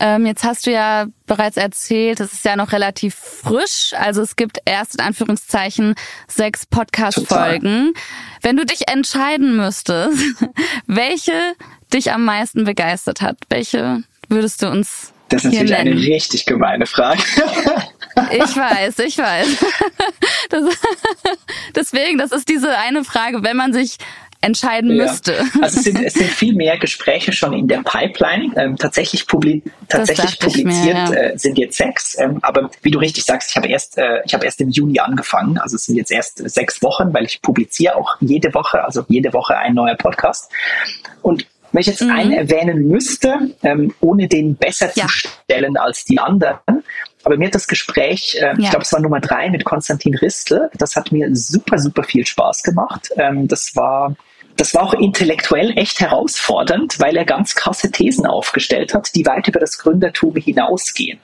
Ähm, 0.00 0.24
jetzt 0.24 0.42
hast 0.42 0.66
du 0.66 0.70
ja 0.72 1.08
bereits 1.26 1.58
erzählt, 1.58 2.20
es 2.20 2.32
ist 2.32 2.44
ja 2.46 2.56
noch 2.56 2.72
relativ 2.72 3.14
frisch. 3.14 3.92
Also 3.98 4.22
es 4.22 4.34
gibt 4.34 4.60
erst 4.64 4.94
in 4.94 5.02
Anführungszeichen 5.02 5.94
sechs 6.26 6.64
Podcast-Folgen. 6.64 7.92
Wenn 8.40 8.56
du 8.56 8.64
dich 8.64 8.88
entscheiden 8.88 9.58
müsstest, 9.58 10.24
welche 10.86 11.34
dich 11.92 12.12
am 12.12 12.24
meisten 12.24 12.64
begeistert 12.64 13.20
hat, 13.20 13.36
welche 13.50 14.04
würdest 14.30 14.62
du 14.62 14.70
uns 14.70 15.12
Das 15.28 15.44
ist 15.44 15.52
natürlich 15.52 15.76
eine 15.76 15.92
richtig 15.94 16.46
gemeine 16.46 16.86
Frage. 16.86 17.22
Ich 18.30 18.56
weiß, 18.56 18.98
ich 19.00 19.18
weiß. 19.18 19.56
Das, 20.48 20.64
deswegen, 21.74 22.16
das 22.16 22.32
ist 22.32 22.48
diese 22.48 22.78
eine 22.78 23.04
Frage, 23.04 23.42
wenn 23.42 23.56
man 23.56 23.74
sich 23.74 23.98
entscheiden 24.46 24.96
ja. 24.96 25.04
müsste. 25.04 25.38
Also 25.60 25.78
es 25.78 25.84
sind, 25.84 26.02
es 26.02 26.14
sind 26.14 26.30
viel 26.30 26.54
mehr 26.54 26.78
Gespräche 26.78 27.32
schon 27.32 27.52
in 27.52 27.68
der 27.68 27.82
Pipeline. 27.82 28.52
Ähm, 28.56 28.76
tatsächlich, 28.76 29.26
publi 29.26 29.62
tatsächlich 29.88 30.38
publiziert 30.38 30.74
mir, 30.74 30.92
ja. 30.92 31.12
äh, 31.12 31.38
sind 31.38 31.58
jetzt 31.58 31.76
sechs. 31.76 32.18
Ähm, 32.18 32.38
aber 32.42 32.70
wie 32.82 32.90
du 32.90 32.98
richtig 32.98 33.24
sagst, 33.24 33.50
ich 33.50 33.56
habe 33.56 33.68
erst, 33.68 33.98
äh, 33.98 34.22
ich 34.24 34.34
habe 34.34 34.44
erst 34.44 34.60
im 34.60 34.70
Juni 34.70 34.98
angefangen. 35.00 35.58
Also 35.58 35.76
es 35.76 35.84
sind 35.84 35.96
jetzt 35.96 36.10
erst 36.10 36.38
sechs 36.48 36.82
Wochen, 36.82 37.12
weil 37.12 37.24
ich 37.24 37.42
publiziere 37.42 37.96
auch 37.96 38.16
jede 38.20 38.54
Woche, 38.54 38.84
also 38.84 39.04
jede 39.08 39.32
Woche 39.32 39.56
ein 39.56 39.74
neuer 39.74 39.96
Podcast. 39.96 40.50
Und 41.22 41.46
wenn 41.72 41.80
ich 41.80 41.88
jetzt 41.88 42.02
mhm. 42.02 42.10
einen 42.10 42.32
erwähnen 42.32 42.88
müsste, 42.88 43.50
ähm, 43.62 43.94
ohne 44.00 44.28
den 44.28 44.56
besser 44.56 44.90
ja. 44.94 45.06
zu 45.06 45.08
stellen 45.08 45.76
als 45.76 46.04
die 46.04 46.18
anderen, 46.18 46.58
aber 47.26 47.36
mir 47.36 47.48
hat 47.48 47.56
das 47.56 47.66
Gespräch, 47.66 48.36
äh, 48.36 48.44
ja. 48.44 48.52
ich 48.52 48.70
glaube, 48.70 48.84
es 48.84 48.92
war 48.92 49.00
Nummer 49.00 49.20
drei 49.20 49.50
mit 49.50 49.64
Konstantin 49.64 50.14
Ristel, 50.14 50.70
das 50.74 50.94
hat 50.94 51.10
mir 51.10 51.34
super, 51.34 51.76
super 51.78 52.04
viel 52.04 52.24
Spaß 52.24 52.62
gemacht. 52.62 53.10
Ähm, 53.16 53.48
das 53.48 53.74
war 53.74 54.14
das 54.56 54.74
war 54.74 54.82
auch 54.82 54.94
intellektuell 54.94 55.76
echt 55.76 56.00
herausfordernd, 56.00 56.98
weil 56.98 57.16
er 57.16 57.24
ganz 57.24 57.54
krasse 57.54 57.90
Thesen 57.90 58.26
aufgestellt 58.26 58.94
hat, 58.94 59.14
die 59.14 59.26
weit 59.26 59.48
über 59.48 59.60
das 59.60 59.78
Gründertum 59.78 60.36
hinausgehen. 60.36 61.18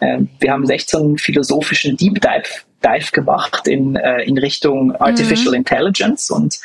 Ähm, 0.00 0.28
wir 0.38 0.52
haben 0.52 0.68
echt 0.68 0.90
so 0.90 0.98
einen 0.98 1.18
philosophischen 1.18 1.96
Deep 1.96 2.20
Dive, 2.20 2.62
Dive 2.84 3.10
gemacht 3.12 3.66
in, 3.66 3.96
äh, 3.96 4.22
in 4.22 4.38
Richtung 4.38 4.94
Artificial 4.96 5.52
mhm. 5.52 5.58
Intelligence 5.58 6.30
und 6.30 6.60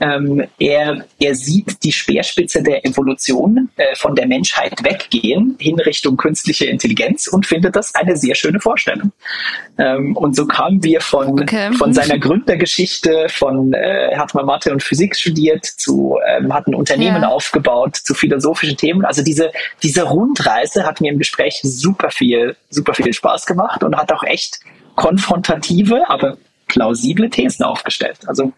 ähm, 0.00 0.44
er, 0.58 1.04
er 1.18 1.34
sieht 1.34 1.82
die 1.82 1.92
Speerspitze 1.92 2.62
der 2.62 2.84
Evolution 2.84 3.68
äh, 3.76 3.94
von 3.94 4.14
der 4.14 4.26
Menschheit 4.26 4.82
weggehen 4.82 5.56
in 5.58 5.78
Richtung 5.80 6.16
künstliche 6.16 6.66
Intelligenz 6.66 7.26
und 7.26 7.46
findet 7.46 7.76
das 7.76 7.94
eine 7.94 8.16
sehr 8.16 8.34
schöne 8.34 8.60
Vorstellung. 8.60 9.12
Ähm, 9.78 10.16
und 10.16 10.36
so 10.36 10.46
kamen 10.46 10.82
wir 10.82 11.00
von, 11.00 11.40
okay. 11.40 11.72
von 11.72 11.92
seiner 11.92 12.18
Gründergeschichte, 12.18 13.28
von 13.28 13.72
äh, 13.72 14.10
er 14.10 14.18
hat 14.18 14.34
mal 14.34 14.44
Mathe 14.44 14.72
und 14.72 14.82
Physik 14.82 15.16
studiert, 15.16 15.64
zu 15.64 16.18
ähm, 16.26 16.52
hat 16.52 16.66
ein 16.66 16.74
Unternehmen 16.74 17.22
ja. 17.22 17.28
aufgebaut, 17.28 17.96
zu 17.96 18.14
philosophischen 18.14 18.76
Themen. 18.76 19.04
Also 19.04 19.22
diese, 19.22 19.50
diese 19.82 20.02
Rundreise 20.02 20.84
hat 20.84 21.00
mir 21.00 21.12
im 21.12 21.18
Gespräch 21.18 21.60
super 21.62 22.10
viel, 22.10 22.56
super 22.70 22.94
viel 22.94 23.12
Spaß 23.12 23.46
gemacht 23.46 23.82
und 23.82 23.96
hat 23.96 24.12
auch 24.12 24.22
echt 24.22 24.60
konfrontative, 24.94 26.08
aber 26.08 26.36
plausible 26.68 27.30
Thesen 27.30 27.64
aufgestellt. 27.64 28.18
Also 28.26 28.52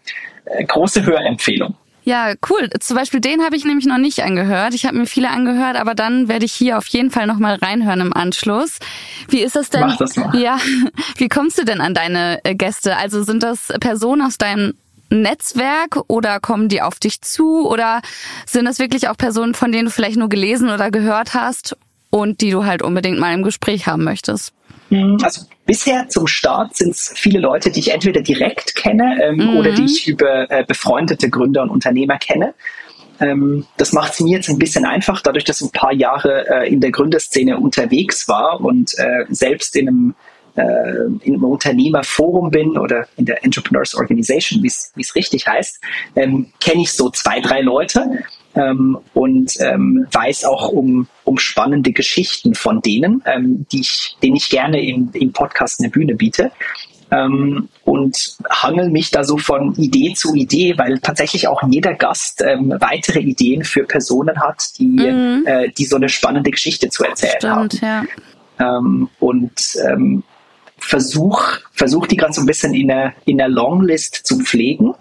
große 0.67 1.05
Hörempfehlung. 1.05 1.75
Ja, 2.07 2.35
cool. 2.49 2.69
Zum 2.79 2.95
Beispiel 2.95 3.19
den 3.19 3.43
habe 3.43 3.57
ich 3.57 3.65
nämlich 3.65 3.85
noch 3.85 3.97
nicht 3.97 4.23
angehört. 4.23 4.73
Ich 4.73 4.85
habe 4.85 4.97
mir 4.97 5.07
viele 5.07 5.29
angehört, 5.29 5.75
aber 5.75 5.93
dann 5.93 6.29
werde 6.29 6.45
ich 6.45 6.53
hier 6.53 6.77
auf 6.77 6.87
jeden 6.87 7.11
Fall 7.11 7.27
nochmal 7.27 7.55
reinhören 7.55 7.99
im 7.99 8.13
Anschluss. 8.13 8.79
Wie 9.27 9.41
ist 9.41 9.57
das 9.57 9.69
denn? 9.69 9.81
Mach 9.81 9.97
das 9.97 10.15
mal. 10.15 10.33
Ja, 10.39 10.57
wie 11.17 11.27
kommst 11.27 11.57
du 11.57 11.65
denn 11.65 11.81
an 11.81 11.93
deine 11.93 12.39
äh, 12.45 12.55
Gäste? 12.55 12.95
Also 12.95 13.23
sind 13.23 13.43
das 13.43 13.73
Personen 13.81 14.21
aus 14.21 14.37
deinem 14.37 14.75
Netzwerk 15.09 15.99
oder 16.07 16.39
kommen 16.39 16.69
die 16.69 16.81
auf 16.81 16.97
dich 16.97 17.19
zu 17.21 17.67
oder 17.67 18.01
sind 18.45 18.63
das 18.63 18.79
wirklich 18.79 19.09
auch 19.09 19.17
Personen, 19.17 19.53
von 19.53 19.73
denen 19.73 19.87
du 19.87 19.91
vielleicht 19.91 20.17
nur 20.17 20.29
gelesen 20.29 20.69
oder 20.69 20.91
gehört 20.91 21.33
hast 21.33 21.75
und 22.09 22.41
die 22.41 22.51
du 22.51 22.65
halt 22.65 22.81
unbedingt 22.81 23.19
mal 23.19 23.33
im 23.33 23.43
Gespräch 23.43 23.87
haben 23.87 24.03
möchtest? 24.03 24.53
Hm, 24.89 25.17
also 25.21 25.41
bisher 25.65 26.07
zum 26.07 26.27
Start 26.27 26.75
sind 26.75 26.91
es 26.91 27.11
viele 27.15 27.39
Leute, 27.39 27.71
die 27.71 27.79
ich 27.79 27.91
entweder 27.91 28.21
direkt 28.21 28.75
kenne 28.75 29.17
ähm, 29.21 29.35
mhm. 29.35 29.57
oder 29.57 29.71
die 29.71 29.85
ich 29.85 30.07
über 30.07 30.49
äh, 30.49 30.63
befreundete 30.65 31.29
Gründer 31.29 31.63
und 31.63 31.69
Unternehmer 31.69 32.17
kenne. 32.17 32.53
Ähm, 33.19 33.65
das 33.77 33.93
macht 33.93 34.13
es 34.13 34.19
mir 34.21 34.37
jetzt 34.37 34.49
ein 34.49 34.59
bisschen 34.59 34.85
einfach, 34.85 35.21
dadurch, 35.21 35.43
dass 35.43 35.61
ich 35.61 35.67
ein 35.67 35.71
paar 35.71 35.93
Jahre 35.93 36.47
äh, 36.49 36.71
in 36.71 36.79
der 36.79 36.91
Gründerszene 36.91 37.57
unterwegs 37.57 38.27
war 38.27 38.61
und 38.61 38.97
äh, 38.97 39.25
selbst 39.29 39.75
in 39.75 39.87
einem, 39.87 40.15
äh, 40.55 41.25
in 41.25 41.33
einem 41.33 41.43
Unternehmerforum 41.43 42.51
bin 42.51 42.77
oder 42.77 43.07
in 43.17 43.25
der 43.25 43.43
Entrepreneurs 43.43 43.95
Organization, 43.95 44.63
wie 44.63 44.67
es 44.67 45.15
richtig 45.15 45.47
heißt, 45.47 45.81
ähm, 46.15 46.51
kenne 46.61 46.83
ich 46.83 46.93
so 46.93 47.09
zwei, 47.09 47.39
drei 47.41 47.61
Leute 47.61 48.23
ähm, 48.57 48.97
und 49.13 49.53
ähm, 49.59 50.07
weiß 50.11 50.45
auch 50.45 50.69
um, 50.69 51.07
um 51.23 51.37
spannende 51.37 51.91
Geschichten 51.91 52.55
von 52.55 52.81
denen, 52.81 53.23
ähm, 53.25 53.65
die 53.71 53.81
ich, 53.81 54.17
denen 54.23 54.35
ich 54.35 54.49
gerne 54.49 54.81
im, 54.81 55.09
im 55.13 55.31
Podcast 55.31 55.79
eine 55.79 55.89
Bühne 55.89 56.15
biete. 56.15 56.51
Ähm, 57.09 57.69
und 57.85 58.35
hangel 58.49 58.89
mich 58.89 59.11
da 59.11 59.23
so 59.23 59.37
von 59.37 59.73
Idee 59.75 60.13
zu 60.13 60.35
Idee, 60.35 60.77
weil 60.77 60.99
tatsächlich 60.99 61.47
auch 61.47 61.63
jeder 61.69 61.93
Gast 61.93 62.43
ähm, 62.45 62.73
weitere 62.79 63.19
Ideen 63.19 63.63
für 63.63 63.83
Personen 63.83 64.41
hat, 64.41 64.77
die, 64.77 64.87
mhm. 64.87 65.43
äh, 65.45 65.69
die 65.69 65.85
so 65.85 65.95
eine 65.95 66.09
spannende 66.09 66.51
Geschichte 66.51 66.89
zu 66.89 67.05
erzählen 67.05 67.37
Stimmt, 67.37 67.81
haben. 67.81 68.09
Ja. 68.59 68.77
Ähm, 68.77 69.09
und 69.19 69.77
ähm, 69.87 70.23
versuch, 70.79 71.41
versuch 71.71 72.07
die 72.07 72.17
gerade 72.17 72.33
so 72.33 72.41
ein 72.41 72.47
bisschen 72.47 72.73
in 72.73 72.89
der, 72.89 73.13
in 73.23 73.37
der 73.37 73.47
Longlist 73.47 74.25
zu 74.25 74.39
pflegen 74.39 74.93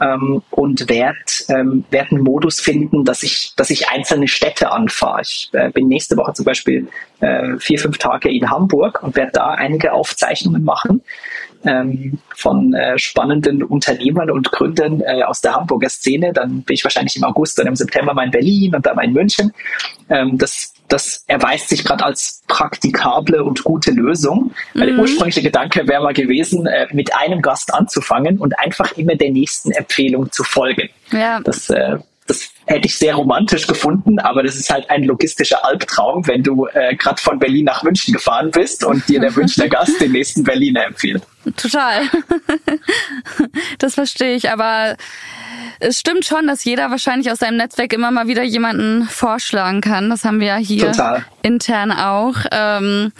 ähm, 0.00 0.42
und 0.50 0.88
werde 0.88 1.18
ähm, 1.48 1.84
werd 1.90 2.12
einen 2.12 2.22
Modus 2.22 2.60
finden, 2.60 3.04
dass 3.04 3.22
ich, 3.22 3.52
dass 3.56 3.70
ich 3.70 3.88
einzelne 3.88 4.28
Städte 4.28 4.70
anfahre. 4.70 5.22
Ich 5.22 5.50
äh, 5.52 5.70
bin 5.70 5.88
nächste 5.88 6.16
Woche 6.16 6.32
zum 6.34 6.44
Beispiel 6.44 6.88
äh, 7.20 7.58
vier, 7.58 7.78
fünf 7.78 7.98
Tage 7.98 8.30
in 8.30 8.50
Hamburg 8.50 9.02
und 9.02 9.16
werde 9.16 9.32
da 9.32 9.50
einige 9.50 9.92
Aufzeichnungen 9.92 10.64
machen 10.64 11.02
ähm, 11.64 12.18
von 12.34 12.72
äh, 12.74 12.98
spannenden 12.98 13.62
Unternehmern 13.62 14.30
und 14.30 14.50
Gründern 14.52 15.00
äh, 15.00 15.22
aus 15.22 15.40
der 15.40 15.54
Hamburger 15.54 15.88
Szene. 15.88 16.32
Dann 16.32 16.62
bin 16.62 16.74
ich 16.74 16.84
wahrscheinlich 16.84 17.16
im 17.16 17.24
August 17.24 17.58
und 17.60 17.66
im 17.66 17.76
September 17.76 18.14
mal 18.14 18.24
in 18.24 18.30
Berlin 18.30 18.74
und 18.74 18.86
dann 18.86 18.96
mal 18.96 19.04
in 19.04 19.12
München. 19.12 19.52
Ähm, 20.08 20.38
das, 20.38 20.72
das 20.88 21.24
erweist 21.26 21.68
sich 21.68 21.84
gerade 21.84 22.04
als 22.04 22.42
praktikable 22.48 23.44
und 23.44 23.62
gute 23.64 23.90
Lösung. 23.90 24.52
Mhm. 24.74 24.80
Weil 24.80 24.86
der 24.86 24.94
mhm. 24.94 25.00
ursprüngliche 25.00 25.42
Gedanke 25.42 25.86
wäre 25.86 26.02
mal 26.02 26.14
gewesen, 26.14 26.66
äh, 26.66 26.86
mit 26.92 27.14
einem 27.14 27.42
Gast 27.42 27.72
anzufangen 27.72 28.38
und 28.38 28.58
einfach 28.58 28.96
immer 28.96 29.14
der 29.14 29.30
nächsten 29.30 29.70
Empfehlung 29.72 30.32
zu 30.32 30.44
folgen. 30.44 30.88
Ja. 31.12 31.40
Das, 31.40 31.70
äh, 31.70 31.98
das 32.28 32.50
hätte 32.66 32.86
ich 32.86 32.96
sehr 32.96 33.14
romantisch 33.14 33.66
gefunden, 33.66 34.18
aber 34.18 34.42
das 34.42 34.56
ist 34.56 34.70
halt 34.70 34.88
ein 34.90 35.04
logistischer 35.04 35.64
Albtraum, 35.64 36.26
wenn 36.26 36.42
du 36.42 36.66
äh, 36.66 36.94
gerade 36.94 37.20
von 37.20 37.38
Berlin 37.38 37.64
nach 37.64 37.82
München 37.82 38.12
gefahren 38.12 38.50
bist 38.50 38.84
und 38.84 39.08
dir 39.08 39.18
der 39.20 39.32
Münchner 39.32 39.68
Gast 39.68 40.00
den 40.00 40.12
nächsten 40.12 40.44
Berliner 40.44 40.84
empfiehlt. 40.86 41.22
Total. 41.56 42.02
das 43.78 43.94
verstehe 43.94 44.34
ich, 44.34 44.50
aber 44.50 44.96
es 45.80 45.98
stimmt 45.98 46.24
schon, 46.24 46.46
dass 46.46 46.64
jeder 46.64 46.90
wahrscheinlich 46.90 47.30
aus 47.30 47.38
seinem 47.38 47.56
Netzwerk 47.56 47.92
immer 47.92 48.10
mal 48.10 48.28
wieder 48.28 48.42
jemanden 48.42 49.04
vorschlagen 49.04 49.80
kann. 49.80 50.10
Das 50.10 50.24
haben 50.24 50.40
wir 50.40 50.48
ja 50.48 50.56
hier 50.56 50.92
Total. 50.92 51.24
intern 51.42 51.92
auch. 51.92 52.36
Ähm, 52.52 53.12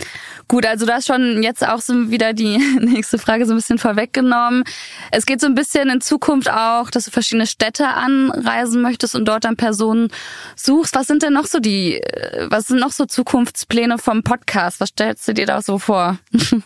Gut, 0.49 0.65
also 0.65 0.87
du 0.87 0.93
hast 0.95 1.07
schon 1.07 1.43
jetzt 1.43 1.67
auch 1.67 1.81
so 1.81 2.11
wieder 2.11 2.33
die 2.33 2.57
nächste 2.81 3.19
Frage 3.19 3.45
so 3.45 3.53
ein 3.53 3.57
bisschen 3.57 3.77
vorweggenommen. 3.77 4.65
Es 5.11 5.27
geht 5.27 5.43
so 5.43 5.47
ein 5.47 5.55
bisschen 5.55 5.91
in 5.91 6.01
Zukunft 6.01 6.51
auch, 6.51 6.91
dass 6.91 7.05
du 7.05 7.11
verschiedene 7.11 7.47
Städte 7.47 7.87
anreisen 7.87 8.81
möchtest 8.81 9.15
und 9.15 9.27
dort 9.27 9.45
dann 9.45 9.57
Personen 9.57 10.09
suchst. 10.57 10.95
Was 10.95 11.07
sind 11.07 11.23
denn 11.23 11.35
noch 11.35 11.45
so 11.45 11.61
die, 11.61 12.01
äh, 12.01 12.47
was 12.49 12.69
sind 12.69 12.81
noch 12.81 12.93
so 12.93 13.05
Zukunftspläne 13.05 13.99
vom 13.99 14.23
Podcast? 14.23 14.81
Was 14.81 14.89
stellst 14.89 15.29
du 15.29 15.35
dir 15.35 15.47
da 15.47 15.63
so 15.63 15.79
vor? 15.79 16.19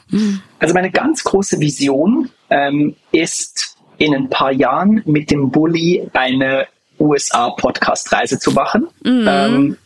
Also 0.60 0.74
meine 0.74 0.92
ganz 0.92 1.24
große 1.24 1.58
Vision 1.58 2.30
ähm, 2.48 2.94
ist 3.10 3.76
in 3.98 4.14
ein 4.14 4.30
paar 4.30 4.52
Jahren 4.52 5.02
mit 5.06 5.32
dem 5.32 5.50
Bully 5.50 6.08
eine 6.12 6.68
USA-Podcast-Reise 7.00 8.38
zu 8.38 8.52
machen. 8.52 8.86
Mhm. 9.02 9.24
Ähm, 9.26 9.76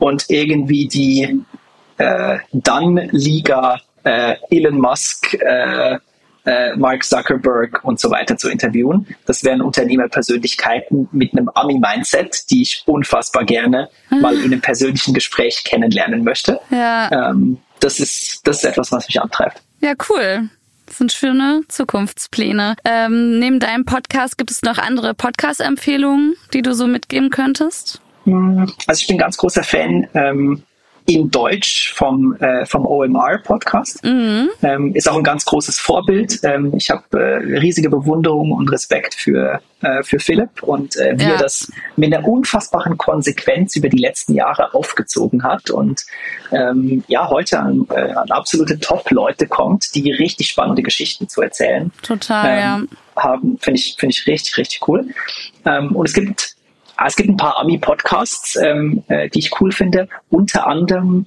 und 0.00 0.24
irgendwie 0.28 0.88
die 0.88 1.40
äh, 1.98 2.38
dann 2.52 2.96
Liga, 3.12 3.80
äh, 4.04 4.36
Elon 4.50 4.78
Musk, 4.78 5.34
äh, 5.34 5.98
äh, 6.46 6.76
Mark 6.76 7.04
Zuckerberg 7.04 7.84
und 7.84 7.98
so 7.98 8.10
weiter 8.10 8.36
zu 8.36 8.48
interviewen. 8.48 9.06
Das 9.26 9.44
wären 9.44 9.62
Unternehmerpersönlichkeiten 9.62 11.08
mit 11.12 11.32
einem 11.32 11.48
Ami-Mindset, 11.48 12.50
die 12.50 12.62
ich 12.62 12.82
unfassbar 12.86 13.44
gerne 13.44 13.88
mhm. 14.10 14.20
mal 14.20 14.36
in 14.36 14.44
einem 14.44 14.60
persönlichen 14.60 15.14
Gespräch 15.14 15.64
kennenlernen 15.64 16.22
möchte. 16.22 16.60
Ja. 16.70 17.30
Ähm, 17.30 17.58
das, 17.80 17.98
ist, 17.98 18.46
das 18.46 18.58
ist 18.58 18.64
etwas, 18.64 18.92
was 18.92 19.06
mich 19.06 19.20
antreibt. 19.20 19.62
Ja, 19.80 19.94
cool. 20.08 20.50
Das 20.86 20.98
sind 20.98 21.12
schöne 21.12 21.62
Zukunftspläne. 21.68 22.76
Ähm, 22.84 23.38
neben 23.38 23.58
deinem 23.58 23.86
Podcast 23.86 24.36
gibt 24.36 24.50
es 24.50 24.62
noch 24.62 24.76
andere 24.76 25.14
Podcast-Empfehlungen, 25.14 26.34
die 26.52 26.60
du 26.60 26.74
so 26.74 26.86
mitgeben 26.86 27.30
könntest? 27.30 28.02
Hm, 28.24 28.70
also 28.86 29.00
ich 29.00 29.06
bin 29.06 29.16
ganz 29.16 29.38
großer 29.38 29.62
Fan 29.62 30.06
ähm, 30.14 30.62
in 31.06 31.30
Deutsch 31.30 31.92
vom, 31.94 32.34
äh, 32.36 32.64
vom 32.64 32.86
OMR 32.86 33.38
Podcast. 33.38 34.02
Mhm. 34.04 34.48
Ähm, 34.62 34.94
ist 34.94 35.08
auch 35.08 35.16
ein 35.16 35.22
ganz 35.22 35.44
großes 35.44 35.78
Vorbild. 35.78 36.40
Ähm, 36.42 36.72
ich 36.76 36.90
habe 36.90 37.04
äh, 37.12 37.58
riesige 37.58 37.90
Bewunderung 37.90 38.52
und 38.52 38.70
Respekt 38.70 39.14
für, 39.14 39.60
äh, 39.82 40.02
für 40.02 40.18
Philipp 40.18 40.62
und 40.62 40.96
äh, 40.96 41.14
wie 41.18 41.24
ja. 41.24 41.32
er 41.32 41.38
das 41.38 41.70
mit 41.96 42.14
einer 42.14 42.26
unfassbaren 42.26 42.96
Konsequenz 42.96 43.76
über 43.76 43.90
die 43.90 43.98
letzten 43.98 44.34
Jahre 44.34 44.72
aufgezogen 44.72 45.44
hat 45.44 45.70
und 45.70 46.04
ähm, 46.52 47.04
ja, 47.06 47.28
heute 47.28 47.60
an, 47.60 47.86
äh, 47.90 48.12
an 48.12 48.30
absolute 48.30 48.78
Top-Leute 48.78 49.46
kommt, 49.46 49.94
die 49.94 50.10
richtig 50.10 50.48
spannende 50.48 50.82
Geschichten 50.82 51.28
zu 51.28 51.42
erzählen. 51.42 51.92
Total, 52.02 52.58
ja. 52.58 52.76
Ähm, 52.76 52.88
haben, 53.16 53.58
finde 53.60 53.78
ich, 53.78 53.96
finde 53.98 54.14
ich 54.14 54.26
richtig, 54.26 54.56
richtig 54.56 54.88
cool. 54.88 55.06
Ähm, 55.66 55.94
und 55.94 56.08
es 56.08 56.14
gibt 56.14 56.53
es 57.06 57.16
gibt 57.16 57.28
ein 57.28 57.36
paar 57.36 57.58
Ami-Podcasts, 57.58 58.56
ähm, 58.56 59.02
äh, 59.08 59.28
die 59.28 59.40
ich 59.40 59.60
cool 59.60 59.72
finde. 59.72 60.08
Unter 60.30 60.66
anderem, 60.66 61.26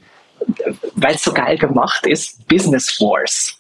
äh, 0.60 0.72
weil 0.96 1.16
es 1.16 1.24
so 1.24 1.34
geil 1.34 1.58
gemacht 1.58 2.06
ist, 2.08 2.48
Business 2.48 3.00
Wars. 3.00 3.58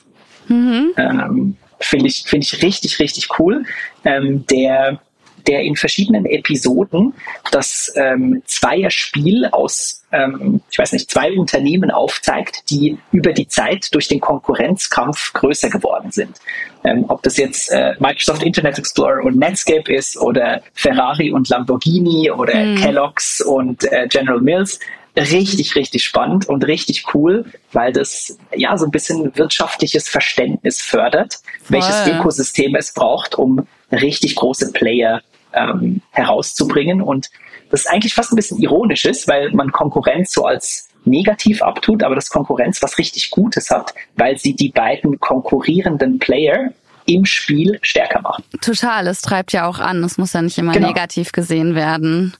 Mhm. 0.47 0.93
Ähm, 0.97 1.57
finde 1.79 2.07
ich, 2.07 2.23
finde 2.23 2.45
ich 2.45 2.61
richtig, 2.63 2.99
richtig 2.99 3.39
cool. 3.39 3.65
Ähm, 4.05 4.45
der 4.47 4.99
der 5.47 5.61
in 5.61 5.75
verschiedenen 5.75 6.25
Episoden 6.25 7.13
das 7.51 7.91
ähm, 7.95 8.41
Zweierspiel 8.45 9.45
aus, 9.51 10.03
ähm, 10.11 10.61
ich 10.69 10.77
weiß 10.77 10.93
nicht, 10.93 11.09
zwei 11.09 11.31
Unternehmen 11.33 11.91
aufzeigt, 11.91 12.69
die 12.69 12.97
über 13.11 13.33
die 13.33 13.47
Zeit 13.47 13.93
durch 13.93 14.07
den 14.07 14.19
Konkurrenzkampf 14.19 15.33
größer 15.33 15.69
geworden 15.69 16.11
sind. 16.11 16.39
Ähm, 16.83 17.05
ob 17.07 17.23
das 17.23 17.37
jetzt 17.37 17.71
äh, 17.71 17.93
Microsoft 17.99 18.43
Internet 18.43 18.77
Explorer 18.77 19.23
und 19.23 19.37
Netscape 19.37 19.91
ist 19.93 20.17
oder 20.17 20.61
Ferrari 20.73 21.31
und 21.31 21.49
Lamborghini 21.49 22.31
oder 22.31 22.55
mhm. 22.55 22.75
Kellogg's 22.77 23.41
und 23.41 23.91
äh, 23.91 24.07
General 24.09 24.39
Mills, 24.39 24.79
richtig, 25.17 25.75
richtig 25.75 26.03
spannend 26.03 26.47
und 26.47 26.65
richtig 26.65 27.13
cool, 27.13 27.45
weil 27.71 27.91
das 27.91 28.37
ja 28.55 28.77
so 28.77 28.85
ein 28.85 28.91
bisschen 28.91 29.35
wirtschaftliches 29.35 30.07
Verständnis 30.09 30.81
fördert, 30.81 31.35
Voll. 31.63 31.77
welches 31.77 32.07
Ökosystem 32.07 32.75
es 32.75 32.93
braucht, 32.93 33.35
um 33.35 33.67
richtig 33.91 34.35
große 34.35 34.71
Player 34.71 35.21
ähm, 35.53 36.01
herauszubringen. 36.11 37.01
Und 37.01 37.29
das 37.69 37.81
ist 37.81 37.89
eigentlich 37.89 38.13
fast 38.13 38.31
ein 38.31 38.35
bisschen 38.35 38.59
ironisch 38.59 39.05
ist, 39.05 39.27
weil 39.27 39.51
man 39.51 39.71
Konkurrenz 39.71 40.31
so 40.31 40.45
als 40.45 40.89
negativ 41.05 41.61
abtut, 41.61 42.03
aber 42.03 42.15
das 42.15 42.29
Konkurrenz 42.29 42.81
was 42.81 42.97
richtig 42.97 43.31
Gutes 43.31 43.69
hat, 43.69 43.93
weil 44.15 44.37
sie 44.37 44.55
die 44.55 44.69
beiden 44.69 45.19
konkurrierenden 45.19 46.19
Player 46.19 46.73
im 47.05 47.25
Spiel 47.25 47.79
stärker 47.81 48.21
machen. 48.21 48.43
Total, 48.61 49.07
es 49.07 49.21
treibt 49.21 49.53
ja 49.53 49.65
auch 49.67 49.79
an. 49.79 50.03
Es 50.03 50.17
muss 50.17 50.33
ja 50.33 50.41
nicht 50.41 50.57
immer 50.57 50.73
genau. 50.73 50.87
negativ 50.87 51.31
gesehen 51.31 51.73
werden. 51.73 52.33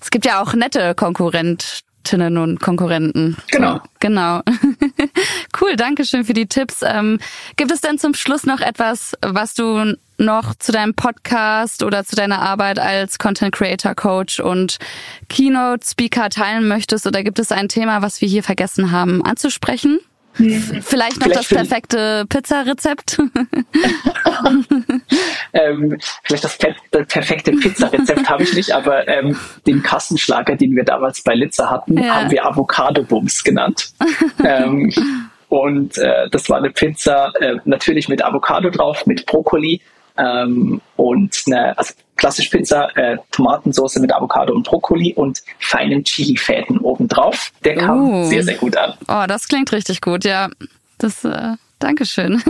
Es 0.00 0.10
gibt 0.10 0.24
ja 0.24 0.42
auch 0.42 0.54
nette 0.54 0.94
Konkurrent 0.94 1.80
Konkurrentinnen 2.06 2.38
und 2.38 2.60
Konkurrenten. 2.60 3.36
Genau. 3.50 3.80
Genau. 3.98 4.42
cool, 5.60 5.76
danke 5.76 6.04
schön 6.04 6.24
für 6.24 6.34
die 6.34 6.46
Tipps. 6.46 6.82
Ähm, 6.82 7.18
gibt 7.56 7.72
es 7.72 7.80
denn 7.80 7.98
zum 7.98 8.14
Schluss 8.14 8.46
noch 8.46 8.60
etwas, 8.60 9.14
was 9.22 9.54
du 9.54 9.96
noch 10.18 10.54
zu 10.54 10.72
deinem 10.72 10.94
Podcast 10.94 11.82
oder 11.82 12.04
zu 12.04 12.14
deiner 12.14 12.40
Arbeit 12.40 12.78
als 12.78 13.18
Content 13.18 13.52
Creator 13.52 13.94
Coach 13.94 14.40
und 14.40 14.78
Keynote 15.28 15.84
Speaker 15.86 16.30
teilen 16.30 16.68
möchtest? 16.68 17.06
Oder 17.06 17.22
gibt 17.22 17.38
es 17.38 17.50
ein 17.50 17.68
Thema, 17.68 18.02
was 18.02 18.20
wir 18.20 18.28
hier 18.28 18.42
vergessen 18.42 18.92
haben 18.92 19.24
anzusprechen? 19.24 19.98
Vielleicht 20.36 21.18
noch 21.18 21.26
vielleicht 21.26 21.36
das 21.36 21.48
perfekte 21.48 22.24
Pizzarezept. 22.28 23.18
ähm, 25.52 25.98
vielleicht 26.24 26.44
das 26.44 26.58
perfekte 27.08 27.52
Pizzarezept 27.52 28.28
habe 28.28 28.42
ich 28.42 28.54
nicht, 28.54 28.72
aber 28.72 29.08
ähm, 29.08 29.38
den 29.66 29.82
Kassenschlager, 29.82 30.56
den 30.56 30.76
wir 30.76 30.84
damals 30.84 31.22
bei 31.22 31.34
Litzer 31.34 31.70
hatten, 31.70 31.98
ja. 31.98 32.16
haben 32.16 32.30
wir 32.30 32.44
Avocado-Bums 32.44 33.44
genannt. 33.44 33.92
ähm, 34.44 34.92
und 35.48 35.96
äh, 35.98 36.28
das 36.30 36.50
war 36.50 36.58
eine 36.58 36.70
Pizza 36.70 37.32
äh, 37.40 37.54
natürlich 37.64 38.08
mit 38.08 38.22
Avocado 38.24 38.68
drauf, 38.70 39.06
mit 39.06 39.24
Brokkoli 39.26 39.80
ähm, 40.18 40.80
und 40.96 41.42
eine, 41.46 41.76
also 41.78 41.94
klassisch 42.16 42.48
Pizza, 42.48 42.88
äh, 42.96 43.18
Tomatensauce 43.30 43.96
mit 43.96 44.12
Avocado 44.12 44.54
und 44.54 44.66
Brokkoli 44.66 45.14
und 45.14 45.42
feinen 45.58 46.04
Chili-Fäden 46.04 46.78
obendrauf. 46.78 47.52
Der 47.64 47.76
kam 47.76 48.10
uh. 48.10 48.24
sehr, 48.26 48.42
sehr 48.42 48.56
gut 48.56 48.76
an. 48.76 48.94
Oh, 49.08 49.24
das 49.28 49.48
klingt 49.48 49.70
richtig 49.72 50.00
gut, 50.00 50.24
ja. 50.24 50.48
Das, 50.98 51.24
äh, 51.24 51.56
Dankeschön. 51.78 52.42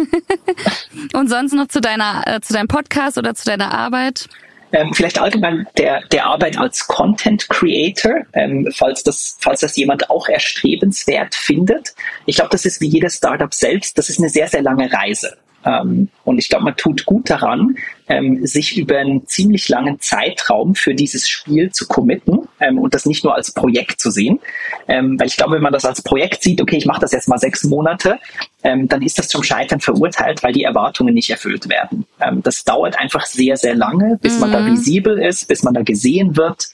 und 1.13 1.29
sonst 1.29 1.53
noch 1.53 1.67
zu 1.69 1.81
deiner, 1.81 2.23
äh, 2.27 2.41
zu 2.41 2.53
deinem 2.53 2.69
Podcast 2.69 3.19
oder 3.19 3.35
zu 3.35 3.45
deiner 3.45 3.73
Arbeit? 3.73 4.29
Ähm, 4.73 4.93
vielleicht 4.93 5.21
allgemein 5.21 5.67
der, 5.79 6.03
der 6.09 6.27
Arbeit 6.27 6.59
als 6.59 6.87
Content 6.87 7.49
Creator, 7.49 8.23
ähm, 8.33 8.69
falls, 8.75 9.03
das, 9.03 9.37
falls 9.41 9.61
das 9.61 9.77
jemand 9.77 10.11
auch 10.11 10.29
erstrebenswert 10.29 11.35
findet. 11.35 11.95
Ich 12.27 12.37
glaube, 12.37 12.51
das 12.51 12.65
ist 12.65 12.81
wie 12.81 12.89
jedes 12.89 13.17
Startup 13.17 13.53
selbst, 13.53 13.97
das 13.97 14.11
ist 14.11 14.19
eine 14.19 14.29
sehr, 14.29 14.49
sehr 14.49 14.63
lange 14.63 14.93
Reise. 14.93 15.37
Ähm, 15.65 16.09
und 16.25 16.39
ich 16.39 16.49
glaube, 16.49 16.65
man 16.65 16.77
tut 16.77 17.07
gut 17.07 17.31
daran, 17.31 17.77
ähm, 18.09 18.47
sich 18.47 18.77
über 18.77 18.99
einen 18.99 19.27
ziemlich 19.27 19.69
langen 19.69 20.01
Zeitraum 20.01 20.75
für 20.75 20.95
dieses 20.95 21.29
Spiel 21.29 21.71
zu 21.71 21.87
committen 21.87 22.46
ähm, 22.61 22.79
und 22.79 22.95
das 22.95 23.07
nicht 23.07 23.25
nur 23.25 23.35
als 23.35 23.53
Projekt 23.53 24.01
zu 24.01 24.11
sehen. 24.11 24.41
Ähm, 24.89 25.19
weil 25.19 25.27
ich 25.27 25.37
glaube, 25.37 25.57
wenn 25.57 25.63
man 25.63 25.73
das 25.73 25.85
als 25.85 26.03
Projekt 26.03 26.43
sieht, 26.43 26.61
okay, 26.61 26.77
ich 26.77 26.87
mache 26.87 27.01
das 27.01 27.13
jetzt 27.13 27.29
mal 27.29 27.39
sechs 27.39 27.65
Monate, 27.65 28.19
ähm, 28.63 28.89
dann 28.89 29.03
ist 29.03 29.19
das 29.19 29.29
zum 29.29 29.43
Scheitern 29.43 29.81
verurteilt, 29.81 30.43
weil 30.43 30.53
die 30.53 30.65
Erwartungen 30.65 31.15
nicht 31.15 31.31
erfüllt 31.31 31.69
werden. 31.69 32.07
Ähm, 32.21 32.43
das 32.43 32.65
dauert 32.65 32.99
einfach 32.99 33.27
sehr, 33.27 33.57
sehr 33.57 33.75
lange, 33.75 34.19
bis 34.21 34.35
mhm. 34.35 34.41
man 34.41 34.53
da 34.53 34.61
mhm. 34.61 34.73
visibel 34.73 35.19
ist, 35.19 35.49
bis 35.49 35.63
man 35.63 35.75
da 35.75 35.83
gesehen 35.83 36.37
wird, 36.37 36.69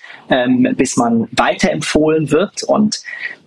bis 0.76 0.96
man 0.96 1.28
weiterempfohlen 1.32 2.30
wird 2.30 2.62
und 2.62 3.02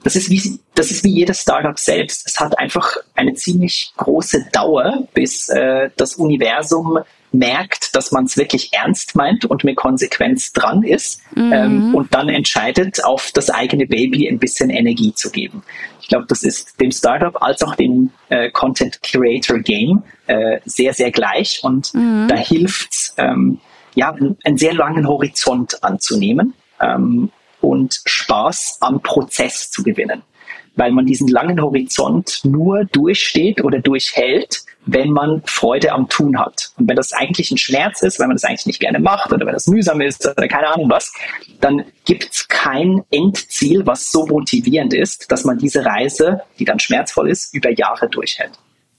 das 0.05 0.15
ist 0.15 0.29
wie, 0.29 0.59
das 0.75 0.91
ist 0.91 1.03
wie 1.03 1.09
jedes 1.09 1.41
Startup 1.41 1.79
selbst. 1.79 2.27
Es 2.27 2.39
hat 2.39 2.59
einfach 2.59 2.95
eine 3.15 3.33
ziemlich 3.33 3.91
große 3.97 4.49
Dauer, 4.51 5.07
bis 5.15 5.49
äh, 5.49 5.89
das 5.97 6.13
Universum 6.13 6.99
merkt, 7.37 7.95
dass 7.95 8.11
man 8.11 8.25
es 8.25 8.37
wirklich 8.37 8.73
ernst 8.73 9.15
meint 9.15 9.45
und 9.45 9.63
mit 9.63 9.75
Konsequenz 9.75 10.53
dran 10.53 10.83
ist 10.83 11.21
mhm. 11.35 11.53
ähm, 11.53 11.95
und 11.95 12.13
dann 12.13 12.29
entscheidet, 12.29 13.03
auf 13.03 13.31
das 13.33 13.49
eigene 13.49 13.85
Baby 13.85 14.27
ein 14.27 14.39
bisschen 14.39 14.69
Energie 14.69 15.13
zu 15.13 15.29
geben. 15.31 15.63
Ich 16.01 16.07
glaube, 16.07 16.25
das 16.27 16.43
ist 16.43 16.79
dem 16.79 16.91
Startup 16.91 17.41
als 17.41 17.63
auch 17.63 17.75
dem 17.75 18.11
äh, 18.29 18.49
Content 18.51 19.01
Creator 19.01 19.59
Game 19.59 20.03
äh, 20.27 20.59
sehr, 20.65 20.93
sehr 20.93 21.11
gleich 21.11 21.61
und 21.63 21.93
mhm. 21.93 22.27
da 22.27 22.35
hilft 22.35 22.93
es, 22.93 23.13
ähm, 23.17 23.59
ja, 23.95 24.13
einen 24.43 24.57
sehr 24.57 24.73
langen 24.73 25.07
Horizont 25.07 25.83
anzunehmen. 25.83 26.53
Ähm, 26.81 27.31
und 27.65 28.01
Spaß 28.05 28.77
am 28.81 29.01
Prozess 29.01 29.71
zu 29.71 29.83
gewinnen. 29.83 30.21
Weil 30.75 30.91
man 30.91 31.05
diesen 31.05 31.27
langen 31.27 31.61
Horizont 31.61 32.41
nur 32.43 32.85
durchsteht 32.85 33.63
oder 33.63 33.79
durchhält, 33.79 34.63
wenn 34.85 35.09
man 35.09 35.41
Freude 35.45 35.91
am 35.91 36.09
Tun 36.09 36.39
hat. 36.39 36.71
Und 36.77 36.87
wenn 36.87 36.95
das 36.95 37.13
eigentlich 37.13 37.51
ein 37.51 37.57
Schmerz 37.57 38.01
ist, 38.01 38.19
wenn 38.19 38.27
man 38.27 38.35
das 38.35 38.43
eigentlich 38.43 38.67
nicht 38.67 38.79
gerne 38.79 38.99
macht 38.99 39.31
oder 39.31 39.45
wenn 39.45 39.53
das 39.53 39.67
mühsam 39.67 40.01
ist 40.01 40.27
oder 40.27 40.47
keine 40.47 40.67
Ahnung 40.67 40.89
was, 40.89 41.13
dann 41.59 41.85
gibt's 42.05 42.47
kein 42.47 43.03
Endziel, 43.09 43.85
was 43.85 44.11
so 44.11 44.27
motivierend 44.27 44.93
ist, 44.93 45.31
dass 45.31 45.43
man 45.43 45.57
diese 45.57 45.85
Reise, 45.85 46.41
die 46.59 46.65
dann 46.65 46.79
schmerzvoll 46.79 47.29
ist, 47.29 47.53
über 47.53 47.71
Jahre 47.71 48.07
durchhält. 48.09 48.51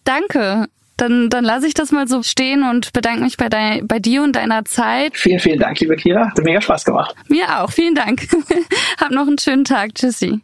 Danke. 0.05 0.67
Dann, 0.97 1.29
dann 1.29 1.45
lasse 1.45 1.67
ich 1.67 1.75
das 1.75 1.93
mal 1.93 2.09
so 2.09 2.23
stehen 2.23 2.63
und 2.63 2.95
bedanke 2.95 3.23
mich 3.23 3.37
bei, 3.37 3.51
dein, 3.51 3.87
bei 3.87 3.99
dir 3.99 4.23
und 4.23 4.35
deiner 4.35 4.65
Zeit. 4.65 5.15
Vielen, 5.15 5.41
vielen 5.41 5.59
Dank, 5.59 5.79
liebe 5.79 5.95
Kira. 5.95 6.31
Hat 6.31 6.39
mega 6.43 6.61
Spaß 6.61 6.87
gemacht. 6.87 7.15
Mir 7.29 7.61
auch. 7.61 7.71
Vielen 7.71 7.95
Dank. 7.95 8.27
Hab 8.99 9.11
noch 9.11 9.27
einen 9.27 9.39
schönen 9.39 9.65
Tag. 9.65 9.95
Tschüssi. 9.95 10.41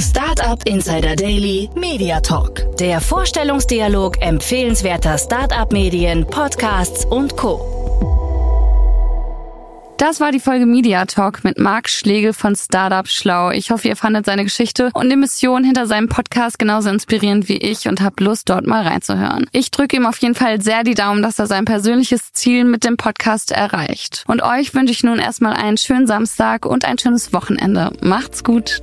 Startup 0.00 0.64
Insider 0.64 1.16
Daily 1.16 1.68
Media 1.74 2.20
Talk. 2.20 2.76
Der 2.78 3.00
Vorstellungsdialog 3.00 4.22
empfehlenswerter 4.22 5.18
Startup-Medien, 5.18 6.24
Podcasts 6.24 7.04
und 7.04 7.36
Co. 7.36 7.74
Das 9.98 10.20
war 10.20 10.30
die 10.30 10.38
Folge 10.38 10.66
Media 10.66 11.04
Talk 11.06 11.42
mit 11.42 11.58
Marc 11.58 11.88
Schlegel 11.88 12.32
von 12.32 12.54
Startup 12.54 13.08
Schlau. 13.08 13.50
Ich 13.50 13.72
hoffe, 13.72 13.88
ihr 13.88 13.96
fandet 13.96 14.26
seine 14.26 14.44
Geschichte 14.44 14.90
und 14.94 15.10
die 15.10 15.16
Mission 15.16 15.64
hinter 15.64 15.88
seinem 15.88 16.08
Podcast 16.08 16.60
genauso 16.60 16.90
inspirierend 16.90 17.48
wie 17.48 17.56
ich 17.56 17.88
und 17.88 18.00
habt 18.00 18.20
Lust, 18.20 18.48
dort 18.48 18.68
mal 18.68 18.86
reinzuhören. 18.86 19.46
Ich 19.50 19.72
drücke 19.72 19.96
ihm 19.96 20.06
auf 20.06 20.18
jeden 20.18 20.36
Fall 20.36 20.60
sehr 20.62 20.84
die 20.84 20.94
Daumen, 20.94 21.22
dass 21.22 21.40
er 21.40 21.48
sein 21.48 21.64
persönliches 21.64 22.32
Ziel 22.32 22.64
mit 22.64 22.84
dem 22.84 22.96
Podcast 22.96 23.50
erreicht. 23.50 24.22
Und 24.28 24.44
euch 24.44 24.72
wünsche 24.74 24.92
ich 24.92 25.02
nun 25.02 25.18
erstmal 25.18 25.54
einen 25.54 25.76
schönen 25.76 26.06
Samstag 26.06 26.64
und 26.66 26.84
ein 26.84 26.98
schönes 26.98 27.32
Wochenende. 27.32 27.90
Macht's 28.00 28.44
gut. 28.44 28.82